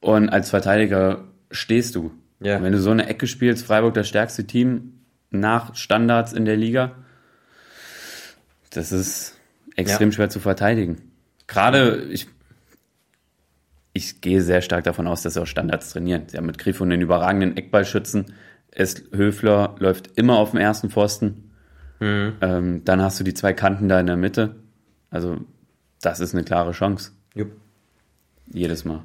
und 0.00 0.28
als 0.28 0.50
Verteidiger 0.50 1.24
stehst 1.50 1.94
du. 1.94 2.12
Ja. 2.44 2.62
Wenn 2.62 2.72
du 2.72 2.78
so 2.80 2.90
eine 2.90 3.06
Ecke 3.08 3.26
spielst, 3.26 3.64
Freiburg 3.66 3.94
das 3.94 4.06
stärkste 4.08 4.46
Team 4.46 5.00
nach 5.30 5.74
Standards 5.74 6.32
in 6.32 6.44
der 6.44 6.56
Liga, 6.56 6.92
das 8.70 8.92
ist 8.92 9.36
extrem 9.76 10.10
Ja. 10.10 10.12
schwer 10.14 10.28
zu 10.30 10.40
verteidigen. 10.40 11.10
Gerade, 11.46 12.04
ich, 12.10 12.28
ich 13.92 14.20
gehe 14.20 14.42
sehr 14.42 14.62
stark 14.62 14.84
davon 14.84 15.06
aus, 15.06 15.22
dass 15.22 15.34
sie 15.34 15.42
auch 15.42 15.46
Standards 15.46 15.90
trainieren. 15.90 16.24
Sie 16.28 16.36
haben 16.36 16.46
mit 16.46 16.58
Grifo 16.58 16.84
einen 16.84 17.00
überragenden 17.00 17.56
Eckballschützen. 17.56 18.32
Es, 18.70 19.04
Höfler 19.12 19.76
läuft 19.78 20.16
immer 20.16 20.38
auf 20.38 20.50
dem 20.50 20.60
ersten 20.60 20.90
Pfosten. 20.90 21.50
Ähm, 22.00 22.82
dann 22.84 23.00
hast 23.00 23.18
du 23.18 23.24
die 23.24 23.32
zwei 23.34 23.54
Kanten 23.54 23.88
da 23.88 23.98
in 23.98 24.06
der 24.06 24.16
Mitte. 24.16 24.56
Also, 25.10 25.38
das 26.02 26.20
ist 26.20 26.34
eine 26.34 26.44
klare 26.44 26.72
Chance. 26.72 27.12
Jupp. 27.34 27.52
Jedes 28.52 28.84
Mal. 28.84 29.04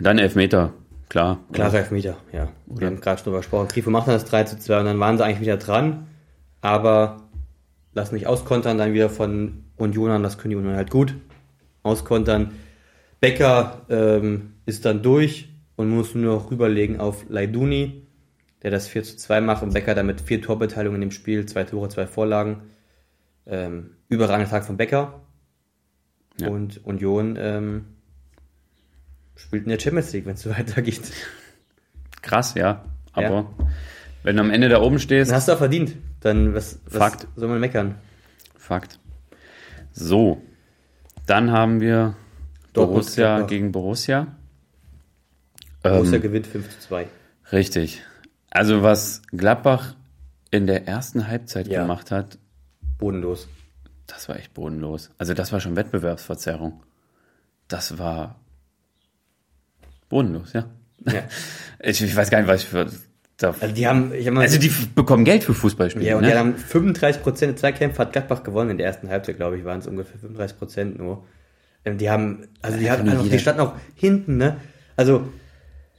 Dann 0.00 0.18
Elfmeter, 0.18 0.72
klar. 1.12 1.40
Klarer 1.52 1.80
Elfmeter, 1.80 2.16
ja. 2.32 2.48
Wir 2.64 2.86
haben 2.86 2.98
gerade 2.98 3.18
schon 3.18 3.24
drüber 3.24 3.38
gesprochen. 3.38 3.68
Grifo 3.68 3.90
macht 3.90 4.08
dann 4.08 4.14
das 4.14 4.24
3 4.24 4.44
zu 4.44 4.58
2 4.58 4.80
und 4.80 4.86
dann 4.86 4.98
waren 4.98 5.18
sie 5.18 5.24
eigentlich 5.24 5.42
wieder 5.42 5.58
dran, 5.58 6.06
aber 6.62 7.28
lassen 7.92 8.14
nicht 8.14 8.26
auskontern, 8.26 8.78
dann 8.78 8.94
wieder 8.94 9.10
von 9.10 9.64
Unionern, 9.76 10.22
das 10.22 10.38
können 10.38 10.52
die 10.52 10.56
Unioner 10.56 10.78
halt 10.78 10.90
gut. 10.90 11.14
Auskontern. 11.82 12.52
Becker 13.20 13.82
ähm, 13.90 14.54
ist 14.64 14.86
dann 14.86 15.02
durch 15.02 15.50
und 15.76 15.90
muss 15.90 16.14
nur 16.14 16.34
noch 16.34 16.50
rüberlegen 16.50 16.98
auf 16.98 17.26
Laiduni, 17.28 18.06
der 18.62 18.70
das 18.70 18.88
4 18.88 19.02
zu 19.02 19.16
2 19.18 19.42
macht 19.42 19.62
und 19.62 19.74
Becker 19.74 19.94
damit 19.94 20.22
vier 20.22 20.40
Torbeteiligungen 20.40 21.02
im 21.02 21.10
Spiel, 21.10 21.44
zwei 21.44 21.64
Tore, 21.64 21.90
zwei 21.90 22.06
Vorlagen. 22.06 22.62
Ähm, 23.44 23.96
überragender 24.08 24.50
Tag 24.50 24.64
von 24.64 24.78
Becker. 24.78 25.20
Ja. 26.40 26.48
Und 26.48 26.82
Union 26.86 27.36
ähm, 27.38 27.84
spielt 29.36 29.64
in 29.64 29.70
der 29.70 29.78
Champions 29.78 30.12
League, 30.12 30.26
wenn 30.26 30.34
es 30.34 30.42
so 30.42 30.50
weitergeht. 30.56 31.02
Krass, 32.22 32.54
ja. 32.54 32.84
Aber 33.12 33.50
wenn 34.22 34.36
du 34.36 34.42
am 34.42 34.50
Ende 34.50 34.68
da 34.68 34.80
oben 34.80 34.98
stehst, 34.98 35.30
Dann 35.30 35.36
hast 35.36 35.48
du 35.48 35.52
auch 35.52 35.58
verdient. 35.58 35.96
Dann 36.20 36.54
was, 36.54 36.78
was 36.86 36.96
Fakt. 36.96 37.26
soll 37.36 37.48
man 37.48 37.60
meckern? 37.60 37.96
Fakt. 38.56 38.98
So, 39.92 40.40
dann 41.26 41.50
haben 41.50 41.80
wir 41.80 42.14
Dortmund, 42.72 42.94
Borussia 43.04 43.42
gegen 43.42 43.72
Borussia. 43.72 44.28
Borussia 45.82 46.16
Ähm, 46.16 46.22
gewinnt 46.22 46.46
5 46.46 46.70
zu 46.70 46.80
2. 46.88 47.06
richtig. 47.52 48.02
Also 48.50 48.82
was 48.82 49.22
Gladbach 49.32 49.94
in 50.50 50.66
der 50.66 50.86
ersten 50.86 51.26
Halbzeit 51.28 51.66
Ja. 51.68 51.82
gemacht 51.82 52.10
hat, 52.10 52.38
Bodenlos. 52.98 53.48
das 54.06 54.28
war 54.28 54.36
echt 54.36 54.54
bodenlos. 54.54 55.10
Also 55.18 55.34
das 55.34 55.52
war 55.52 55.60
schon 55.60 55.74
Wettbewerbsverzerrung. 55.76 56.82
Das 57.68 57.98
war 57.98 58.36
bodenlos, 60.12 60.52
ja. 60.52 60.66
Ja. 61.06 61.22
Ich, 61.84 62.00
ich 62.00 62.14
weiß 62.14 62.30
gar 62.30 62.38
nicht, 62.38 62.46
was 62.46 62.62
ich 62.62 62.68
für... 62.68 62.86
Also 63.42 63.74
die 63.74 63.88
haben, 63.88 64.14
ich 64.14 64.24
hab 64.28 64.34
mal, 64.34 64.42
also 64.42 64.56
die 64.56 64.70
bekommen 64.94 65.24
Geld 65.24 65.42
für 65.42 65.52
Fußballspiele, 65.52 66.06
ja, 66.06 66.14
und 66.14 66.22
ne? 66.22 66.30
die 66.30 66.36
haben 66.36 66.54
35% 66.54 67.40
der 67.40 67.56
Zweikämpfe 67.56 67.98
hat 67.98 68.12
Gladbach 68.12 68.44
gewonnen 68.44 68.70
in 68.70 68.78
der 68.78 68.86
ersten 68.86 69.08
Halbzeit, 69.08 69.36
glaube 69.36 69.58
ich, 69.58 69.64
waren 69.64 69.80
es 69.80 69.88
ungefähr 69.88 70.20
35% 70.20 70.98
nur. 70.98 71.24
Ähm, 71.84 71.98
Die 71.98 72.08
haben, 72.08 72.46
also 72.60 72.78
die, 72.78 72.84
nur 72.84 72.92
einfach, 72.92 73.28
die 73.28 73.38
standen 73.40 73.62
auch 73.62 73.72
hinten, 73.96 74.36
ne? 74.36 74.58
Also, 74.94 75.26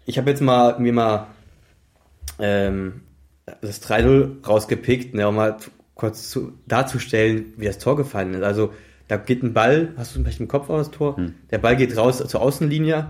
ich 0.06 0.18
habe 0.18 0.30
jetzt 0.30 0.42
mal 0.42 0.80
mir 0.80 0.94
mal 0.94 1.28
ähm, 2.40 3.02
das 3.60 3.84
3-0 3.84 4.46
rausgepickt, 4.48 5.14
ne, 5.14 5.28
um 5.28 5.36
mal 5.36 5.58
kurz 5.96 6.30
zu, 6.30 6.54
darzustellen, 6.66 7.54
wie 7.58 7.66
das 7.66 7.78
Tor 7.78 7.98
gefallen 7.98 8.36
ist. 8.36 8.44
Also, 8.44 8.72
da 9.10 9.18
geht 9.18 9.44
ein 9.44 9.54
Ball, 9.54 9.90
hast 9.98 10.16
du 10.16 10.22
vielleicht 10.22 10.40
im 10.40 10.48
Kopf 10.48 10.70
auch 10.70 10.78
das 10.78 10.92
Tor? 10.92 11.18
Hm. 11.18 11.34
Der 11.52 11.58
Ball 11.58 11.76
geht 11.76 11.98
raus 11.98 12.24
zur 12.26 12.42
Außenlinie 12.42 13.10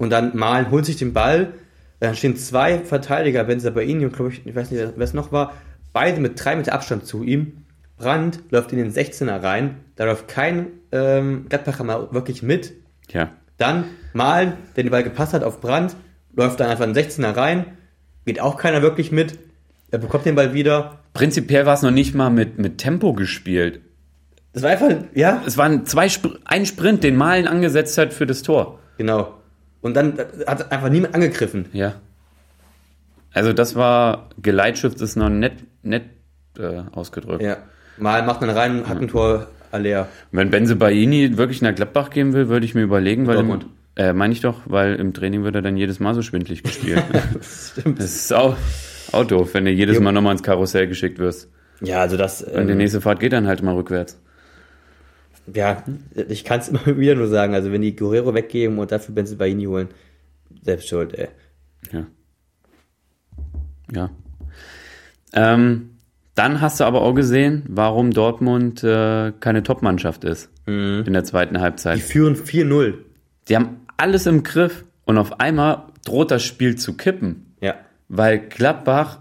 und 0.00 0.08
dann 0.08 0.34
Malen 0.34 0.70
holt 0.70 0.86
sich 0.86 0.96
den 0.96 1.12
Ball, 1.12 1.52
dann 2.00 2.16
stehen 2.16 2.34
zwei 2.34 2.78
Verteidiger, 2.78 3.44
Benzer 3.44 3.70
Baini 3.70 4.06
und 4.06 4.14
glaube 4.14 4.32
ich, 4.32 4.46
ich 4.46 4.56
weiß 4.56 4.70
nicht, 4.70 4.82
wer 4.96 5.04
es 5.04 5.12
noch 5.12 5.30
war, 5.30 5.52
beide 5.92 6.20
mit 6.22 6.42
drei 6.42 6.56
Meter 6.56 6.72
Abstand 6.72 7.04
zu 7.04 7.22
ihm. 7.22 7.64
Brandt 7.98 8.40
läuft 8.48 8.72
in 8.72 8.78
den 8.78 8.90
16er 8.90 9.42
rein, 9.42 9.76
da 9.96 10.06
läuft 10.06 10.26
kein 10.26 10.68
ähm, 10.90 11.44
Gladbacher 11.50 11.84
mal 11.84 12.08
wirklich 12.12 12.42
mit. 12.42 12.72
Ja. 13.10 13.30
Dann 13.58 13.84
Malen, 14.14 14.54
der 14.74 14.84
den 14.84 14.90
Ball 14.90 15.02
gepasst 15.02 15.34
hat 15.34 15.44
auf 15.44 15.60
Brandt, 15.60 15.94
läuft 16.34 16.60
dann 16.60 16.70
einfach 16.70 16.86
in 16.86 16.94
den 16.94 17.04
16er 17.04 17.36
rein, 17.36 17.66
geht 18.24 18.40
auch 18.40 18.56
keiner 18.56 18.80
wirklich 18.80 19.12
mit. 19.12 19.38
Er 19.90 19.98
bekommt 19.98 20.24
den 20.24 20.34
Ball 20.34 20.54
wieder. 20.54 21.00
Prinzipiell 21.12 21.66
war 21.66 21.74
es 21.74 21.82
noch 21.82 21.90
nicht 21.90 22.14
mal 22.14 22.30
mit, 22.30 22.58
mit 22.58 22.78
Tempo 22.78 23.12
gespielt. 23.12 23.82
Das 24.54 24.62
war 24.62 24.70
einfach, 24.70 24.90
ja, 25.14 25.42
Es 25.46 25.58
waren 25.58 25.84
zwei 25.84 26.08
Spr 26.08 26.38
ein 26.46 26.64
Sprint, 26.64 27.04
den 27.04 27.16
Malen 27.16 27.46
angesetzt 27.46 27.98
hat 27.98 28.14
für 28.14 28.26
das 28.26 28.40
Tor. 28.42 28.78
genau. 28.96 29.34
Und 29.80 29.94
dann 29.94 30.18
hat 30.46 30.70
einfach 30.72 30.90
niemand 30.90 31.14
angegriffen. 31.14 31.66
Ja. 31.72 31.94
Also 33.32 33.52
das 33.52 33.76
war 33.76 34.28
Geleitschiff 34.42 35.00
ist 35.00 35.16
noch 35.16 35.30
nett, 35.30 35.54
nett 35.82 36.04
äh, 36.58 36.82
ausgedrückt. 36.92 37.42
Ja. 37.42 37.58
Mal 37.96 38.24
macht 38.24 38.40
man 38.40 38.50
rein, 38.50 38.88
hat 38.88 39.00
ein 39.00 39.08
Tor 39.08 39.46
leer. 39.78 40.08
Wenn 40.32 40.50
Benze 40.50 40.76
Baini 40.76 41.36
wirklich 41.36 41.62
nach 41.62 41.74
Gladbach 41.74 42.10
gehen 42.10 42.32
will, 42.32 42.48
würde 42.48 42.66
ich 42.66 42.74
mir 42.74 42.82
überlegen, 42.82 43.26
weil 43.26 43.38
im, 43.38 43.48
Dortmund. 43.48 43.72
äh, 43.96 44.12
meine 44.12 44.32
ich 44.32 44.40
doch, 44.40 44.62
weil 44.66 44.94
im 44.96 45.12
Training 45.12 45.44
wird 45.44 45.54
er 45.54 45.62
dann 45.62 45.76
jedes 45.76 46.00
Mal 46.00 46.14
so 46.14 46.22
schwindlig 46.22 46.62
gespielt. 46.62 47.02
Das 47.34 47.72
stimmt. 47.72 47.98
das 47.98 48.06
ist 48.06 48.32
auch, 48.32 48.56
auch 49.12 49.24
doof, 49.24 49.50
wenn 49.54 49.64
du 49.64 49.70
jedes. 49.70 50.00
Mal 50.00 50.12
nochmal 50.12 50.32
ins 50.32 50.42
Karussell 50.42 50.88
geschickt 50.88 51.18
wirst. 51.18 51.48
Ja, 51.82 52.00
also 52.00 52.16
das, 52.16 52.42
Und 52.42 52.66
die 52.66 52.72
ähm, 52.72 52.78
nächste 52.78 53.00
Fahrt 53.00 53.20
geht 53.20 53.32
dann 53.32 53.46
halt 53.46 53.62
mal 53.62 53.74
rückwärts. 53.74 54.20
Ja, 55.54 55.82
ich 56.28 56.44
kann 56.44 56.60
es 56.60 56.68
immer 56.70 56.86
wieder 56.98 57.14
nur 57.14 57.28
sagen. 57.28 57.54
Also 57.54 57.72
wenn 57.72 57.82
die 57.82 57.96
Guerrero 57.96 58.34
weggeben 58.34 58.78
und 58.78 58.92
dafür 58.92 59.14
Benzibaini 59.14 59.64
holen, 59.64 59.88
selbst 60.62 60.88
schuld, 60.88 61.14
ey. 61.14 61.28
Ja. 61.92 62.06
Ja. 63.92 64.10
Ähm, 65.32 65.90
dann 66.34 66.60
hast 66.60 66.80
du 66.80 66.84
aber 66.84 67.02
auch 67.02 67.14
gesehen, 67.14 67.64
warum 67.68 68.12
Dortmund 68.12 68.82
äh, 68.84 69.32
keine 69.40 69.62
Top-Mannschaft 69.62 70.24
ist 70.24 70.50
in 70.66 71.04
der 71.12 71.24
zweiten 71.24 71.54
Die 71.54 71.60
Halbzeit. 71.60 71.98
führen 71.98 72.36
4-0. 72.36 72.94
Die 73.48 73.56
haben 73.56 73.80
alles 73.96 74.26
im 74.26 74.44
Griff 74.44 74.84
und 75.04 75.18
auf 75.18 75.40
einmal 75.40 75.82
droht 76.04 76.30
das 76.30 76.44
Spiel 76.44 76.76
zu 76.76 76.96
kippen, 76.96 77.56
Ja. 77.60 77.74
weil 78.08 78.38
Gladbach 78.38 79.18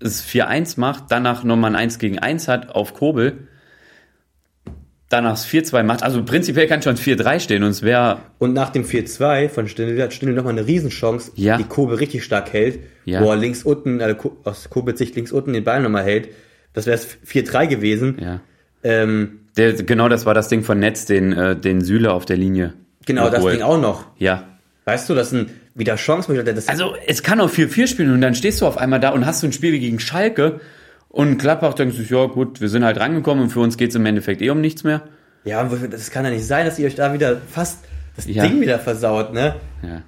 es 0.00 0.24
4-1 0.24 0.80
macht, 0.80 1.04
danach 1.10 1.44
nochmal 1.44 1.72
ein 1.72 1.76
1 1.76 1.98
gegen 1.98 2.18
1 2.18 2.48
hat 2.48 2.70
auf 2.70 2.94
Kobel, 2.94 3.47
danach 5.08 5.34
es 5.34 5.46
4-2 5.46 5.82
macht. 5.82 6.02
Also 6.02 6.22
prinzipiell 6.24 6.66
kann 6.66 6.82
schon 6.82 6.96
4-3 6.96 7.40
stehen 7.40 7.62
und 7.62 7.70
es 7.70 7.82
wäre 7.82 8.18
Und 8.38 8.52
nach 8.52 8.70
dem 8.70 8.84
4-2 8.84 9.48
von 9.48 9.68
Stindl 9.68 10.02
hat 10.02 10.12
Stindl 10.12 10.34
nochmal 10.34 10.52
eine 10.52 10.66
Riesenchance, 10.66 11.32
Ja. 11.36 11.56
die 11.56 11.64
Kobe 11.64 11.98
richtig 12.00 12.24
stark 12.24 12.52
hält, 12.52 12.80
Ja. 13.04 13.22
wo 13.22 13.30
er 13.30 13.36
links 13.36 13.62
unten, 13.62 14.00
also 14.02 14.36
aus 14.44 14.68
Kobels 14.70 14.98
Sicht 14.98 15.14
links 15.16 15.32
unten 15.32 15.52
den 15.52 15.64
Ball 15.64 15.80
nochmal 15.82 16.04
hält. 16.04 16.28
Das 16.74 16.86
wäre 16.86 16.96
es 16.96 17.06
4-3 17.24 17.66
gewesen. 17.66 18.16
ja. 18.20 18.40
Ähm, 18.84 19.40
Der, 19.56 19.72
genau, 19.72 20.08
das 20.08 20.24
war 20.24 20.34
das 20.34 20.46
Ding 20.48 20.62
von 20.62 20.78
Netz, 20.78 21.04
den, 21.04 21.32
äh, 21.32 21.56
den 21.56 21.80
Süle 21.80 22.12
auf 22.12 22.24
der 22.26 22.36
Linie. 22.36 22.74
genau, 23.04 23.28
das. 23.28 23.44
Ding 23.44 23.62
auch 23.62 23.80
noch. 23.80 24.04
Ja. 24.18 24.44
Weißt 24.84 25.08
du, 25.10 25.14
das 25.14 25.30
sind 25.30 25.50
wieder 25.74 25.96
Chancen. 25.96 26.34
Das 26.44 26.68
Also, 26.68 26.94
es 27.06 27.22
kann 27.24 27.40
auch 27.40 27.50
4-4 27.50 27.86
spielen 27.88 28.12
und 28.12 28.20
dann 28.20 28.34
stehst 28.36 28.60
du 28.60 28.66
auf 28.66 28.78
einmal 28.78 29.00
da 29.00 29.10
und 29.10 29.26
hast 29.26 29.40
so 29.40 29.46
ein 29.48 29.52
Spiel 29.52 29.78
gegen 29.80 29.98
Schalke 29.98 30.60
und 31.08 31.38
Gladbach 31.38 31.74
denkt 31.74 31.94
sich, 31.96 32.10
ja 32.10 32.26
gut, 32.26 32.60
wir 32.60 32.68
sind 32.68 32.84
halt 32.84 32.98
rangekommen 32.98 33.44
und 33.44 33.50
für 33.50 33.60
uns 33.60 33.76
geht 33.76 33.90
es 33.90 33.96
im 33.96 34.06
Endeffekt 34.06 34.42
eh 34.42 34.50
um 34.50 34.60
nichts 34.60 34.84
mehr. 34.84 35.02
ja, 35.44 35.62
das 35.64 36.10
kann 36.10 36.24
ja 36.24 36.30
nicht 36.30 36.46
sein, 36.46 36.66
dass 36.66 36.78
ihr 36.78 36.86
euch 36.86 36.94
da 36.94 37.12
wieder 37.12 37.36
fast 37.38 37.84
das 38.16 38.26
Ja. 38.26 38.46
Ding 38.46 38.60
wieder 38.60 38.78
versaut, 38.78 39.32
ne? 39.32 39.54
Ja. 39.82 40.02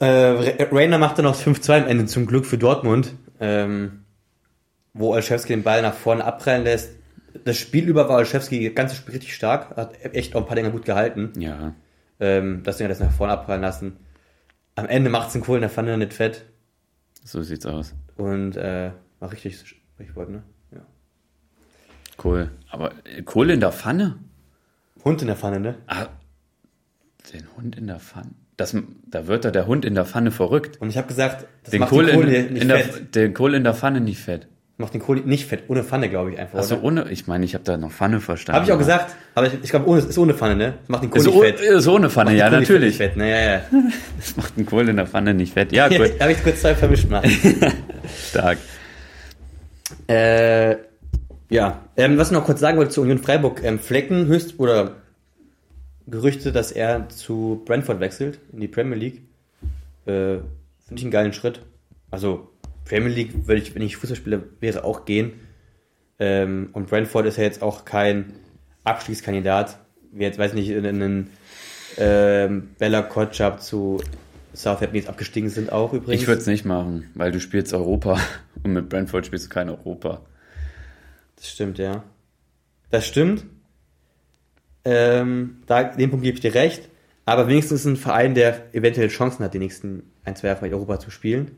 Äh, 0.00 0.06
Ra- 0.06 0.66
Rainer 0.76 0.98
macht 0.98 1.18
dann 1.18 1.24
noch 1.24 1.36
5-2 1.36 1.82
am 1.82 1.88
Ende 1.88 2.06
zum 2.06 2.26
Glück 2.26 2.46
für 2.46 2.56
Dortmund, 2.58 3.14
ähm, 3.40 4.04
wo 4.94 5.12
Olszewski 5.12 5.52
den 5.52 5.62
Ball 5.64 5.82
nach 5.82 5.94
vorne 5.94 6.24
abprallen 6.24 6.64
lässt. 6.64 6.90
Das 7.44 7.56
Spiel 7.58 7.88
über 7.88 8.08
war 8.08 8.16
Olszewski 8.18 8.64
das 8.64 8.74
ganze 8.74 8.94
Spiel 8.96 9.12
richtig 9.14 9.34
stark, 9.34 9.76
hat 9.76 9.92
echt 10.14 10.34
auch 10.34 10.40
ein 10.42 10.46
paar 10.46 10.56
Dinger 10.56 10.70
gut 10.70 10.84
gehalten. 10.84 11.32
Ja. 11.38 11.74
Ähm, 12.20 12.62
das 12.64 12.76
Ding 12.78 12.84
hat 12.84 12.92
das 12.92 13.00
nach 13.00 13.10
vorne 13.12 13.32
abprallen 13.32 13.62
lassen. 13.62 13.96
am 14.76 14.86
Ende 14.86 15.10
macht's 15.10 15.34
einen 15.34 15.42
Kohl 15.44 15.56
in 15.56 15.62
der 15.62 15.70
Pfanne 15.70 15.98
nicht 15.98 16.14
fett. 16.14 16.44
So 17.24 17.42
sieht's 17.42 17.66
aus. 17.66 17.94
Und 18.16 18.56
äh, 18.56 18.92
war 19.20 19.32
richtig 19.32 19.58
Sprichwort, 19.58 20.30
ne? 20.30 20.42
Ja. 20.72 20.80
Kohl. 22.16 22.50
Aber 22.70 22.92
äh, 23.04 23.22
Kohl 23.22 23.50
in 23.50 23.60
der 23.60 23.72
Pfanne? 23.72 24.18
Hund 25.04 25.20
in 25.22 25.28
der 25.28 25.36
Pfanne, 25.36 25.60
ne? 25.60 25.74
Ah, 25.86 26.06
den 27.32 27.44
Hund 27.56 27.76
in 27.76 27.86
der 27.86 28.00
Pfanne. 28.00 28.30
Das, 28.56 28.74
da 29.06 29.26
wird 29.28 29.44
da 29.44 29.50
der 29.50 29.66
Hund 29.66 29.84
in 29.84 29.94
der 29.94 30.04
Pfanne 30.04 30.32
verrückt. 30.32 30.80
Und 30.80 30.88
ich 30.90 30.96
habe 30.96 31.06
gesagt, 31.06 31.46
das 31.62 31.70
Den 31.70 31.80
macht 31.80 31.90
Kohl, 31.90 32.06
den 32.06 32.14
Kohl 32.16 32.28
in, 32.28 32.52
nicht 32.52 32.62
in 32.62 32.68
der, 32.68 32.78
fett. 32.80 33.14
den 33.14 33.34
Kohl 33.34 33.54
in 33.54 33.62
der 33.62 33.74
Pfanne 33.74 34.00
nicht 34.00 34.18
fett. 34.20 34.48
Macht 34.80 34.94
den 34.94 35.00
Kohl 35.00 35.16
nicht 35.20 35.46
fett, 35.46 35.64
ohne 35.68 35.82
Pfanne, 35.82 36.08
glaube 36.08 36.32
ich 36.32 36.38
einfach. 36.38 36.58
Also 36.58 36.80
ohne, 36.80 37.10
ich 37.10 37.26
meine, 37.26 37.44
ich 37.44 37.54
habe 37.54 37.64
da 37.64 37.76
noch 37.76 37.90
Pfanne 37.90 38.20
verstanden. 38.20 38.56
Habe 38.56 38.66
ich 38.66 38.72
auch 38.72 38.78
gesagt, 38.78 39.14
aber 39.34 39.48
ich, 39.48 39.54
ich 39.62 39.70
glaube, 39.70 39.88
ohne, 39.88 40.00
ist 40.00 40.16
ohne 40.18 40.34
Pfanne, 40.34 40.54
ne? 40.54 40.74
Das 40.82 40.88
macht 40.88 41.02
den 41.02 41.10
Kohl 41.10 41.18
Ist, 41.20 41.26
nicht 41.26 41.34
oh, 41.36 41.40
fett. 41.40 41.60
ist 41.60 41.88
ohne 41.88 42.10
Pfanne, 42.10 42.30
Macht 42.30 42.34
den 42.34 42.38
ja, 42.38 42.48
Kohl 42.48 42.58
natürlich. 42.60 42.96
Fett, 42.96 43.16
ne? 43.16 43.30
Ja, 43.30 43.52
ja. 43.54 43.60
Das 44.18 44.36
macht 44.36 44.56
einen 44.56 44.66
Kohl 44.66 44.88
in 44.88 44.96
der 44.96 45.06
Pfanne 45.06 45.34
nicht 45.34 45.54
fett. 45.54 45.72
Ja, 45.72 45.88
gut, 45.88 46.20
Habe 46.20 46.32
ich 46.32 46.42
kurz 46.42 46.60
zwei 46.60 46.74
vermischt 46.76 47.04
gemacht. 47.04 47.28
stark. 48.28 48.58
Äh, 50.06 50.76
ja, 51.50 51.84
ähm, 51.96 52.18
was 52.18 52.28
ich 52.28 52.32
noch 52.32 52.44
kurz 52.44 52.60
sagen 52.60 52.76
wollte 52.76 52.92
zu 52.92 53.00
Union 53.00 53.18
Freiburg, 53.18 53.62
ähm, 53.64 53.78
Flecken 53.78 54.26
höchst 54.26 54.58
oder 54.58 54.96
Gerüchte, 56.06 56.52
dass 56.52 56.72
er 56.72 57.08
zu 57.08 57.62
Brentford 57.64 58.00
wechselt 58.00 58.38
in 58.52 58.60
die 58.60 58.68
Premier 58.68 58.96
League. 58.96 59.22
Äh, 60.06 60.38
Finde 60.86 60.96
ich 60.96 61.02
einen 61.02 61.10
geilen 61.10 61.32
Schritt. 61.32 61.62
Also 62.10 62.50
Premier 62.84 63.12
League 63.12 63.46
würde 63.46 63.60
ich, 63.60 63.74
wenn 63.74 63.82
ich 63.82 63.96
Fußballspieler 63.96 64.42
wäre, 64.60 64.84
auch 64.84 65.04
gehen. 65.04 65.32
Ähm, 66.18 66.70
und 66.72 66.88
Brentford 66.88 67.26
ist 67.26 67.36
ja 67.36 67.44
jetzt 67.44 67.62
auch 67.62 67.84
kein 67.84 68.34
Abstiegskandidat. 68.84 69.78
Wie 70.12 70.24
jetzt, 70.24 70.38
weiß 70.38 70.54
nicht, 70.54 70.70
in 70.70 70.86
einen 70.86 71.30
ähm, 71.98 72.70
Bella 72.78 73.02
Kotschap 73.02 73.62
zu 73.62 74.00
Southampton 74.58 74.96
jetzt 74.96 75.08
abgestiegen 75.08 75.48
sind 75.50 75.70
auch 75.70 75.92
übrigens. 75.92 76.20
Ich 76.20 76.26
würde 76.26 76.40
es 76.40 76.46
nicht 76.46 76.64
machen, 76.64 77.08
weil 77.14 77.30
du 77.30 77.40
spielst 77.40 77.72
Europa 77.72 78.18
und 78.64 78.72
mit 78.72 78.88
Brentford 78.88 79.24
spielst 79.24 79.46
du 79.46 79.50
kein 79.50 79.68
Europa. 79.68 80.22
Das 81.36 81.48
stimmt, 81.48 81.78
ja. 81.78 82.02
Das 82.90 83.06
stimmt. 83.06 83.44
Ähm, 84.84 85.58
da, 85.66 85.84
den 85.84 86.10
Punkt 86.10 86.24
gebe 86.24 86.34
ich 86.34 86.40
dir 86.40 86.54
recht. 86.54 86.88
Aber 87.24 87.46
wenigstens 87.46 87.84
ein 87.84 87.96
Verein, 87.96 88.34
der 88.34 88.74
eventuell 88.74 89.08
Chancen 89.08 89.44
hat, 89.44 89.54
die 89.54 89.58
nächsten 89.58 90.10
ein, 90.24 90.34
zwei 90.34 90.48
Jahre 90.48 90.66
in 90.66 90.72
Europa 90.72 90.98
zu 90.98 91.10
spielen. 91.10 91.52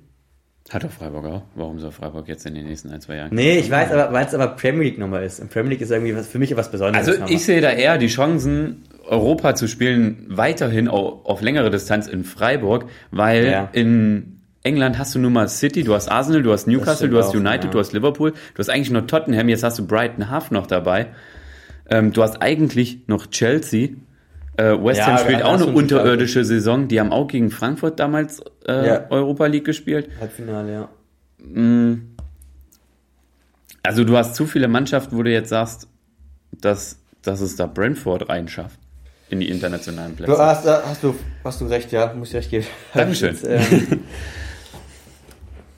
Hat 0.69 0.85
doch 0.85 0.91
Freiburg 0.91 1.25
auch. 1.25 1.43
Warum 1.55 1.79
soll 1.79 1.93
Freiburg 1.93 2.29
jetzt 2.29 2.45
in 2.45 2.55
den 2.55 2.67
nächsten 2.67 2.91
ein, 2.91 3.01
zwei 3.01 3.17
Jahren? 3.17 3.35
Nee, 3.35 3.59
ich 3.59 3.71
weiß, 3.71 3.93
aber 3.93 4.13
weil 4.13 4.27
es 4.27 4.35
aber 4.35 4.49
Premier 4.49 4.85
League 4.85 4.99
nochmal 4.99 5.25
ist. 5.25 5.41
Und 5.41 5.51
Premier 5.51 5.71
League 5.71 5.81
ist 5.81 5.91
irgendwie 5.91 6.15
was, 6.15 6.27
für 6.27 6.39
mich 6.39 6.51
etwas 6.51 6.71
Besonderes. 6.71 7.07
Also 7.07 7.21
nochmal. 7.21 7.35
ich 7.35 7.45
sehe 7.45 7.61
da 7.61 7.71
eher 7.71 7.99
die 7.99 8.09
Chancen, 8.09 8.83
Europa 9.07 9.55
zu 9.55 9.67
spielen, 9.67 10.25
weiterhin 10.29 10.89
au- 10.89 11.21
auf 11.25 11.43
längere 11.43 11.71
Distanz 11.71 12.07
in 12.07 12.25
Freiburg, 12.25 12.87
weil 13.11 13.47
Ja. 13.47 13.69
in 13.73 14.41
England 14.63 14.99
hast 14.99 15.15
du 15.15 15.19
nun 15.19 15.33
mal 15.33 15.49
City, 15.49 15.85
du 15.85 15.95
hast 15.95 16.09
Arsenal, 16.09 16.43
du 16.43 16.53
hast 16.53 16.67
Newcastle, 16.67 17.09
du 17.09 17.19
hast 17.19 17.29
auch, 17.31 17.35
United, 17.35 17.65
ja. 17.65 17.71
du 17.71 17.79
hast 17.79 17.93
Liverpool, 17.93 18.33
du 18.33 18.59
hast 18.59 18.69
eigentlich 18.69 18.91
nur 18.91 19.07
Tottenham, 19.07 19.49
jetzt 19.49 19.63
hast 19.63 19.79
du 19.79 19.87
Brighton 19.87 20.29
Half 20.31 20.51
noch 20.51 20.67
dabei. 20.67 21.09
Ähm, 21.89 22.13
du 22.13 22.23
hast 22.23 22.41
eigentlich 22.43 23.09
noch 23.09 23.27
Chelsea. 23.29 23.91
Äh, 24.57 24.65
West 24.85 24.99
Ja, 24.99 25.07
Ham 25.07 25.15
aber 25.15 25.25
spielt 25.25 25.43
auch 25.43 25.55
eine 25.55 25.67
unterirdische 25.67 26.45
Saison. 26.45 26.87
Die 26.89 27.01
haben 27.01 27.11
auch 27.13 27.27
gegen 27.29 27.51
Frankfurt 27.51 27.99
damals 27.99 28.43
äh, 28.69 28.87
Ja. 28.87 29.07
Europa 29.11 29.47
League 29.47 29.65
gespielt. 29.65 30.09
Halbfinale, 30.21 30.73
ja. 30.73 30.89
Also 33.83 34.05
du 34.05 34.17
hast 34.17 34.35
zu 34.35 34.47
viele 34.47 34.69
Mannschaften, 34.69 35.17
wo 35.17 35.23
du 35.23 35.31
jetzt 35.33 35.49
sagst, 35.49 35.89
dass, 36.61 36.99
dass 37.23 37.41
es 37.41 37.57
da 37.57 37.67
Brentford 37.67 38.29
reinschafft 38.29 38.79
in 39.31 39.41
die 39.41 39.49
internationalen 39.49 40.15
Plätze. 40.15 40.33
Du 40.33 40.39
hast, 40.39 40.67
da 40.67 40.83
hast, 40.85 41.03
du, 41.03 41.15
hast 41.45 41.61
du 41.61 41.67
recht, 41.67 41.93
ja, 41.93 42.13
muss 42.15 42.29
ich 42.29 42.37
recht 42.37 42.51
geben. 42.51 42.67
Dankeschön. 42.95 43.31
Jetzt, 43.31 43.45
ähm, 43.45 44.01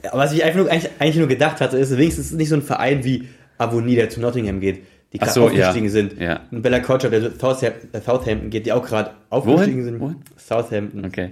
ja, 0.03 0.11
was 0.15 0.33
ich 0.33 0.45
einfach 0.45 0.59
nur, 0.59 0.71
eigentlich, 0.71 0.91
eigentlich 0.99 1.17
nur 1.17 1.29
gedacht 1.29 1.61
hatte, 1.61 1.79
ist 1.79 1.97
wenigstens 1.97 2.33
nicht 2.33 2.49
so 2.49 2.57
ein 2.57 2.63
Verein 2.63 3.05
wie 3.05 3.29
Avonie, 3.59 3.95
der 3.95 4.11
zu 4.11 4.21
Nottingham 4.21 4.61
geht, 4.61 4.83
die 5.13 5.19
gerade 5.19 5.33
so, 5.33 5.45
aufgestiegen 5.45 5.87
ja, 5.87 5.93
sind. 5.93 6.21
ja. 6.21 6.41
Und 6.51 6.63
Bella 6.63 6.81
Kotschap, 6.81 7.11
der 7.11 7.33
zu 7.33 7.39
Southampton, 7.39 7.89
äh, 7.93 8.01
Southampton 8.01 8.51
geht, 8.51 8.67
die 8.67 8.73
auch 8.73 8.85
gerade 8.85 9.13
aufgestiegen 9.31 9.85
sind. 9.85 10.01
Wohin? 10.01 10.17
Southampton. 10.37 11.05
Okay. 11.05 11.31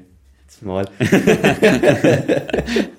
Small. 0.48 0.86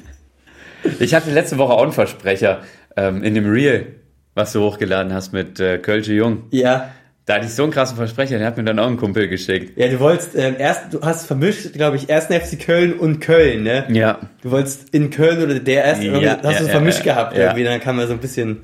Ich 1.00 1.14
hatte 1.14 1.32
letzte 1.32 1.58
Woche 1.58 1.74
auch 1.74 1.84
einen 1.84 1.92
Versprecher 1.92 2.62
ähm, 2.96 3.24
in 3.24 3.36
dem 3.36 3.50
Reel, 3.50 3.96
was 4.34 4.54
du 4.54 4.62
hochgeladen 4.62 5.14
hast 5.14 5.34
mit 5.34 5.60
äh, 5.60 5.78
Kölsche 5.78 6.14
Jung. 6.14 6.44
ja. 6.52 6.92
Da 7.26 7.36
hatte 7.36 7.46
ich 7.46 7.54
so 7.54 7.64
einen 7.64 7.72
krassen 7.72 7.98
Versprecher, 7.98 8.40
der 8.40 8.48
hat 8.48 8.58
mir 8.58 8.64
dann 8.64 8.80
auch 8.80 8.88
einen 8.88 8.98
Kumpel 8.98 9.28
geschickt. 9.28 9.78
Ja, 9.78 9.88
du 9.88 10.00
wolltest 10.00 10.36
ähm, 10.36 10.56
erst, 10.58 10.94
du 10.94 11.02
hast 11.02 11.28
vermischt, 11.28 11.74
glaube 11.74 11.96
ich, 11.96 12.10
ersten 12.10 12.34
FC 12.34 12.60
Köln 12.60 12.94
und 12.94 13.20
Köln, 13.20 13.64
ne? 13.64 13.86
Ja. 13.90 14.20
Du 14.42 14.50
wolltest 14.52 14.90
in 14.90 15.12
Köln 15.12 15.42
oder 15.42 15.60
der 15.60 15.84
erste, 15.86 16.06
Ja, 16.08 16.14
hast 16.14 16.44
ja, 16.44 16.60
du 16.60 16.66
ja, 16.66 16.72
vermischt 16.72 17.04
gehabt 17.04 17.38
ja. 17.38 17.44
irgendwie, 17.44 17.64
dann 17.64 17.80
kam 17.80 17.98
da 17.98 18.08
so 18.08 18.14
ein 18.14 18.20
bisschen 18.20 18.62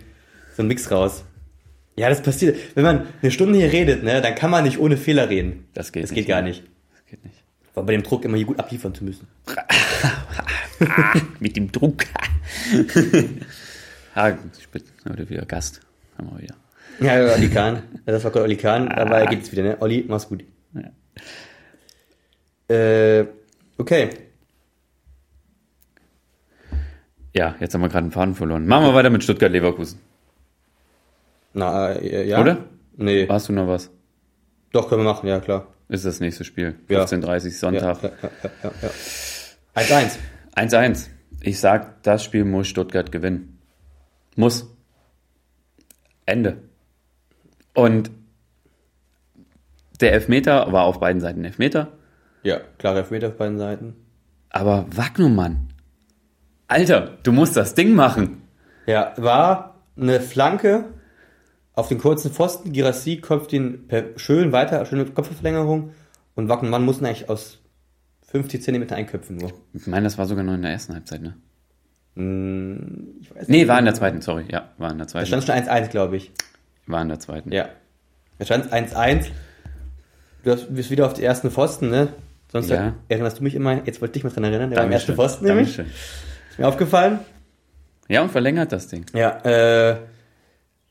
so 0.56 0.64
ein 0.64 0.68
Mix 0.68 0.90
raus. 0.90 1.24
Ja, 1.96 2.10
das 2.10 2.22
passiert. 2.22 2.58
Wenn 2.76 2.84
man 2.84 3.08
eine 3.22 3.32
Stunde 3.32 3.58
hier 3.60 3.72
redet, 3.72 4.04
ne, 4.04 4.22
dann 4.22 4.36
kann 4.36 4.50
man 4.52 4.64
nicht 4.64 4.80
ohne 4.80 4.98
Fehler 4.98 5.30
reden. 5.30 5.68
Das 5.74 5.92
geht 5.92 6.04
Das 6.04 6.12
nicht. 6.12 6.20
geht 6.20 6.28
gar 6.28 6.42
nicht. 6.42 6.64
Das 6.94 7.06
geht 7.06 7.24
nicht. 7.24 7.44
War 7.76 7.84
bei 7.86 7.94
dem 7.94 8.04
Druck 8.04 8.26
immer 8.26 8.38
hier 8.38 8.46
gut 8.46 8.60
abliefern 8.60 8.94
zu 8.94 9.04
müssen. 9.04 9.28
Mit 11.40 11.56
dem 11.56 11.72
Druck. 11.72 12.06
ah, 14.16 14.32
ich 14.60 14.68
bin 14.70 14.82
heute 15.08 15.30
wieder 15.30 15.46
Gast. 15.46 15.82
Haben 16.18 16.32
wir 16.32 16.42
wieder. 16.42 16.56
Ja, 17.00 17.34
Olli 17.34 17.50
Kahn. 17.50 17.84
Das 18.06 18.24
war 18.24 18.32
gerade 18.32 18.44
Olli 18.46 18.58
Kahn, 18.58 18.88
aber 18.90 19.20
er 19.20 19.28
geht's 19.28 19.52
wieder, 19.52 19.64
ne? 19.64 19.78
Olli, 19.82 20.06
mach's 20.08 20.28
gut. 20.28 20.44
Ja. 20.74 20.92
Äh, 22.76 23.28
okay. 23.78 24.10
Ja, 27.34 27.56
jetzt 27.60 27.74
haben 27.74 27.82
wir 27.82 27.90
gerade 27.90 28.04
einen 28.06 28.12
Faden 28.12 28.36
verloren. 28.36 28.66
Machen 28.68 28.86
wir 28.86 28.94
weiter 28.96 29.10
mit 29.12 29.24
Stuttgart-Leverkusen. 29.24 30.00
Na, 31.54 31.92
äh, 31.94 32.28
ja. 32.28 32.42
Oder? 32.42 32.66
Nee. 32.96 33.28
Hast 33.30 33.50
du 33.50 33.54
noch 33.54 33.68
was? 33.68 33.92
Doch, 34.72 34.90
können 34.90 35.02
wir 35.04 35.12
machen, 35.14 35.28
ja, 35.28 35.40
klar. 35.40 35.68
Ist 35.90 36.06
das 36.06 36.20
nächste 36.20 36.44
Spiel. 36.44 36.76
Ja. 36.90 37.04
15.30 37.06 37.46
Ja, 37.46 37.52
Sonntag. 37.52 38.04
ja, 38.04 38.10
ja, 38.64 38.72
ja. 38.82 38.90
1-1. 39.82 40.18
1-1. 40.56 41.08
Ich 41.42 41.60
sag, 41.60 42.02
das 42.04 42.24
Spiel 42.24 42.44
muss 42.44 42.68
Stuttgart 42.68 43.12
gewinnen. 43.12 43.60
Muss. 44.36 44.68
Ende. 46.26 46.58
Und 47.78 48.10
der 50.02 50.14
Elfmeter 50.14 50.72
war 50.72 50.86
auf 50.86 51.00
beiden 51.00 51.22
Seiten 51.22 51.46
Elfmeter. 51.46 51.90
Ja, 52.42 52.60
klare 52.80 53.00
Elfmeter 53.00 53.28
auf 53.28 53.38
beiden 53.38 53.60
Seiten. 53.60 53.96
Aber 54.50 54.86
Wagnumann. 54.90 55.68
Alter, 56.68 57.18
du 57.22 57.32
musst 57.32 57.56
das 57.56 57.76
Ding 57.76 57.94
machen. 57.94 58.42
Ja, 58.88 59.14
war 59.18 59.76
eine 59.96 60.20
Flanke 60.22 60.86
auf 61.74 61.88
den 61.88 62.00
kurzen 62.00 62.32
Pfosten. 62.32 62.72
Girassi 62.74 63.18
köpft 63.18 63.54
ihn 63.54 63.88
per, 63.88 64.18
schön 64.18 64.52
weiter, 64.52 64.84
schöne 64.88 65.06
Kopfverlängerung. 65.06 65.92
Und 66.34 66.50
Wackenmann 66.50 66.84
mussten 66.84 67.06
eigentlich 67.06 67.30
aus 67.30 67.60
50 68.32 68.64
Zentimeter 68.64 68.96
einköpfen 68.96 69.38
nur. 69.38 69.52
Ich 69.74 69.86
meine, 69.86 70.06
das 70.06 70.18
war 70.18 70.26
sogar 70.26 70.44
noch 70.44 70.56
in 70.56 70.64
der 70.64 70.72
ersten 70.72 70.94
Halbzeit, 70.96 71.22
ne? 71.22 71.36
Hm, 72.16 73.18
Ich 73.22 73.36
weiß 73.36 73.48
Nee, 73.48 73.58
nicht. 73.60 73.68
war 73.68 73.78
in 73.78 73.86
der 73.86 73.94
zweiten, 73.94 74.22
sorry. 74.22 74.46
Ja, 74.50 74.70
war 74.80 74.90
in 74.92 74.98
der 74.98 75.06
Da 75.06 75.12
zweiten. 75.12 75.28
stand 75.28 75.44
schon 75.44 75.56
1-1, 75.56 75.90
glaube 75.90 76.18
ich. 76.18 76.32
War 76.88 77.02
in 77.02 77.10
der 77.10 77.20
zweiten. 77.20 77.52
Ja. 77.52 77.70
Da 78.40 78.46
stand 78.46 78.72
1-1. 78.72 79.28
Du 80.44 80.52
hast- 80.52 80.74
bist 80.74 80.90
wieder 80.92 81.06
auf 81.06 81.14
die 81.14 81.24
ersten 81.24 81.52
Pfosten, 81.52 81.90
ne? 81.90 82.10
Sonst 82.52 82.70
Ja. 82.70 82.94
erinnerst 83.10 83.40
du 83.40 83.44
mich 83.44 83.56
immer, 83.56 83.74
jetzt 83.86 84.00
wollte 84.02 84.06
ich 84.06 84.12
dich 84.14 84.24
mal 84.24 84.30
dran 84.30 84.46
erinnern, 84.46 84.70
der 84.70 84.78
war 84.78 84.86
am 84.86 84.92
ersten 84.92 85.12
Dankeschön. 85.16 85.30
Pfosten 85.30 85.46
nämlich. 85.46 85.76
Dankeschön. 85.76 85.98
Ist 86.52 86.60
mir 86.60 86.68
aufgefallen. 86.68 87.20
Ja, 88.08 88.22
und 88.22 88.32
verlängert 88.32 88.72
das 88.72 88.88
Ding. 88.88 89.06
Ja, 89.14 89.38
äh, 89.44 89.98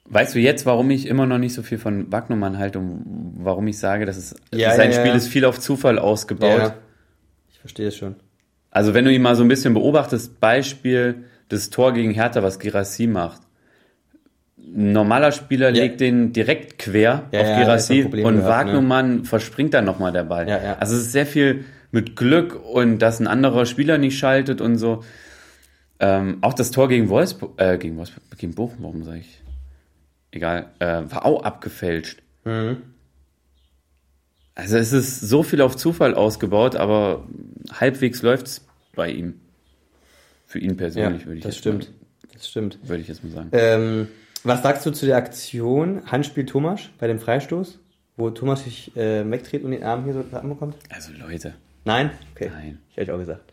Weißt 0.08 0.36
du 0.36 0.38
jetzt, 0.38 0.64
warum 0.66 0.88
ich 0.92 1.08
immer 1.08 1.26
noch 1.26 1.38
nicht 1.38 1.52
so 1.52 1.64
viel 1.64 1.78
von 1.78 2.12
Wagnumann 2.12 2.58
halte 2.58 2.78
und 2.78 3.34
warum 3.38 3.66
ich 3.66 3.76
sage, 3.76 4.06
dass 4.06 4.16
es 4.16 4.36
Ja, 4.54 4.72
sein 4.76 4.92
ja, 4.92 5.00
Spiel 5.00 5.12
ist 5.16 5.26
viel 5.26 5.44
auf 5.44 5.58
Zufall 5.58 5.98
ausgebaut? 5.98 6.58
ja. 6.60 6.74
Ich 7.50 7.58
verstehe 7.58 7.88
es 7.88 7.96
schon. 7.96 8.14
Also 8.70 8.94
wenn 8.94 9.04
du 9.04 9.12
ihn 9.12 9.20
mal 9.22 9.34
so 9.34 9.42
ein 9.42 9.48
bisschen 9.48 9.74
beobachtest, 9.74 10.38
Beispiel 10.38 11.24
das 11.48 11.70
Tor 11.70 11.92
gegen 11.92 12.12
Hertha, 12.12 12.40
was 12.44 12.60
Girassi 12.60 13.08
macht. 13.08 13.40
Ein 14.66 14.92
normaler 14.92 15.32
Spieler 15.32 15.70
Ja. 15.70 15.82
legt 15.84 16.00
den 16.00 16.32
direkt 16.32 16.78
quer 16.78 17.28
Ja, 17.30 17.40
auf 17.40 17.46
ja, 17.48 17.56
Girassi 17.62 18.02
und 18.02 18.10
gehabt, 18.12 18.34
ne? 18.34 18.44
Wagnumann 18.44 19.24
verspringt 19.24 19.74
dann 19.74 19.84
nochmal 19.84 20.12
der 20.12 20.24
Ball. 20.24 20.48
Ja, 20.48 20.62
ja. 20.62 20.76
Also 20.78 20.96
es 20.96 21.02
ist 21.02 21.12
sehr 21.12 21.26
viel 21.26 21.64
mit 21.92 22.16
Glück 22.16 22.58
und 22.64 22.98
dass 22.98 23.20
ein 23.20 23.26
anderer 23.26 23.64
Spieler 23.64 23.96
nicht 23.96 24.18
schaltet 24.18 24.60
und 24.60 24.76
so. 24.76 25.04
Ähm, 26.00 26.38
auch 26.42 26.52
das 26.52 26.72
Tor 26.72 26.88
gegen 26.88 27.08
Wolfsburg, 27.08 27.52
äh, 27.60 27.78
gegen 27.78 27.96
Wolfsburg, 27.96 28.22
gegen 28.36 28.54
Bochum, 28.54 28.78
warum 28.80 29.04
sage 29.04 29.20
ich? 29.20 29.40
Egal, 30.32 30.66
äh, 30.80 31.02
war 31.08 31.24
auch 31.24 31.44
abgefälscht. 31.44 32.20
Mhm. 32.44 32.78
Also 34.54 34.76
es 34.78 34.92
ist 34.92 35.20
so 35.20 35.42
viel 35.42 35.60
auf 35.60 35.76
Zufall 35.76 36.14
ausgebaut, 36.14 36.76
aber 36.76 37.26
halbwegs 37.72 38.22
läuft's 38.22 38.66
bei 38.94 39.10
ihm. 39.10 39.34
Für 40.46 40.58
ihn 40.58 40.70
Ja, 40.70 40.76
persönlich 40.76 41.26
würde 41.26 41.38
ich 41.38 41.44
das 41.44 41.56
stimmt. 41.56 41.90
Das 42.32 42.48
stimmt. 42.48 42.78
Mal, 42.82 42.88
würde 42.90 43.02
ich 43.02 43.08
jetzt 43.08 43.22
mal 43.24 43.30
sagen. 43.32 43.48
Ähm, 43.52 44.08
was 44.46 44.62
sagst 44.62 44.84
du 44.86 44.90
zu 44.90 45.06
der 45.06 45.16
Aktion 45.16 46.02
Handspiel 46.06 46.46
Thomas 46.46 46.80
bei 46.98 47.06
dem 47.06 47.18
Freistoß, 47.18 47.78
wo 48.16 48.30
Thomas 48.30 48.64
sich 48.64 48.96
äh, 48.96 49.28
wegdreht 49.30 49.64
und 49.64 49.72
den 49.72 49.82
Arm 49.82 50.04
hier 50.04 50.14
so 50.14 50.24
anbekommt? 50.36 50.76
Also 50.90 51.10
Leute, 51.18 51.54
Nein? 51.84 52.10
Okay. 52.34 52.50
Nein. 52.52 52.78
Ich 52.90 52.96
hätte 52.96 53.14
auch 53.14 53.18
gesagt. 53.18 53.52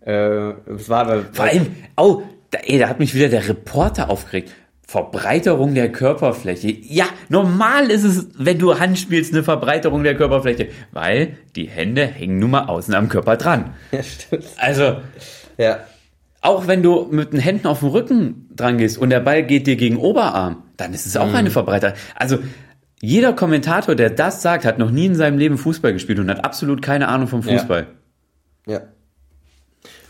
Äh, 0.00 0.50
es 0.74 0.88
war 0.88 1.00
aber. 1.06 1.22
Vor 1.32 1.44
allem, 1.44 1.74
oh, 1.96 2.22
da, 2.50 2.60
ey, 2.60 2.78
da 2.78 2.88
hat 2.88 2.98
mich 2.98 3.14
wieder 3.14 3.28
der 3.28 3.46
Reporter 3.48 4.08
aufgeregt. 4.10 4.52
Verbreiterung 4.86 5.74
der 5.74 5.92
Körperfläche. 5.92 6.68
Ja, 6.70 7.04
normal 7.28 7.90
ist 7.90 8.04
es, 8.04 8.28
wenn 8.38 8.58
du 8.58 8.78
Hand 8.80 8.98
spielst, 8.98 9.34
eine 9.34 9.42
Verbreiterung 9.42 10.02
der 10.02 10.16
Körperfläche, 10.16 10.68
weil 10.92 11.36
die 11.56 11.68
Hände 11.68 12.06
hängen 12.06 12.38
nun 12.38 12.52
mal 12.52 12.64
außen 12.68 12.94
am 12.94 13.10
Körper 13.10 13.36
dran. 13.36 13.74
Ja, 13.92 14.02
stimmt. 14.02 14.46
Also, 14.56 14.96
Ja. 15.58 15.80
auch 16.40 16.66
wenn 16.68 16.82
du 16.82 17.06
mit 17.10 17.34
den 17.34 17.40
Händen 17.40 17.66
auf 17.66 17.80
dem 17.80 17.88
Rücken 17.90 18.47
dran 18.60 18.78
gehst 18.78 18.98
und 18.98 19.10
der 19.10 19.20
Ball 19.20 19.42
geht 19.44 19.66
dir 19.66 19.76
gegen 19.76 19.96
Oberarm, 19.96 20.62
dann 20.76 20.92
ist 20.94 21.06
es 21.06 21.16
auch 21.16 21.32
eine 21.32 21.50
Verbreiterung. 21.50 21.96
Also, 22.14 22.38
jeder 23.00 23.32
Kommentator, 23.32 23.94
der 23.94 24.10
das 24.10 24.42
sagt, 24.42 24.64
hat 24.64 24.78
noch 24.78 24.90
nie 24.90 25.06
in 25.06 25.14
seinem 25.14 25.38
Leben 25.38 25.56
Fußball 25.58 25.92
gespielt 25.92 26.18
und 26.18 26.28
hat 26.28 26.44
absolut 26.44 26.82
keine 26.82 27.08
Ahnung 27.08 27.28
vom 27.28 27.42
Fußball. 27.42 27.86
Ja. 28.66 28.80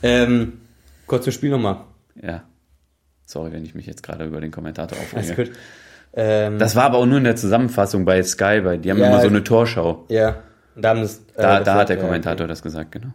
Ähm, 0.03 0.55
kurz 1.07 1.24
zum 1.24 1.32
Spiel 1.32 1.51
nochmal. 1.51 1.78
Ja. 2.20 2.44
Sorry, 3.26 3.53
wenn 3.53 3.64
ich 3.64 3.74
mich 3.74 3.86
jetzt 3.86 4.03
gerade 4.03 4.24
über 4.24 4.40
den 4.40 4.51
Kommentator 4.51 4.96
Alles 5.14 5.30
aufrege. 5.30 5.51
gut. 5.51 5.59
Ähm, 6.14 6.59
Das 6.59 6.74
war 6.76 6.84
aber 6.84 6.99
auch 6.99 7.07
nur 7.07 7.18
in 7.18 7.24
der 7.24 7.36
Zusammenfassung 7.36 8.05
bei 8.07 8.22
Sky, 8.22 8.61
weil 8.64 8.78
die 8.78 8.90
haben 8.90 8.99
Ja, 8.99 9.09
immer 9.09 9.20
so 9.20 9.28
eine 9.28 9.44
Torschau. 9.44 10.07
ja. 10.09 10.42
Da, 10.80 10.94
das, 10.94 11.16
äh, 11.34 11.42
Da, 11.42 11.61
da 11.61 11.74
hat 11.74 11.88
der 11.88 11.99
äh, 11.99 12.01
Kommentator 12.01 12.46
das 12.46 12.62
gesagt, 12.62 12.92
genau. 12.92 13.09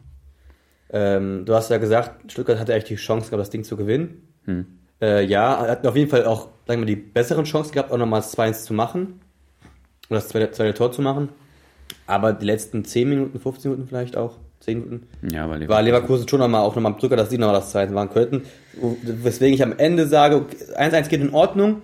Ähm, 0.92 1.46
du 1.46 1.56
hast 1.56 1.72
ja 1.72 1.78
gesagt, 1.78 2.30
Stuttgart 2.30 2.60
hatte 2.60 2.74
eigentlich 2.74 2.84
die 2.84 2.96
Chance 2.98 3.30
gehabt, 3.30 3.40
das 3.40 3.50
Ding 3.52 3.64
zu 3.64 3.78
gewinnen. 3.78 4.22
Hm. 4.44 4.66
Äh, 5.02 5.26
ja, 5.26 5.60
hatten 5.60 5.88
auf 5.88 5.96
jeden 5.96 6.10
Fall 6.10 6.26
auch, 6.26 6.50
sagen 6.68 6.82
wir, 6.82 6.86
die 6.86 6.96
besseren 6.96 7.46
Chancen 7.46 7.74
gehabt, 7.74 7.92
auch 7.92 7.98
nochmal 7.98 8.22
das 8.22 8.38
2-1 8.38 8.64
zu 8.64 8.74
machen. 8.74 9.20
Und 10.10 10.16
das 10.16 10.28
zweite, 10.28 10.52
zweite 10.52 10.74
Tor 10.74 10.92
zu 10.92 11.02
machen. 11.02 11.30
Aber 12.08 12.34
die 12.34 12.46
letzten 12.46 12.86
10 12.86 13.10
Minuten, 13.10 13.40
15 13.40 13.72
Minuten 13.72 13.88
vielleicht 13.88 14.18
auch, 14.18 14.38
10 14.60 14.80
Minuten, 14.80 15.08
Ja, 15.30 15.50
weil 15.50 15.68
war 15.68 15.82
Leverkusen 15.82 16.28
schon 16.28 16.40
nochmal 16.40 16.62
auch 16.62 16.76
nochmal 16.76 16.94
am 16.94 17.00
Drücker, 17.00 17.18
dass 17.18 17.30
sie 17.30 17.38
nochmal 17.38 17.56
das 17.56 17.72
zweite 17.72 17.92
machen 17.92 18.10
könnten. 18.10 18.44
Weswegen 19.04 19.54
ich 19.54 19.64
am 19.64 19.78
Ende 19.78 20.08
sage, 20.08 20.38
okay, 20.38 20.56
1-1 20.78 21.10
geht 21.10 21.22
in 21.22 21.34
Ordnung, 21.34 21.82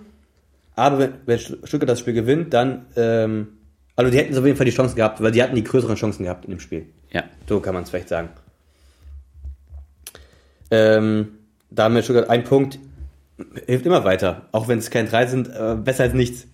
aber 0.76 0.98
wenn, 0.98 1.12
wenn 1.26 1.38
Stuttgart 1.38 1.88
das 1.88 2.00
Spiel 2.00 2.14
gewinnt, 2.14 2.54
dann, 2.54 2.86
ähm, 2.96 3.48
also 3.96 4.10
die 4.10 4.16
hätten 4.16 4.36
auf 4.36 4.46
jeden 4.46 4.56
Fall 4.56 4.64
die 4.64 4.72
Chancen 4.72 4.96
gehabt, 4.96 5.22
weil 5.22 5.30
die 5.30 5.42
hatten 5.42 5.54
die 5.54 5.64
größeren 5.64 5.96
Chancen 5.96 6.24
gehabt 6.24 6.46
in 6.46 6.52
dem 6.52 6.60
Spiel. 6.60 6.86
Ja. 7.10 7.24
So 7.46 7.60
kann 7.60 7.74
man 7.74 7.82
es 7.82 7.90
vielleicht 7.90 8.08
sagen. 8.08 8.30
Ähm, 10.70 11.28
damit 11.70 12.04
Stuttgart 12.04 12.30
ein 12.30 12.44
Punkt 12.44 12.78
hilft 13.66 13.86
immer 13.86 14.04
weiter. 14.04 14.48
Auch 14.52 14.68
wenn 14.68 14.78
es 14.78 14.90
kein 14.90 15.06
drei 15.08 15.26
sind, 15.26 15.48
äh, 15.48 15.74
besser 15.76 16.04
als 16.04 16.14
nichts. 16.14 16.46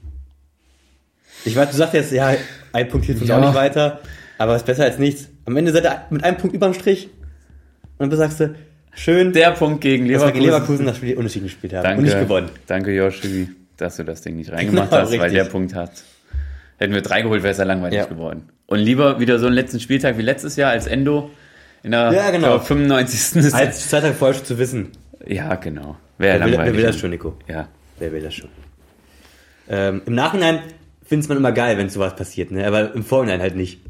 Ich 1.45 1.55
weiß, 1.57 1.71
du 1.71 1.77
sagst 1.77 1.95
jetzt, 1.95 2.13
ja, 2.13 2.35
ein 2.73 2.89
Punkt 2.89 3.07
hilft 3.07 3.21
uns 3.21 3.31
Ja. 3.31 3.39
auch 3.39 3.41
nicht 3.45 3.55
weiter, 3.55 4.01
aber 4.39 4.55
es 4.55 4.63
ist 4.63 4.67
besser 4.67 4.85
als 4.85 4.99
nichts. 4.99 5.29
Am 5.45 5.57
Ende 5.57 5.73
seid 5.73 5.85
ihr 5.85 6.03
mit 6.11 6.25
einem 6.25 6.37
Punkt 6.37 6.55
überm 6.57 6.75
Strich 6.75 7.09
und 7.99 8.11
dann 8.11 8.19
sagst 8.19 8.41
du, 8.41 8.55
schön, 8.95 9.33
Der 9.33 9.53
Punkt 9.53 9.81
gegen 9.81 10.05
dass 10.05 10.09
wir 10.11 10.19
Leverkusen. 10.19 10.33
gegen 10.35 10.45
Leverkusen 10.47 10.87
das 10.87 10.97
Spiel 10.97 11.17
unentschieden 11.17 11.47
gespielt 11.47 11.75
haben 11.75 11.85
Danke, 11.85 11.99
und 11.99 12.05
nicht 12.05 12.19
gewonnen. 12.19 12.51
Danke, 12.67 12.93
Joshi, 12.95 13.49
dass 13.77 13.97
du 13.97 14.05
das 14.05 14.23
Ding 14.23 14.37
nicht 14.37 14.51
reingemacht 14.51 14.91
Genau, 14.91 15.03
hast, 15.03 15.11
weil 15.13 15.21
richtig. 15.21 15.39
der 15.43 15.45
Punkt 15.51 15.75
hat. 15.75 15.93
Hätten 16.79 16.93
wir 16.95 17.03
drei 17.03 17.23
geholt, 17.23 17.43
wäre 17.43 17.53
es 17.53 17.59
ja 17.59 17.65
langweilig 17.65 17.99
Ja. 17.99 18.07
geworden. 18.07 18.49
Und 18.67 18.81
lieber 18.81 19.21
wieder 19.21 19.39
so 19.39 19.47
einen 19.47 19.55
letzten 19.55 19.79
Spieltag 19.81 20.19
wie 20.19 20.23
letztes 20.23 20.57
Jahr 20.57 20.73
als 20.73 20.87
Endo 20.87 21.31
in 21.83 21.93
der 21.93 22.13
Ja, 22.13 22.31
genau. 22.31 22.49
glaub, 22.49 22.67
95. 22.67 23.37
ist- 23.45 23.55
Als 23.55 23.89
zwei 23.89 24.01
Tage 24.01 24.15
vorher 24.15 24.43
zu 24.43 24.59
wissen, 24.59 24.89
ja, 25.27 25.55
genau. 25.57 25.97
Wäre 26.19 26.41
wer 26.41 26.47
will, 26.47 26.59
wer 26.59 26.77
will 26.77 26.83
das 26.83 26.99
schon, 26.99 27.11
Nico? 27.11 27.37
Ja. 27.49 27.69
Wer 27.99 28.13
will 28.13 28.23
das 28.23 28.35
schon? 28.35 28.49
Ähm, 29.69 30.03
Im 30.07 30.15
Nachhinein 30.15 30.61
findet 31.05 31.29
man 31.29 31.39
immer 31.39 31.53
geil, 31.53 31.77
wenn 31.79 31.89
sowas 31.89 32.15
passiert, 32.17 32.51
ne? 32.51 32.67
aber 32.67 32.95
im 32.95 33.05
Vorhinein 33.05 33.41
halt 33.41 33.57
nicht. 33.57 33.81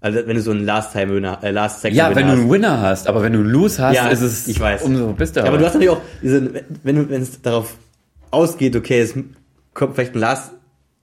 Also 0.00 0.26
wenn 0.26 0.34
du 0.36 0.40
so 0.42 0.50
einen 0.50 0.64
Last-Time-Winner, 0.64 1.40
äh, 1.42 1.50
Last-Second 1.50 1.96
Ja, 1.96 2.14
wenn 2.14 2.26
du 2.26 2.32
einen 2.32 2.50
Winner 2.50 2.80
hast, 2.80 3.06
aber 3.06 3.22
wenn 3.22 3.32
du 3.34 3.40
einen 3.40 3.50
Lose 3.50 3.82
hast, 3.82 3.94
Ja, 3.96 4.08
ist 4.08 4.22
es 4.22 4.48
ich 4.48 4.58
weiß. 4.58 4.82
umso 4.82 5.12
bist 5.12 5.36
du 5.36 5.40
Ja, 5.40 5.46
aber 5.46 5.58
du 5.58 5.64
hast 5.66 5.74
natürlich 5.74 5.90
auch, 5.90 6.00
diese, 6.22 6.64
wenn 6.82 6.96
du, 6.96 7.10
wenn 7.10 7.20
es 7.22 7.42
darauf 7.42 7.74
ausgeht, 8.30 8.76
okay, 8.76 9.00
es 9.00 9.14
kommt 9.74 9.94
vielleicht 9.94 10.14
ein 10.14 10.20
Last 10.20 10.52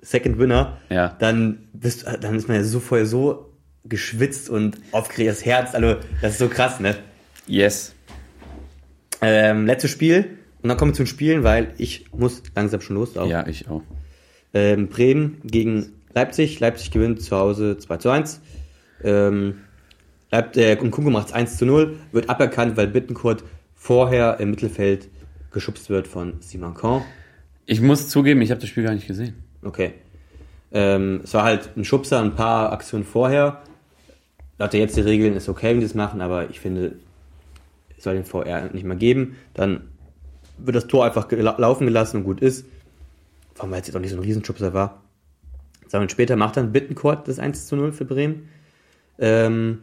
Second 0.01 0.39
Winner, 0.39 0.77
Ja. 0.89 1.15
dann 1.19 1.59
bist, 1.73 2.05
dann 2.21 2.35
ist 2.35 2.47
man 2.47 2.57
ja 2.57 2.63
so 2.63 2.79
vorher 2.79 3.05
so 3.05 3.51
geschwitzt 3.85 4.49
und 4.49 4.77
aufgeregt, 4.91 5.29
das 5.29 5.45
Herz, 5.45 5.75
also 5.75 5.95
das 6.21 6.33
ist 6.33 6.39
so 6.39 6.47
krass, 6.47 6.79
ne? 6.79 6.95
Yes. 7.45 7.93
Ähm, 9.21 9.65
letztes 9.65 9.91
Spiel 9.91 10.37
und 10.61 10.69
dann 10.69 10.77
kommen 10.77 10.91
wir 10.91 10.95
zum 10.95 11.05
Spielen, 11.05 11.43
weil 11.43 11.73
ich 11.77 12.05
muss 12.11 12.43
langsam 12.55 12.81
schon 12.81 12.95
los. 12.95 13.17
Auch. 13.17 13.27
Ja, 13.27 13.47
ich 13.47 13.67
auch. 13.69 13.83
Ähm, 14.53 14.87
Bremen 14.87 15.41
gegen 15.43 15.93
Leipzig. 16.13 16.59
Leipzig 16.59 16.91
gewinnt 16.91 17.21
zu 17.21 17.37
Hause 17.37 17.77
2 17.77 17.97
zu 17.97 18.09
1. 18.09 18.41
Ähm, 19.03 19.59
Leip 20.31 20.57
äh, 20.57 20.75
Kunku 20.75 21.01
macht 21.09 21.27
es 21.27 21.33
1 21.33 21.57
zu 21.57 21.65
0, 21.65 21.95
wird 22.11 22.29
aberkannt, 22.29 22.75
weil 22.75 22.87
Bittencourt 22.87 23.43
vorher 23.75 24.39
im 24.39 24.51
Mittelfeld 24.51 25.09
geschubst 25.51 25.89
wird 25.89 26.07
von 26.07 26.33
Simon 26.41 26.73
Kahn. 26.73 27.03
Ich 27.65 27.81
muss 27.81 28.09
zugeben, 28.09 28.41
ich 28.41 28.51
habe 28.51 28.59
das 28.59 28.69
Spiel 28.69 28.83
gar 28.83 28.93
nicht 28.93 29.07
gesehen. 29.07 29.35
Okay. 29.63 29.93
Ähm, 30.71 31.21
es 31.23 31.33
war 31.33 31.43
halt 31.43 31.69
ein 31.77 31.85
Schubser, 31.85 32.21
ein 32.21 32.35
paar 32.35 32.73
Aktionen 32.73 33.05
vorher. 33.05 33.61
Laut 34.57 34.73
der 34.73 34.79
jetzt 34.79 34.97
die 34.97 35.01
Regeln 35.01 35.35
ist 35.35 35.47
okay, 35.47 35.69
wenn 35.69 35.79
die 35.79 35.85
das 35.85 35.95
machen, 35.95 36.19
aber 36.19 36.49
ich 36.49 36.59
finde, 36.59 36.95
es 37.97 38.03
soll 38.03 38.15
den 38.15 38.25
VR 38.25 38.69
nicht 38.73 38.83
mehr 38.85 38.97
geben. 38.97 39.35
Dann 39.53 39.89
wird 40.57 40.75
das 40.75 40.87
Tor 40.87 41.05
einfach 41.05 41.27
gela- 41.27 41.59
laufen 41.59 41.85
gelassen 41.85 42.17
und 42.17 42.23
gut 42.23 42.41
ist. 42.41 42.65
Vor 43.53 43.63
allem, 43.63 43.71
weil 43.71 43.81
es 43.81 43.87
jetzt 43.87 43.95
auch 43.95 44.01
nicht 44.01 44.11
so 44.11 44.17
ein 44.17 44.23
Riesenschubser 44.23 44.73
war. 44.73 45.01
Minuten 45.93 46.09
später 46.09 46.35
macht 46.35 46.57
dann 46.57 46.71
Bittencourt 46.71 47.27
das 47.27 47.39
1 47.39 47.67
zu 47.67 47.75
0 47.75 47.91
für 47.93 48.05
Bremen. 48.05 48.49
Ähm, 49.19 49.79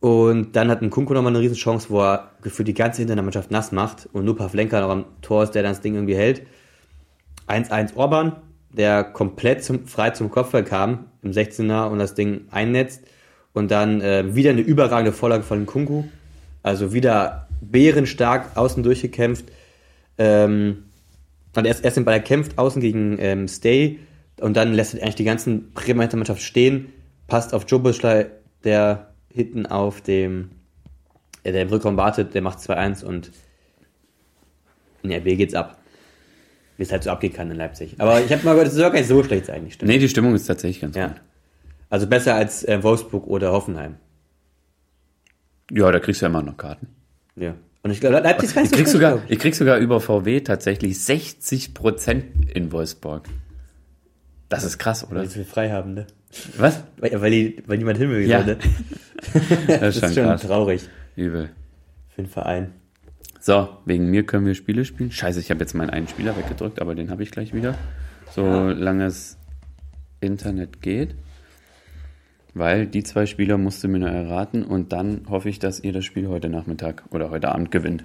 und 0.00 0.56
dann 0.56 0.68
hat 0.68 0.82
ein 0.82 0.90
Kunko 0.90 1.14
nochmal 1.14 1.32
eine 1.32 1.40
Riesenchance, 1.40 1.90
wo 1.90 2.00
er 2.00 2.30
gefühlt 2.42 2.68
die 2.68 2.74
ganze 2.74 3.02
Hintermannschaft 3.02 3.50
nass 3.50 3.72
macht 3.72 4.08
und 4.12 4.24
nur 4.24 4.36
Pavlenka 4.36 4.80
noch 4.80 4.90
am 4.90 5.04
Tor 5.20 5.44
ist, 5.44 5.52
der 5.52 5.62
dann 5.62 5.72
das 5.72 5.80
Ding 5.80 5.94
irgendwie 5.94 6.16
hält. 6.16 6.42
1-1 7.46 7.96
Orban, 7.96 8.36
der 8.70 9.04
komplett 9.04 9.62
zum, 9.62 9.86
frei 9.86 10.10
zum 10.10 10.30
Kopfball 10.30 10.64
kam 10.64 11.06
im 11.22 11.32
16er 11.32 11.88
und 11.88 11.98
das 11.98 12.14
Ding 12.14 12.46
einnetzt. 12.50 13.02
Und 13.52 13.70
dann 13.70 14.00
äh, 14.00 14.34
wieder 14.34 14.50
eine 14.50 14.62
überragende 14.62 15.12
Vorlage 15.12 15.42
von 15.42 15.66
Kunku. 15.66 16.04
Also 16.62 16.92
wieder 16.92 17.48
bärenstark 17.60 18.56
außen 18.56 18.82
durchgekämpft. 18.82 19.46
Ähm, 20.18 20.84
und 21.56 21.64
erst, 21.66 21.84
erst 21.84 21.96
den 21.96 22.04
Ball 22.04 22.22
kämpft 22.22 22.58
außen 22.58 22.80
gegen 22.80 23.18
ähm, 23.18 23.48
Stay 23.48 23.98
und 24.40 24.56
dann 24.56 24.72
lässt 24.72 24.94
er 24.94 25.02
eigentlich 25.02 25.16
die 25.16 25.24
ganzen 25.24 25.72
Bremer 25.72 26.02
Hintermannschaft 26.02 26.42
stehen, 26.42 26.92
passt 27.26 27.52
auf 27.54 27.64
Joe 27.68 27.80
Buschlei, 27.80 28.26
der 28.64 29.12
hinten 29.28 29.66
auf 29.66 30.00
dem, 30.00 30.50
äh, 31.44 31.52
der 31.52 31.62
im 31.62 31.68
Rückraum 31.68 31.96
wartet, 31.96 32.34
der 32.34 32.42
macht 32.42 32.58
2-1 32.58 33.04
und 33.04 33.30
in 35.02 35.12
RB 35.12 35.24
geht's 35.36 35.54
ab. 35.54 35.78
Wie 36.78 36.84
es 36.84 36.92
halt 36.92 37.02
so 37.02 37.10
abgehen 37.10 37.32
kann 37.34 37.50
in 37.50 37.56
Leipzig. 37.58 37.96
Aber 37.98 38.20
ich 38.22 38.32
habe 38.32 38.42
mal 38.44 38.52
gehört, 38.52 38.68
es 38.68 38.74
ist 38.74 38.80
auch 38.80 38.90
gar 38.90 38.98
nicht 38.98 39.08
so 39.08 39.22
schlecht 39.22 39.50
eigentlich. 39.50 39.74
Stimmt. 39.74 39.90
Nee, 39.90 39.98
die 39.98 40.08
Stimmung 40.08 40.34
ist 40.34 40.46
tatsächlich 40.46 40.80
ganz 40.80 40.96
Ja. 40.96 41.08
gut. 41.08 41.20
Also 41.90 42.06
besser 42.06 42.34
als 42.34 42.64
äh, 42.64 42.82
Wolfsburg 42.82 43.26
oder 43.26 43.52
Hoffenheim. 43.52 43.96
Ja, 45.74 45.90
da 45.90 46.00
kriegst 46.00 46.20
du 46.20 46.26
ja 46.26 46.30
immer 46.30 46.42
noch 46.42 46.56
Karten. 46.56 46.88
Ja. 47.36 47.54
Und 47.82 47.90
ich 47.90 48.00
glaube, 48.00 48.20
Leipzig 48.20 48.54
gar 48.54 48.62
Ich 48.64 48.70
krieg, 48.72 48.86
sogar, 48.86 49.20
ich. 49.28 49.38
krieg 49.38 49.54
sogar 49.54 49.78
über 49.78 50.00
VW 50.00 50.40
tatsächlich 50.42 50.96
60% 50.98 52.22
in 52.54 52.70
Wolfsburg. 52.72 53.24
Das 54.48 54.64
ist 54.64 54.78
krass, 54.78 55.04
oder? 55.10 55.20
Weil 55.20 55.28
die 55.28 55.38
so 55.38 55.44
frei 55.44 55.70
haben, 55.70 55.94
ne? 55.94 56.06
Was? 56.58 56.84
Weil, 56.98 57.20
weil, 57.20 57.30
die, 57.30 57.62
weil 57.66 57.78
niemand 57.78 57.98
hin 57.98 58.10
will, 58.10 58.20
Ja. 58.26 58.42
ne? 58.44 58.58
Das 59.66 59.80
Das 59.80 59.96
ist 59.96 60.00
schon 60.00 60.08
ist 60.10 60.14
schon 60.14 60.24
krass. 60.24 60.42
traurig 60.42 60.88
Übel. 61.16 61.50
für 62.10 62.22
den 62.22 62.28
Verein. 62.28 62.72
So, 63.40 63.68
wegen 63.86 64.10
mir 64.10 64.24
können 64.24 64.46
wir 64.46 64.54
Spiele 64.54 64.84
spielen. 64.84 65.10
Scheiße, 65.10 65.40
ich 65.40 65.50
habe 65.50 65.60
jetzt 65.60 65.74
meinen 65.74 65.90
einen 65.90 66.06
Spieler 66.08 66.36
weggedrückt, 66.36 66.80
aber 66.80 66.94
den 66.94 67.10
habe 67.10 67.22
ich 67.22 67.30
gleich 67.30 67.52
wieder. 67.54 67.74
Solange 68.30 69.06
es 69.06 69.36
Internet 70.20 70.80
geht. 70.82 71.14
Weil 72.54 72.86
die 72.86 73.02
zwei 73.02 73.26
Spieler 73.26 73.56
musste 73.56 73.88
mir 73.88 73.98
nur 73.98 74.10
erraten 74.10 74.62
und 74.62 74.92
dann 74.92 75.22
hoffe 75.28 75.48
ich, 75.48 75.58
dass 75.58 75.80
ihr 75.80 75.92
das 75.92 76.04
Spiel 76.04 76.28
heute 76.28 76.48
Nachmittag 76.48 77.04
oder 77.10 77.30
heute 77.30 77.48
Abend 77.48 77.70
gewinnt. 77.70 78.04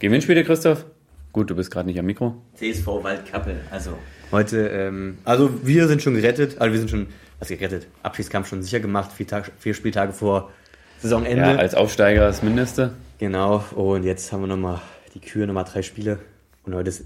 Gewinnspiele, 0.00 0.44
Christoph? 0.44 0.86
Gut, 1.32 1.50
du 1.50 1.56
bist 1.56 1.72
gerade 1.72 1.88
nicht 1.88 1.98
am 1.98 2.06
Mikro. 2.06 2.36
CSV 2.54 2.86
Waldkappel, 2.86 3.56
also. 3.72 3.98
Heute, 4.30 4.68
ähm, 4.68 5.18
also 5.24 5.66
wir 5.66 5.88
sind 5.88 6.00
schon 6.00 6.14
gerettet, 6.14 6.60
also 6.60 6.72
wir 6.72 6.78
sind 6.78 6.90
schon, 6.90 7.08
was 7.40 7.48
gerettet, 7.48 7.88
Abschiedskampf 8.04 8.48
schon 8.48 8.62
sicher 8.62 8.78
gemacht, 8.78 9.10
vier, 9.12 9.26
Tag, 9.26 9.50
vier 9.58 9.74
Spieltage 9.74 10.12
vor 10.12 10.52
Saisonende. 11.00 11.42
Ja, 11.42 11.56
als 11.56 11.74
Aufsteiger 11.74 12.20
das 12.20 12.44
Mindeste. 12.44 12.92
genau, 13.18 13.64
und 13.74 14.04
jetzt 14.04 14.32
haben 14.32 14.42
wir 14.42 14.46
nochmal 14.46 14.80
die 15.14 15.20
Kühe, 15.20 15.46
nochmal 15.46 15.64
drei 15.64 15.82
Spiele. 15.82 16.20
Und 16.64 16.74
heute 16.74 16.90
ist 16.90 17.04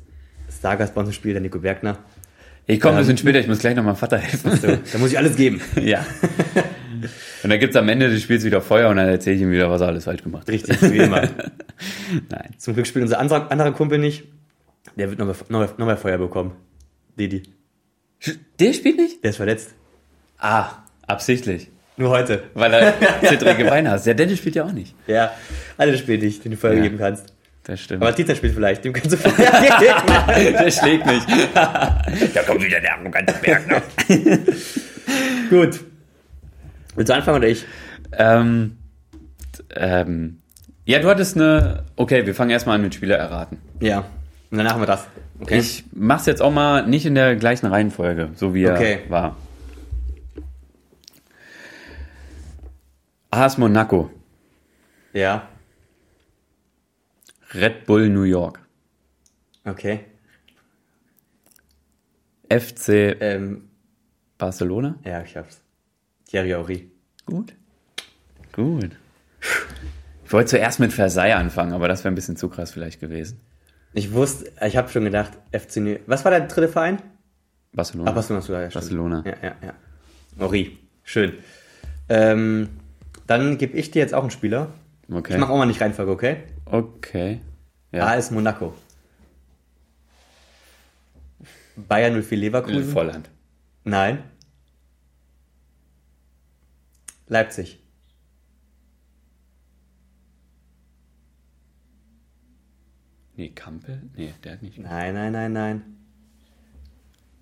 Stargast 0.50 0.94
bei 0.94 1.00
uns 1.00 1.08
im 1.08 1.14
Spiel, 1.14 1.32
der 1.32 1.40
Nico 1.40 1.58
Bergner. 1.58 1.98
Ich 2.68 2.80
komme 2.80 2.94
ein 2.94 2.98
Ähm, 2.98 3.06
bisschen 3.06 3.18
später, 3.18 3.40
ich 3.40 3.48
muss 3.48 3.58
gleich 3.58 3.74
noch 3.74 3.82
meinem 3.82 3.96
Vater 3.96 4.18
helfen. 4.18 4.52
So, 4.56 4.66
da 4.92 4.98
muss 4.98 5.10
ich 5.10 5.18
alles 5.18 5.34
geben. 5.36 5.60
ja. 5.82 6.04
Und 7.42 7.50
dann 7.50 7.58
gibt's 7.60 7.76
am 7.76 7.88
Ende 7.88 8.08
des 8.10 8.22
Spiels 8.22 8.44
wieder 8.44 8.60
Feuer 8.60 8.88
und 8.90 8.96
dann 8.96 9.08
erzähle 9.08 9.36
ich 9.36 9.42
ihm 9.42 9.50
wieder, 9.50 9.70
was 9.70 9.80
er 9.80 9.88
alles 9.88 10.04
falsch 10.04 10.22
gemacht 10.22 10.42
hat. 10.42 10.48
Richtig, 10.50 10.80
wie 10.82 10.98
immer. 10.98 11.22
Nein. 12.30 12.50
Zum 12.58 12.74
Glück 12.74 12.86
spielt 12.86 13.04
unser 13.04 13.18
anderer, 13.20 13.50
anderer 13.50 13.72
Kumpel 13.72 13.98
nicht. 13.98 14.24
Der 14.96 15.08
wird 15.08 15.18
noch, 15.18 15.26
mal- 15.26 15.34
noch, 15.48 15.58
mal- 15.60 15.74
noch 15.78 15.86
mal 15.86 15.96
Feuer 15.96 16.18
bekommen. 16.18 16.52
Didi. 17.18 17.42
Der 18.58 18.72
spielt 18.72 18.96
nicht? 18.96 19.22
Der 19.22 19.30
ist 19.30 19.36
verletzt. 19.36 19.70
Ah, 20.38 20.70
absichtlich. 21.06 21.68
Nur 21.96 22.10
heute. 22.10 22.44
weil 22.54 22.72
er 22.74 22.94
zittrige 23.28 23.64
Beine 23.64 23.90
hat. 23.90 24.04
Der 24.06 24.14
Dennis 24.14 24.38
spielt 24.38 24.54
ja 24.56 24.64
auch 24.64 24.72
nicht. 24.72 24.94
Ja, 25.06 25.32
alle 25.76 25.96
spielen 25.98 26.20
nicht, 26.20 26.44
den 26.44 26.52
du 26.52 26.56
vorher 26.56 26.78
Ja. 26.78 26.84
geben 26.84 26.98
kannst. 26.98 27.32
Das 27.68 27.80
stimmt. 27.80 28.02
Aber 28.02 28.14
Tita 28.14 28.34
spielt 28.34 28.54
vielleicht, 28.54 28.82
dem 28.82 28.94
kannst 28.94 29.12
du 29.12 29.16
geben. 29.18 29.36
der 29.38 30.70
schlägt 30.70 31.04
nicht. 31.04 31.26
da 31.54 32.42
kommt 32.46 32.64
wieder 32.64 32.80
der 32.80 32.94
arrogante 32.98 33.34
Bergner. 33.42 33.82
Gut. 35.50 35.80
Willst 36.96 37.10
du 37.10 37.14
anfangen 37.14 37.36
oder 37.36 37.48
ich? 37.48 37.66
ähm, 38.12 38.78
ähm, 39.76 40.38
ja, 40.86 40.98
du 41.00 41.08
hattest 41.10 41.36
eine. 41.36 41.84
Okay, 41.96 42.24
wir 42.24 42.34
fangen 42.34 42.50
erstmal 42.50 42.76
an 42.76 42.82
mit 42.82 42.94
Spieler 42.94 43.16
erraten. 43.18 43.58
Ja. 43.80 43.98
Und 44.50 44.56
danach 44.56 44.72
haben 44.72 44.80
wir 44.82 44.86
das. 44.86 45.06
Okay. 45.38 45.58
Ich 45.58 45.84
mach's 45.92 46.24
jetzt 46.24 46.40
auch 46.40 46.50
mal 46.50 46.86
nicht 46.86 47.04
in 47.04 47.14
der 47.14 47.36
gleichen 47.36 47.66
Reihenfolge, 47.66 48.30
so 48.34 48.54
wie 48.54 48.64
er 48.64 48.76
Okay. 48.76 49.00
war. 49.10 49.36
AS 53.30 53.58
Monaco, 53.58 54.10
Ja. 55.12 55.46
Red 57.54 57.86
Bull 57.86 58.08
New 58.08 58.22
York, 58.24 58.60
Okay. 59.64 60.00
FC 62.48 63.16
Ähm, 63.20 63.68
Barcelona. 64.38 64.96
ja, 65.04 65.22
ich 65.22 65.36
hab's. 65.36 65.60
Thierry 66.26 66.50
Henry. 66.50 66.90
Gut. 67.26 67.54
Gut. 68.52 68.96
Ich 70.24 70.32
wollte 70.32 70.50
zuerst 70.50 70.80
mit 70.80 70.92
Versailles 70.92 71.34
anfangen, 71.36 71.72
aber 71.72 71.88
das 71.88 72.04
wäre 72.04 72.12
ein 72.12 72.14
bisschen 72.14 72.36
zu 72.36 72.48
krass 72.48 72.70
vielleicht 72.70 73.00
gewesen. 73.00 73.40
Ich 73.92 74.12
wusste, 74.12 74.50
ich 74.66 74.76
habe 74.76 74.88
schon 74.90 75.04
gedacht, 75.04 75.32
FC 75.52 75.76
New 75.78 75.96
Was 76.06 76.24
war 76.24 76.30
der 76.30 76.46
dritte 76.46 76.68
Verein? 76.68 77.02
Barcelona. 77.72 78.10
Ach, 78.10 78.14
Barcelona. 78.14 78.44
da, 78.46 78.62
ja, 78.62 78.70
stimmt. 78.70 78.82
Barcelona. 78.84 79.22
Ja, 79.26 79.34
ja, 79.42 79.56
ja. 79.62 79.74
Henry. 80.38 80.78
Schön. 81.04 81.34
Ähm, 82.08 82.68
dann 83.26 83.58
gebe 83.58 83.76
ich 83.76 83.90
dir 83.90 84.00
jetzt 84.00 84.14
auch 84.14 84.22
einen 84.22 84.30
Spieler. 84.30 84.72
Okay. 85.10 85.34
Ich 85.34 85.38
mache 85.38 85.52
auch 85.52 85.56
mal 85.58 85.66
nicht 85.66 85.80
Reihenfolge, 85.80 86.12
okay? 86.12 86.42
Okay. 86.66 87.40
Ja. 87.92 88.06
AS 88.08 88.30
Monaco. 88.30 88.74
Bayern 91.76 92.22
04 92.22 92.38
Leverkusen. 92.38 92.84
Volland. 92.84 93.30
Nein. 93.84 94.22
Leipzig. 97.26 97.78
Nee, 103.36 103.50
Kampel? 103.50 104.02
Nee, 104.16 104.34
der 104.42 104.52
hat 104.54 104.62
nicht. 104.62 104.78
Nein, 104.78 105.14
nein, 105.14 105.32
nein, 105.32 105.52
nein. 105.52 105.97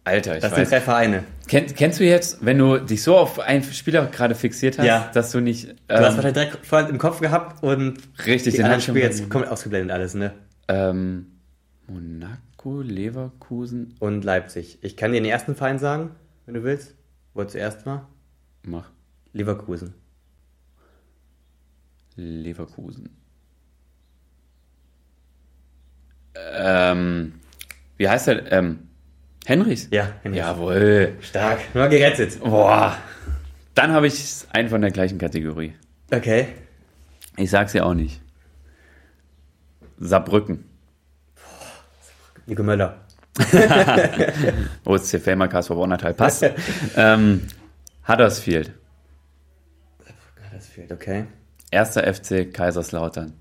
Alter, 0.06 0.36
ich 0.36 0.40
Das 0.42 0.52
sind 0.54 0.62
weiß. 0.62 0.70
drei 0.70 0.80
Vereine. 0.80 1.24
Kenn, 1.48 1.66
kennst 1.66 1.98
du 1.98 2.04
jetzt, 2.04 2.44
wenn 2.44 2.58
du 2.58 2.78
dich 2.78 3.02
so 3.02 3.16
auf 3.16 3.40
einen 3.40 3.64
Spieler 3.64 4.06
gerade 4.06 4.36
fixiert 4.36 4.78
hast, 4.78 4.86
Ja. 4.86 5.10
dass 5.12 5.32
du 5.32 5.40
nicht. 5.40 5.64
Du 5.88 5.94
hast 5.94 5.98
Ähm, 5.98 6.02
wahrscheinlich 6.16 6.32
direkt 6.34 6.64
voll 6.66 6.84
im 6.88 6.98
Kopf 6.98 7.20
gehabt 7.20 7.62
und 7.64 7.98
richtig, 8.24 8.52
die 8.54 8.58
den 8.58 8.66
anderen 8.66 8.72
hab 8.72 8.78
ich 8.78 8.84
Spiele 8.84 9.00
jetzt 9.00 9.28
komplett 9.28 9.50
ausgeblendet 9.50 9.90
alles, 9.92 10.14
ne? 10.14 10.32
ähm, 10.68 11.26
Monaco, 11.88 12.82
Leverkusen, 12.82 13.94
Und 13.98 14.24
Leipzig. 14.24 14.78
Ich 14.82 14.96
kann 14.96 15.10
dir 15.12 15.20
den 15.20 15.28
ersten 15.30 15.54
Verein 15.56 15.78
sagen, 15.80 16.10
wenn 16.46 16.54
du 16.54 16.62
willst. 16.62 16.94
Wo 17.34 17.40
er 17.40 17.48
zuerst 17.48 17.84
war? 17.84 18.08
mach. 18.62 18.90
Leverkusen. 19.32 19.92
Leverkusen. 22.16 23.10
Ähm, 26.34 27.34
wie 27.96 28.08
heißt 28.08 28.26
der? 28.28 28.50
Ähm, 28.52 28.88
Henrichs? 29.46 29.88
Ja, 29.90 30.12
Henrich. 30.22 30.40
Jawohl. 30.40 31.14
Stark. 31.20 31.60
Nur 31.72 31.88
gerettet. 31.88 32.40
Boah. 32.40 32.98
Dann 33.74 33.92
habe 33.92 34.08
ich 34.08 34.44
einen 34.50 34.68
von 34.68 34.80
der 34.80 34.90
gleichen 34.90 35.18
Kategorie. 35.18 35.72
Okay. 36.10 36.48
Ich 37.36 37.50
sag's 37.50 37.72
ja 37.72 37.84
auch 37.84 37.94
nicht. 37.94 38.20
Saarbrücken. 39.98 40.64
Nico 42.46 42.62
Möller. 42.62 43.00
OSC 44.84 45.20
Felmer, 45.20 45.46
KSV 45.48 45.68
Bonnertal 45.68 46.14
passt. 46.14 46.44
ähm, 46.96 47.46
Huddersfield. 48.08 48.72
Fehlt, 50.76 50.92
okay. 50.92 51.24
Erster 51.70 52.12
FC 52.12 52.52
Kaiserslautern. 52.52 53.32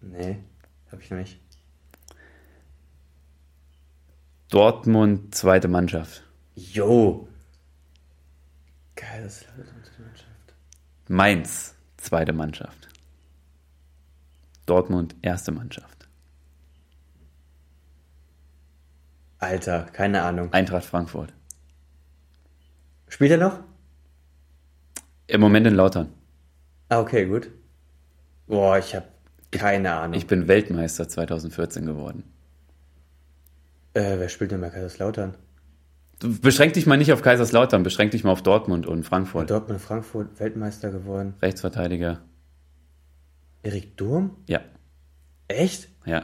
Nee, 0.00 0.38
hab 0.90 1.00
ich 1.00 1.10
noch 1.10 1.18
nicht. 1.18 1.38
Dortmund, 4.50 5.34
zweite 5.34 5.68
Mannschaft. 5.68 6.24
Jo. 6.54 7.28
Geil, 8.96 9.22
das 9.22 9.42
ist 9.42 9.48
Mannschaft. 9.98 10.54
Mainz, 11.08 11.74
zweite 11.98 12.32
Mannschaft. 12.32 12.88
Dortmund, 14.64 15.14
erste 15.20 15.52
Mannschaft. 15.52 16.08
Alter, 19.38 19.84
keine 19.92 20.22
Ahnung. 20.22 20.52
Eintracht 20.52 20.84
Frankfurt. 20.84 21.32
Spielt 23.08 23.30
er 23.32 23.38
noch? 23.38 23.60
Im 25.26 25.40
Moment 25.42 25.66
in 25.66 25.74
Lautern. 25.74 26.12
Ah, 26.88 27.00
okay, 27.00 27.26
gut. 27.26 27.50
Boah, 28.46 28.78
ich 28.78 28.94
hab 28.94 29.08
keine 29.50 29.92
Ahnung. 29.92 30.14
Ich 30.14 30.26
bin 30.26 30.48
Weltmeister 30.48 31.06
2014 31.06 31.84
geworden. 31.84 32.24
Äh, 33.98 34.18
wer 34.18 34.28
spielt 34.28 34.50
denn 34.52 34.60
bei 34.60 34.70
Kaiserslautern? 34.70 35.34
Beschränk 36.20 36.72
dich 36.72 36.86
mal 36.86 36.96
nicht 36.96 37.12
auf 37.12 37.22
Kaiserslautern, 37.22 37.82
beschränk 37.84 38.10
dich 38.10 38.24
mal 38.24 38.32
auf 38.32 38.42
Dortmund 38.42 38.86
und 38.86 39.04
Frankfurt. 39.04 39.50
Dortmund, 39.50 39.80
Frankfurt, 39.80 40.40
Weltmeister 40.40 40.90
geworden. 40.90 41.34
Rechtsverteidiger. 41.40 42.20
Erik 43.62 43.96
Durm? 43.96 44.30
Ja, 44.46 44.60
Echt? 45.48 45.88
ja. 46.06 46.22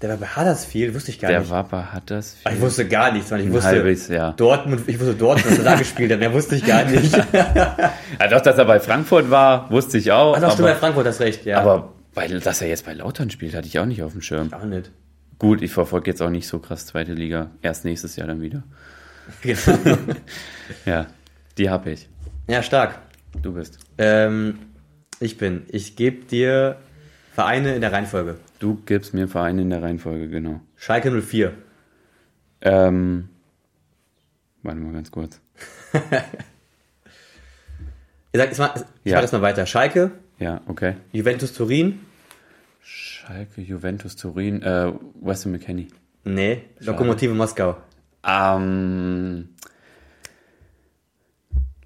Der 0.00 0.10
war 0.10 0.16
bei 0.16 0.26
Huddersfield, 0.26 0.94
wusste 0.96 1.12
ich 1.12 1.20
gar 1.20 1.30
Der 1.30 1.40
nicht. 1.40 1.50
war 1.50 1.62
bei 1.68 1.84
Huddersfield. 1.94 2.56
Ich 2.56 2.60
wusste 2.60 2.88
gar 2.88 3.12
nichts, 3.12 3.30
weil 3.30 3.40
ich 3.40 3.46
ein 3.46 3.52
wusste 3.52 3.68
halbes 3.68 4.08
Jahr. 4.08 4.34
Dortmund, 4.34 4.82
ich 4.88 4.98
wusste 4.98 5.14
Dortmund, 5.14 5.46
dass 5.52 5.58
er 5.58 5.64
da 5.64 5.74
gespielt 5.78 6.10
hat, 6.10 6.18
mehr 6.18 6.32
wusste 6.32 6.56
ich 6.56 6.66
gar 6.66 6.84
nicht. 6.84 7.14
Ja, 7.32 8.28
doch, 8.28 8.40
dass 8.40 8.58
er 8.58 8.64
bei 8.64 8.78
Frankfurt 8.80 9.30
war, 9.30 9.70
wusste 9.70 9.98
ich 9.98 10.10
auch. 10.12 10.36
Ah, 10.36 10.40
doch, 10.40 10.52
stimmt, 10.52 10.66
bei 10.66 10.70
aber, 10.72 10.80
Frankfurt 10.80 11.06
hast 11.06 11.20
recht, 11.20 11.44
ja. 11.44 11.60
aber 11.60 11.92
weil, 12.14 12.40
dass 12.40 12.60
er 12.60 12.68
jetzt 12.68 12.84
bei 12.84 12.92
Lautern 12.92 13.30
spielt, 13.30 13.54
hatte 13.54 13.66
ich 13.68 13.78
auch 13.78 13.86
nicht 13.86 14.02
auf 14.02 14.12
dem 14.12 14.20
Schirm. 14.20 14.52
auch 14.52 14.64
nicht. 14.64 14.90
Gut, 15.42 15.60
ich 15.60 15.72
verfolge 15.72 16.08
jetzt 16.08 16.22
auch 16.22 16.30
nicht 16.30 16.46
so 16.46 16.60
krass 16.60 16.86
zweite 16.86 17.14
Liga. 17.14 17.50
Erst 17.62 17.84
nächstes 17.84 18.14
Jahr 18.14 18.28
dann 18.28 18.40
wieder. 18.40 18.62
Genau. 19.42 19.58
Ja, 20.86 21.08
die 21.58 21.68
habe 21.68 21.90
ich. 21.90 22.08
ja, 22.46 22.62
stark. 22.62 22.98
Du 23.42 23.52
bist. 23.52 23.78
Ähm, 23.98 24.58
ich 25.18 25.38
bin. 25.38 25.64
Ich 25.68 25.96
gebe 25.96 26.24
dir 26.26 26.76
Vereine 27.34 27.74
in 27.74 27.80
der 27.80 27.92
Reihenfolge. 27.92 28.36
Du 28.60 28.80
gibst 28.86 29.14
mir 29.14 29.26
Vereine 29.26 29.62
in 29.62 29.70
der 29.70 29.82
Reihenfolge, 29.82 30.28
genau. 30.28 30.60
Schalke 30.76 31.10
04. 31.10 31.52
Ähm, 32.60 33.28
warte 34.62 34.78
mal 34.80 34.92
ganz 34.92 35.10
kurz. 35.10 35.40
Ich 38.34 38.40
sag, 38.40 38.50
ich 38.52 38.58
mach, 38.58 38.76
ich 38.76 38.82
Ja. 39.10 39.16
mach 39.16 39.20
das 39.22 39.32
mal 39.32 39.42
weiter. 39.42 39.66
Schalke, 39.66 40.12
Ja, 40.38 40.62
okay. 40.66 40.94
Juventus 41.12 41.52
Turin. 41.52 42.00
Schalke, 43.26 43.60
Juventus, 43.60 44.16
Turin, 44.16 44.62
äh, 44.62 44.92
Weston 45.20 45.52
McKenney. 45.52 45.88
Nee, 46.24 46.62
Lokomotive 46.80 47.32
Moskau. 47.34 47.76
Ähm, 48.26 49.50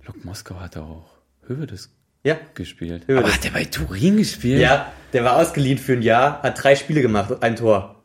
Lok 0.06 0.24
Moskau 0.24 0.60
hat 0.60 0.76
auch 0.78 1.10
Hövedes 1.46 1.90
Ja. 2.24 2.36
gespielt. 2.54 3.06
Hövedes. 3.06 3.24
Aber 3.24 3.34
hat 3.34 3.44
der 3.44 3.50
bei 3.50 3.64
Turin 3.64 4.16
gespielt? 4.16 4.60
Ja, 4.60 4.92
der 5.12 5.24
war 5.24 5.36
ausgeliehen 5.36 5.78
für 5.78 5.92
ein 5.92 6.02
Jahr, 6.02 6.42
hat 6.42 6.62
drei 6.62 6.74
Spiele 6.74 7.02
gemacht 7.02 7.30
und 7.30 7.42
ein 7.42 7.56
Tor. 7.56 8.02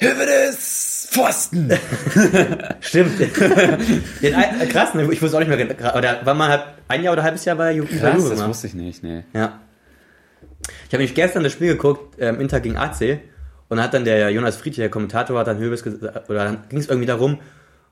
Hövedes 0.00 1.08
Pfosten! 1.10 1.70
Stimmt. 2.80 3.18
Den 3.18 4.34
äh, 4.34 4.66
krass, 4.66 4.94
ne? 4.94 5.10
ich 5.12 5.20
wusste 5.22 5.36
auch 5.36 5.40
nicht 5.40 5.48
mehr, 5.48 5.64
da 5.74 6.24
war 6.26 6.34
mal 6.34 6.64
ein 6.88 7.02
Jahr 7.02 7.12
oder 7.12 7.22
ein 7.22 7.26
halbes 7.26 7.44
Jahr 7.44 7.56
bei 7.56 7.72
Ju 7.72 7.84
bei 7.84 7.96
Krass, 7.98 8.16
Juve 8.16 8.30
das 8.30 8.46
wusste 8.46 8.66
ich 8.66 8.74
nicht, 8.74 9.02
nee. 9.02 9.24
Ja. 9.34 9.60
Ich 10.88 10.92
habe 10.94 10.98
nämlich 10.98 11.14
gestern 11.14 11.42
das 11.42 11.52
Spiel 11.52 11.68
geguckt, 11.72 12.16
ähm, 12.18 12.40
Inter 12.40 12.60
gegen 12.60 12.76
AC, 12.76 13.20
und 13.68 13.76
dann 13.78 13.82
hat 13.84 13.94
dann 13.94 14.04
der 14.04 14.30
Jonas 14.30 14.56
Friedrich, 14.56 14.76
der 14.76 14.88
Kommentator, 14.90 15.38
hat 15.38 15.46
dann 15.48 15.58
Höves 15.58 15.82
gesagt, 15.82 16.30
oder 16.30 16.44
dann 16.44 16.58
ging 16.68 16.78
es 16.78 16.88
irgendwie 16.88 17.06
darum, 17.06 17.38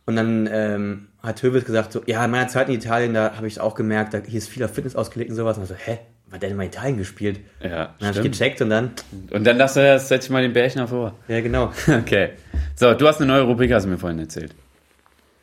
und 0.07 0.17
dann 0.17 0.49
ähm, 0.53 1.09
hat 1.23 1.43
Höves 1.43 1.65
gesagt, 1.65 1.93
so, 1.93 2.03
ja, 2.07 2.25
in 2.25 2.31
meiner 2.31 2.49
Zeit 2.49 2.69
in 2.69 2.75
Italien, 2.75 3.15
da 3.15 3.35
habe 3.37 3.47
ich 3.47 3.55
es 3.55 3.59
auch 3.59 3.75
gemerkt, 3.75 4.15
da 4.15 4.19
hier 4.19 4.39
ist 4.39 4.49
viel 4.49 4.63
auf 4.63 4.73
Fitness 4.73 4.95
ausgelegt 4.97 5.31
und 5.31 5.37
sowas. 5.37 5.57
Und 5.57 5.67
so, 5.67 5.75
hä, 5.75 5.99
war 6.29 6.39
der 6.39 6.51
denn 6.51 6.57
mal 6.59 6.65
in 6.65 6.69
Italien 6.69 6.99
gespielt? 6.99 7.41
Ja, 7.63 7.95
Dann 7.99 8.09
habe 8.09 8.19
ich 8.19 8.31
gecheckt 8.31 8.61
und 8.61 8.69
dann, 8.71 8.91
Und 9.31 9.45
dann 9.45 9.59
dachte 9.59 9.81
er, 9.81 9.99
setz 9.99 10.27
ich 10.27 10.31
mal 10.31 10.43
den 10.43 10.53
Bärchen 10.53 10.81
hervor. 10.81 11.15
ja 11.29 11.41
genau. 11.41 11.73
Okay. 11.89 12.31
So, 12.77 12.93
du 12.93 13.09
hast 13.09 13.19
eine 13.21 13.27
neue 13.29 13.43
Rubrik, 13.43 13.73
hast 13.73 13.85
du 13.85 13.89
mir 13.89 13.99
vorhin 13.99 14.19
erzählt. 14.19 14.55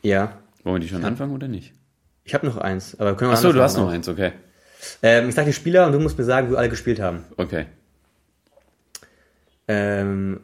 Ja, 0.02 0.38
Wollen 0.62 0.76
wir 0.76 0.80
die 0.80 0.88
schon 0.88 1.04
anfangen 1.04 1.34
oder 1.34 1.48
nicht? 1.48 1.72
ich 2.24 2.34
habe 2.34 2.46
noch 2.46 2.56
eins, 2.56 2.98
aber 3.00 3.16
können 3.16 3.30
wir 3.32 3.34
Achso, 3.34 3.52
du 3.52 3.60
hast 3.60 3.76
noch 3.76 3.90
eins, 3.90 4.08
okay. 4.08 4.32
Ähm, 5.02 5.28
ich 5.28 5.34
sag 5.34 5.46
die 5.46 5.52
Spieler 5.52 5.86
und 5.86 5.92
du 5.92 6.00
musst 6.00 6.18
mir 6.18 6.24
sagen, 6.24 6.50
wo 6.50 6.56
alle 6.56 6.68
gespielt 6.68 7.00
haben. 7.00 7.24
Okay. 7.36 7.66
Ähm, 9.68 10.40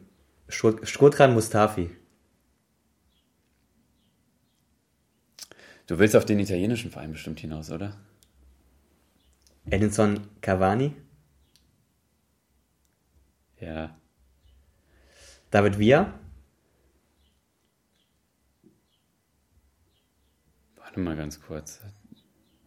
Schrotran 0.49 1.35
Mustafi. 1.35 1.91
Du 5.87 5.99
willst 5.99 6.15
auf 6.17 6.25
den 6.25 6.39
italienischen 6.39 6.91
Verein 6.91 7.13
bestimmt 7.13 7.41
hinaus, 7.41 7.71
oder? 7.71 7.97
Edinson 9.71 10.21
Cavani, 10.41 10.95
Ja. 13.61 13.97
David 15.51 15.79
Villa, 15.79 16.15
Warte 20.77 21.01
mal 21.01 21.17
ganz 21.17 21.41
kurz. 21.41 21.81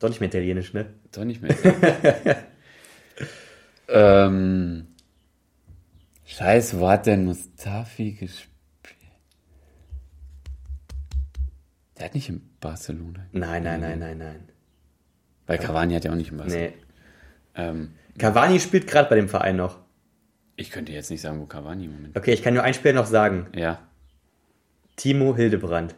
Doch 0.01 0.09
nicht 0.09 0.19
mehr 0.19 0.29
italienisch, 0.29 0.73
ne? 0.73 0.87
Doch 1.11 1.23
nicht 1.23 1.41
mehr. 1.41 1.55
ähm, 3.87 4.87
Scheiße, 6.25 6.79
wo 6.79 6.89
hat 6.89 7.05
denn 7.05 7.25
Mustafi 7.25 8.13
gespielt? 8.13 8.49
Der 11.97 12.05
hat 12.05 12.15
nicht 12.15 12.29
in 12.29 12.41
Barcelona. 12.59 13.27
Nein, 13.31 13.63
nein, 13.63 13.79
nein, 13.79 13.99
nein, 13.99 14.17
nein. 14.17 14.49
Weil 15.45 15.59
Cavani 15.59 15.93
hat 15.93 16.03
ja 16.03 16.11
auch 16.11 16.15
nicht 16.15 16.31
in 16.31 16.37
Barcelona. 16.37 16.69
Nee. 16.69 16.73
Ähm, 17.53 17.91
Cavani 18.17 18.59
spielt 18.59 18.87
gerade 18.87 19.07
bei 19.07 19.15
dem 19.15 19.29
Verein 19.29 19.57
noch. 19.57 19.79
ich 20.55 20.71
könnte 20.71 20.91
jetzt 20.91 21.11
nicht 21.11 21.21
sagen, 21.21 21.39
wo 21.39 21.45
Cavani 21.45 21.85
im 21.85 21.93
Moment. 21.93 22.17
Okay, 22.17 22.33
ich 22.33 22.41
kann 22.41 22.55
nur 22.55 22.63
ein 22.63 22.73
Spiel 22.73 22.93
noch 22.93 23.05
sagen. 23.05 23.47
Ja. 23.55 23.87
Timo 24.95 25.35
Hildebrand. 25.35 25.95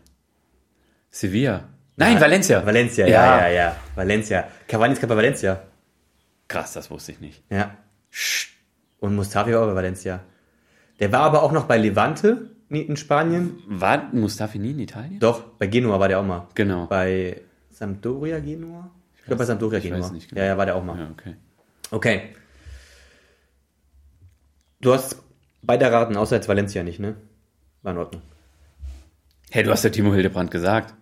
Sevilla. 1.10 1.70
Nein, 1.96 2.20
Valencia. 2.20 2.66
Valencia, 2.66 3.08
ja, 3.08 3.42
ja, 3.42 3.48
ja. 3.50 3.76
Valencia. 3.96 4.48
Cavani 4.68 4.94
ist 4.94 5.00
gerade 5.00 5.14
bei 5.14 5.18
Valencia. 5.18 5.62
Krass, 6.48 6.74
das 6.74 6.90
wusste 6.90 7.12
ich 7.12 7.20
nicht. 7.22 7.44
Ja. 7.50 7.78
Und 9.00 9.16
Mustafi 9.16 9.54
war 9.54 9.62
auch 9.64 9.68
bei 9.68 9.76
Valencia. 9.76 10.22
Der 11.00 11.12
war 11.12 11.22
aber 11.22 11.44
auch 11.44 11.52
noch 11.52 11.66
bei 11.66 11.78
Levante 11.78 12.50
in 12.70 12.98
Spanien. 12.98 13.62
War 13.68 14.10
Mustafi 14.14 14.60
nie 14.60 14.72
in 14.72 14.80
Italien? 14.80 15.20
Doch, 15.20 15.42
bei 15.60 15.68
Genua 15.68 16.00
war 16.00 16.08
der 16.08 16.20
auch 16.20 16.26
mal. 16.26 16.48
Genau. 16.56 16.88
Bei 16.88 17.42
Sampdoria 17.70 18.40
Genua? 18.40 18.90
Ich 19.18 19.26
glaube 19.26 19.40
bei 19.40 19.46
Sampdoria 19.46 19.78
ich 19.78 19.84
Genua. 19.86 20.00
weiß 20.00 20.12
nicht 20.12 20.30
genau. 20.30 20.42
Ja, 20.42 20.48
ja, 20.48 20.58
war 20.58 20.66
der 20.66 20.76
auch 20.76 20.84
mal. 20.84 20.98
Ja, 21.00 21.10
okay. 21.12 21.36
Okay. 21.92 22.36
Du 24.82 24.94
hast 24.94 25.18
beide 25.62 25.92
Raten, 25.92 26.18
außer 26.18 26.36
jetzt 26.36 26.50
Valencia 26.50 26.84
nicht, 26.84 27.00
ne? 27.00 27.16
War 27.84 27.94
in 27.94 27.98
Ordnung. 28.00 28.22
Hey, 29.50 29.64
du 29.64 29.72
hast 29.72 29.84
ja 29.84 29.90
Timo 29.90 30.14
Hildebrand 30.14 30.52
gesagt. 30.52 30.94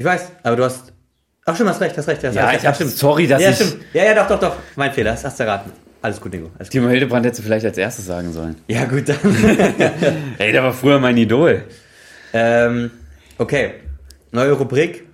Ich 0.00 0.06
weiß, 0.06 0.32
aber 0.44 0.56
du 0.56 0.64
hast. 0.64 0.94
Ach 1.44 1.54
stimmt, 1.54 1.68
hast 1.68 1.80
recht, 1.82 1.94
hast 1.98 2.08
recht. 2.08 2.24
Hast 2.24 2.34
Ja, 2.34 2.46
recht. 2.48 2.60
ich 2.62 2.66
hab- 2.66 2.74
sorry, 2.76 3.26
dass 3.26 3.42
ja, 3.42 3.50
ich- 3.50 3.56
Stimmt. 3.56 3.84
Ja, 3.92 4.04
ja, 4.04 4.14
doch, 4.14 4.26
doch, 4.28 4.40
doch. 4.40 4.56
Mein 4.74 4.90
Fehler, 4.94 5.10
das 5.10 5.26
hast 5.26 5.38
du 5.38 5.44
erraten. 5.44 5.72
Alles 6.00 6.18
gut, 6.18 6.32
Dingo. 6.32 6.46
Alles 6.54 6.68
gut. 6.68 6.72
Timo 6.72 6.88
Hildebrand 6.88 7.26
hättest 7.26 7.40
du 7.40 7.42
vielleicht 7.44 7.66
als 7.66 7.76
erstes 7.76 8.06
sagen 8.06 8.32
sollen. 8.32 8.56
Ja, 8.66 8.86
gut, 8.86 9.06
dann. 9.10 9.18
Ey, 10.38 10.52
der 10.52 10.62
war 10.62 10.72
früher 10.72 10.98
mein 11.00 11.18
Idol. 11.18 11.64
ähm, 12.32 12.90
okay. 13.36 13.74
Neue 14.30 14.52
Rubrik. 14.52 15.06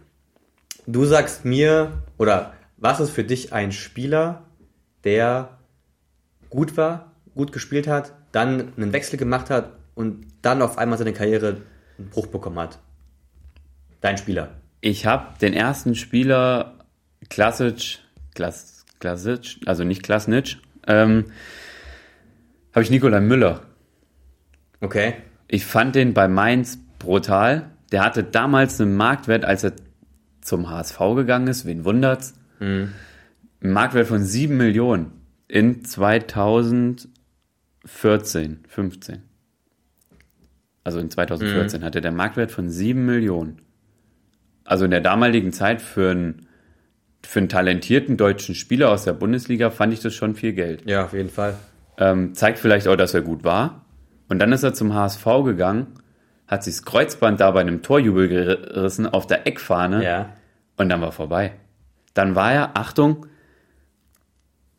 Du 0.86 1.04
sagst 1.04 1.44
mir, 1.44 1.90
oder 2.16 2.52
was 2.76 3.00
ist 3.00 3.10
für 3.10 3.24
dich 3.24 3.52
ein 3.52 3.72
Spieler, 3.72 4.44
der 5.02 5.48
gut 6.48 6.76
war, 6.76 7.10
gut 7.34 7.50
gespielt 7.50 7.88
hat, 7.88 8.12
dann 8.30 8.72
einen 8.76 8.92
Wechsel 8.92 9.18
gemacht 9.18 9.50
hat 9.50 9.72
und 9.96 10.26
dann 10.42 10.62
auf 10.62 10.78
einmal 10.78 10.96
seine 10.96 11.12
Karriere 11.12 11.56
einen 11.98 12.08
Bruch 12.10 12.28
bekommen 12.28 12.60
hat? 12.60 12.78
Dein 14.00 14.16
Spieler. 14.16 14.50
Ich 14.86 15.04
habe 15.04 15.36
den 15.40 15.52
ersten 15.52 15.96
Spieler 15.96 16.76
Klasic, 17.28 17.98
Klas, 18.36 18.84
Klasic, 19.00 19.56
also 19.66 19.82
nicht 19.82 20.04
Klasnic, 20.04 20.58
ähm, 20.86 21.24
habe 22.72 22.84
ich 22.84 22.90
Nikolai 22.90 23.18
Müller. 23.20 23.62
Okay. 24.80 25.14
Ich 25.48 25.66
fand 25.66 25.96
den 25.96 26.14
bei 26.14 26.28
Mainz 26.28 26.78
brutal. 27.00 27.72
Der 27.90 28.04
hatte 28.04 28.22
damals 28.22 28.80
einen 28.80 28.94
Marktwert, 28.94 29.44
als 29.44 29.64
er 29.64 29.72
zum 30.40 30.70
HSV 30.70 31.00
gegangen 31.16 31.48
ist, 31.48 31.66
wen 31.66 31.84
wundert's? 31.84 32.34
Einen 33.60 33.72
Marktwert 33.72 34.06
von 34.06 34.22
7 34.22 34.56
Millionen 34.56 35.10
in 35.48 35.84
2014, 35.84 37.08
15. 38.68 39.22
Also 40.84 41.00
in 41.00 41.10
2014 41.10 41.82
hatte 41.82 42.00
der 42.00 42.12
Marktwert 42.12 42.52
von 42.52 42.70
7 42.70 43.04
Millionen. 43.04 43.65
Also 44.66 44.84
in 44.84 44.90
der 44.90 45.00
damaligen 45.00 45.52
Zeit 45.52 45.80
für 45.80 46.10
einen, 46.10 46.46
für 47.24 47.38
einen 47.38 47.48
talentierten 47.48 48.16
deutschen 48.16 48.54
Spieler 48.54 48.90
aus 48.90 49.04
der 49.04 49.12
Bundesliga 49.12 49.70
fand 49.70 49.92
ich 49.92 50.00
das 50.00 50.14
schon 50.14 50.34
viel 50.34 50.52
Geld. 50.52 50.88
Ja, 50.88 51.04
auf 51.04 51.12
jeden 51.12 51.30
Fall. 51.30 51.54
Ähm, 51.98 52.34
zeigt 52.34 52.58
vielleicht 52.58 52.88
auch, 52.88 52.96
dass 52.96 53.14
er 53.14 53.22
gut 53.22 53.44
war. 53.44 53.84
Und 54.28 54.40
dann 54.40 54.52
ist 54.52 54.62
er 54.64 54.74
zum 54.74 54.92
HSV 54.92 55.24
gegangen, 55.44 55.86
hat 56.48 56.64
sich 56.64 56.74
das 56.76 56.84
Kreuzband 56.84 57.40
da 57.40 57.50
bei 57.52 57.60
einem 57.60 57.82
Torjubel 57.82 58.28
gerissen 58.28 59.06
auf 59.06 59.26
der 59.26 59.46
Eckfahne 59.46 60.04
Ja. 60.04 60.28
und 60.76 60.88
dann 60.88 61.00
war 61.00 61.12
vorbei. 61.12 61.52
Dann 62.14 62.34
war 62.34 62.52
er, 62.52 62.76
Achtung, 62.76 63.26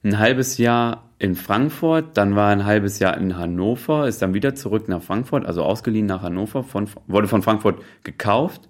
ein 0.04 0.20
halbes 0.20 0.58
Jahr 0.58 1.10
in 1.20 1.36
Frankfurt, 1.36 2.16
dann 2.18 2.36
war 2.36 2.50
er 2.50 2.58
ein 2.58 2.66
halbes 2.66 3.00
Jahr 3.00 3.18
in 3.18 3.38
Hannover, 3.38 4.08
ist 4.08 4.22
dann 4.22 4.34
wieder 4.34 4.54
zurück 4.56 4.88
nach 4.88 5.02
Frankfurt, 5.02 5.46
also 5.46 5.64
ausgeliehen 5.64 6.06
nach 6.06 6.22
Hannover, 6.22 6.64
von, 6.64 6.88
wurde 7.08 7.28
von 7.28 7.42
Frankfurt 7.42 7.82
gekauft, 8.04 8.70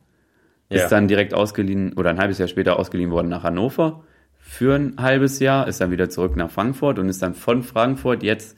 Ja. 0.70 0.84
ist 0.84 0.92
dann 0.92 1.08
direkt 1.08 1.34
ausgeliehen 1.34 1.94
oder 1.94 2.10
ein 2.10 2.20
halbes 2.20 2.38
Jahr 2.40 2.48
später 2.48 2.78
ausgeliehen 2.78 3.12
worden 3.12 3.30
nach 3.30 3.44
Hannover 3.44 4.04
für 4.40 4.76
ein 4.76 4.96
halbes 4.98 5.40
Jahr, 5.40 5.68
ist 5.68 5.80
dann 5.82 5.92
wieder 5.92 6.10
zurück 6.10 6.36
nach 6.36 6.50
Frankfurt 6.50 7.00
und 7.00 7.08
ist 7.10 7.22
dann 7.22 7.34
von 7.36 7.64
Frankfurt 7.64 8.24
jetzt 8.24 8.58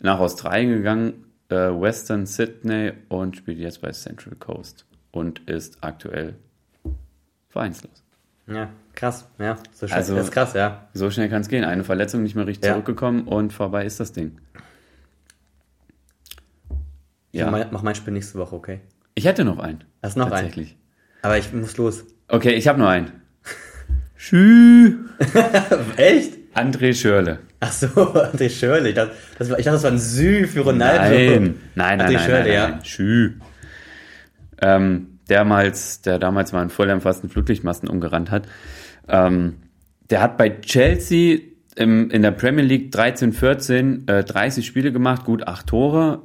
nach 0.00 0.18
Australien 0.20 0.70
gegangen, 0.70 1.24
äh, 1.48 1.54
Western 1.56 2.26
Sydney 2.26 2.92
und 3.08 3.36
spielt 3.36 3.58
jetzt 3.58 3.80
bei 3.82 3.90
Central 3.92 4.34
Coast 4.36 4.86
und 5.10 5.40
ist 5.48 5.78
aktuell 5.82 6.34
vereinslos. 7.48 8.02
Ja, 8.46 8.68
krass. 8.94 9.28
Ja, 9.38 9.56
so 9.72 9.86
schnell. 9.86 9.96
Also- 9.98 10.14
das 10.16 10.24
ist 10.26 10.30
krass, 10.32 10.54
ja. 10.54 10.88
So 10.94 11.10
schnell 11.10 11.28
kann 11.28 11.40
es 11.42 11.48
gehen. 11.48 11.64
Eine 11.64 11.84
Verletzung 11.84 12.22
nicht 12.22 12.34
mehr 12.36 12.46
richtig 12.46 12.64
Ja. 12.66 12.72
zurückgekommen 12.72 13.24
und 13.28 13.52
vorbei 13.52 13.84
ist 13.84 13.98
das 14.00 14.12
Ding. 14.12 14.38
Ich 17.32 17.40
Ja, 17.40 17.50
mach 17.70 17.82
mein 17.82 17.94
Spiel 17.94 18.12
nächste 18.12 18.38
Woche, 18.38 18.56
okay? 18.56 18.80
ich 19.14 19.24
hätte 19.24 19.44
noch 19.44 19.58
einen. 19.58 19.84
Hast 20.02 20.16
noch 20.16 20.26
einen? 20.26 20.32
Tatsächlich. 20.34 20.76
Aber 21.22 21.38
ich 21.38 21.52
muss 21.52 21.76
los. 21.76 22.04
Okay, 22.28 22.52
ich 22.52 22.68
habe 22.68 22.78
nur 22.78 22.88
einen. 22.88 23.12
Schü. 24.16 24.96
Echt? 25.96 26.34
André 26.54 26.94
Schörle. 26.94 27.38
Ach 27.60 27.72
so, 27.72 27.86
André 27.88 28.50
Schörle. 28.50 28.88
Ich 28.88 28.94
dachte, 28.94 29.12
das 29.38 29.50
war, 29.50 29.58
ich 29.58 29.64
dachte, 29.64 29.76
das 29.76 29.84
war 29.84 29.92
ein 29.92 29.98
Sü 29.98 30.46
für 30.46 30.60
Ronaldo. 30.60 31.02
Nein, 31.02 31.54
nein, 31.74 31.98
nein, 31.98 32.00
André 32.00 32.12
nein, 32.12 32.24
Schörle, 32.24 32.44
nein, 32.44 32.52
ja. 32.52 32.68
nein. 32.68 32.84
Schü. 32.84 33.32
Ähm, 34.62 35.18
damals, 35.28 36.02
der 36.02 36.18
damals 36.18 36.52
mal 36.52 36.62
in 36.62 36.70
Fulham 36.70 37.00
fast 37.00 37.22
einen 37.22 37.30
Flutlichtmasten 37.30 37.88
umgerannt 37.88 38.30
hat. 38.30 38.48
Ähm, 39.08 39.56
der 40.10 40.22
hat 40.22 40.36
bei 40.36 40.50
Chelsea 40.50 41.38
im, 41.76 42.10
in 42.10 42.22
der 42.22 42.32
Premier 42.32 42.64
League 42.64 42.90
13, 42.90 43.32
14 43.32 44.08
äh, 44.08 44.24
30 44.24 44.66
Spiele 44.66 44.92
gemacht, 44.92 45.24
gut 45.24 45.46
acht 45.46 45.68
Tore, 45.68 46.22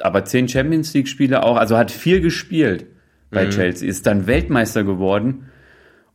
aber 0.00 0.24
10 0.24 0.48
Champions 0.48 0.92
League 0.94 1.08
Spiele 1.08 1.44
auch, 1.44 1.56
also 1.56 1.76
hat 1.76 1.90
viel 1.90 2.20
gespielt 2.20 2.86
bei 3.30 3.46
Mhm. 3.46 3.50
Chelsea, 3.50 3.88
ist 3.88 4.06
dann 4.06 4.26
Weltmeister 4.26 4.84
geworden 4.84 5.50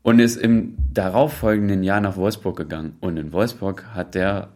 und 0.01 0.19
ist 0.19 0.35
im 0.35 0.75
darauffolgenden 0.93 1.83
Jahr 1.83 2.01
nach 2.01 2.17
Wolfsburg 2.17 2.57
gegangen. 2.57 2.97
Und 2.99 3.17
in 3.17 3.31
Wolfsburg 3.31 3.93
hat 3.93 4.15
der, 4.15 4.53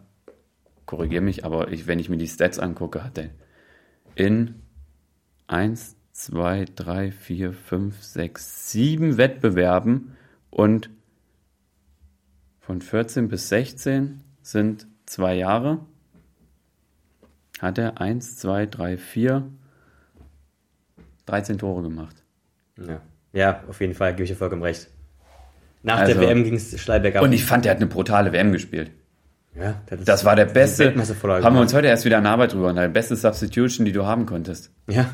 korrigiere 0.86 1.22
mich, 1.22 1.44
aber 1.44 1.72
ich, 1.72 1.86
wenn 1.86 1.98
ich 1.98 2.08
mir 2.08 2.18
die 2.18 2.28
Stats 2.28 2.58
angucke, 2.58 3.04
hat 3.04 3.18
er 3.18 3.30
in 4.14 4.56
1, 5.46 5.96
2, 6.12 6.66
3, 6.74 7.12
4, 7.12 7.52
5, 7.52 8.02
6, 8.02 8.72
7 8.72 9.16
Wettbewerben 9.16 10.16
und 10.50 10.90
von 12.60 12.82
14 12.82 13.28
bis 13.28 13.48
16 13.48 14.20
sind 14.42 14.86
zwei 15.06 15.36
Jahre. 15.36 15.86
Hat 17.60 17.78
er 17.78 18.00
1, 18.00 18.36
2, 18.36 18.66
3, 18.66 18.98
4, 18.98 19.50
13 21.26 21.58
Tore 21.58 21.82
gemacht. 21.82 22.24
Ja. 22.86 23.00
ja, 23.32 23.60
auf 23.68 23.80
jeden 23.80 23.94
Fall, 23.94 24.12
gebe 24.12 24.24
ich 24.24 24.30
dir 24.30 24.36
vollkommen 24.36 24.62
recht. 24.62 24.88
Nach 25.82 25.98
Also- 25.98 26.14
der 26.14 26.22
WM 26.28 26.44
ging 26.44 26.54
es 26.54 26.78
steil 26.80 27.00
bergab. 27.00 27.22
Und 27.22 27.32
ich 27.32 27.44
fand, 27.44 27.64
er 27.66 27.70
hat 27.72 27.78
eine 27.78 27.86
brutale 27.86 28.32
WM 28.32 28.52
gespielt. 28.52 28.90
ja, 29.54 29.80
das, 29.86 30.04
Das 30.04 30.24
war 30.24 30.36
der 30.36 30.44
beste. 30.46 30.94
Haben 30.94 31.54
wir 31.54 31.60
uns 31.60 31.74
heute 31.74 31.88
erst 31.88 32.04
wieder 32.04 32.18
an 32.18 32.26
Arbeit 32.26 32.52
drüber 32.52 32.68
unterhalten. 32.68 32.92
Beste 32.92 33.16
Substitution, 33.16 33.84
die 33.86 33.92
du 33.92 34.04
haben 34.06 34.26
konntest. 34.26 34.70
Ja. 34.88 35.08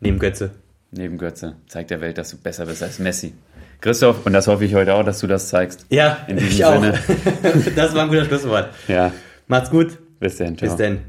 Neben 0.00 0.18
Götze. 0.18 0.50
Neben 0.90 1.16
Götze. 1.18 1.56
Zeigt 1.68 1.90
der 1.90 2.00
Welt, 2.00 2.18
dass 2.18 2.30
du 2.30 2.36
besser 2.36 2.66
bist 2.66 2.82
als 2.82 2.98
Messi. 2.98 3.32
Christoph, 3.80 4.26
und 4.26 4.32
das 4.32 4.46
hoffe 4.46 4.64
ich 4.64 4.74
heute 4.74 4.94
auch, 4.94 5.04
dass 5.04 5.18
du 5.20 5.26
das 5.26 5.48
zeigst. 5.48 5.86
Ja, 5.88 6.18
In 6.28 6.36
diesem 6.36 6.50
ich 6.52 6.64
auch. 6.64 6.74
Sinne. 6.80 6.98
das 7.76 7.94
war 7.94 8.02
ein 8.04 8.08
guter 8.08 8.24
Schlusswort. 8.26 8.68
Ja. 8.88 9.12
Macht's 9.48 9.70
gut. 9.70 9.98
Bis 10.20 10.36
dann. 10.36 10.56
Ciao. 10.56 10.68
Bis 10.70 10.76
denn. 10.76 11.00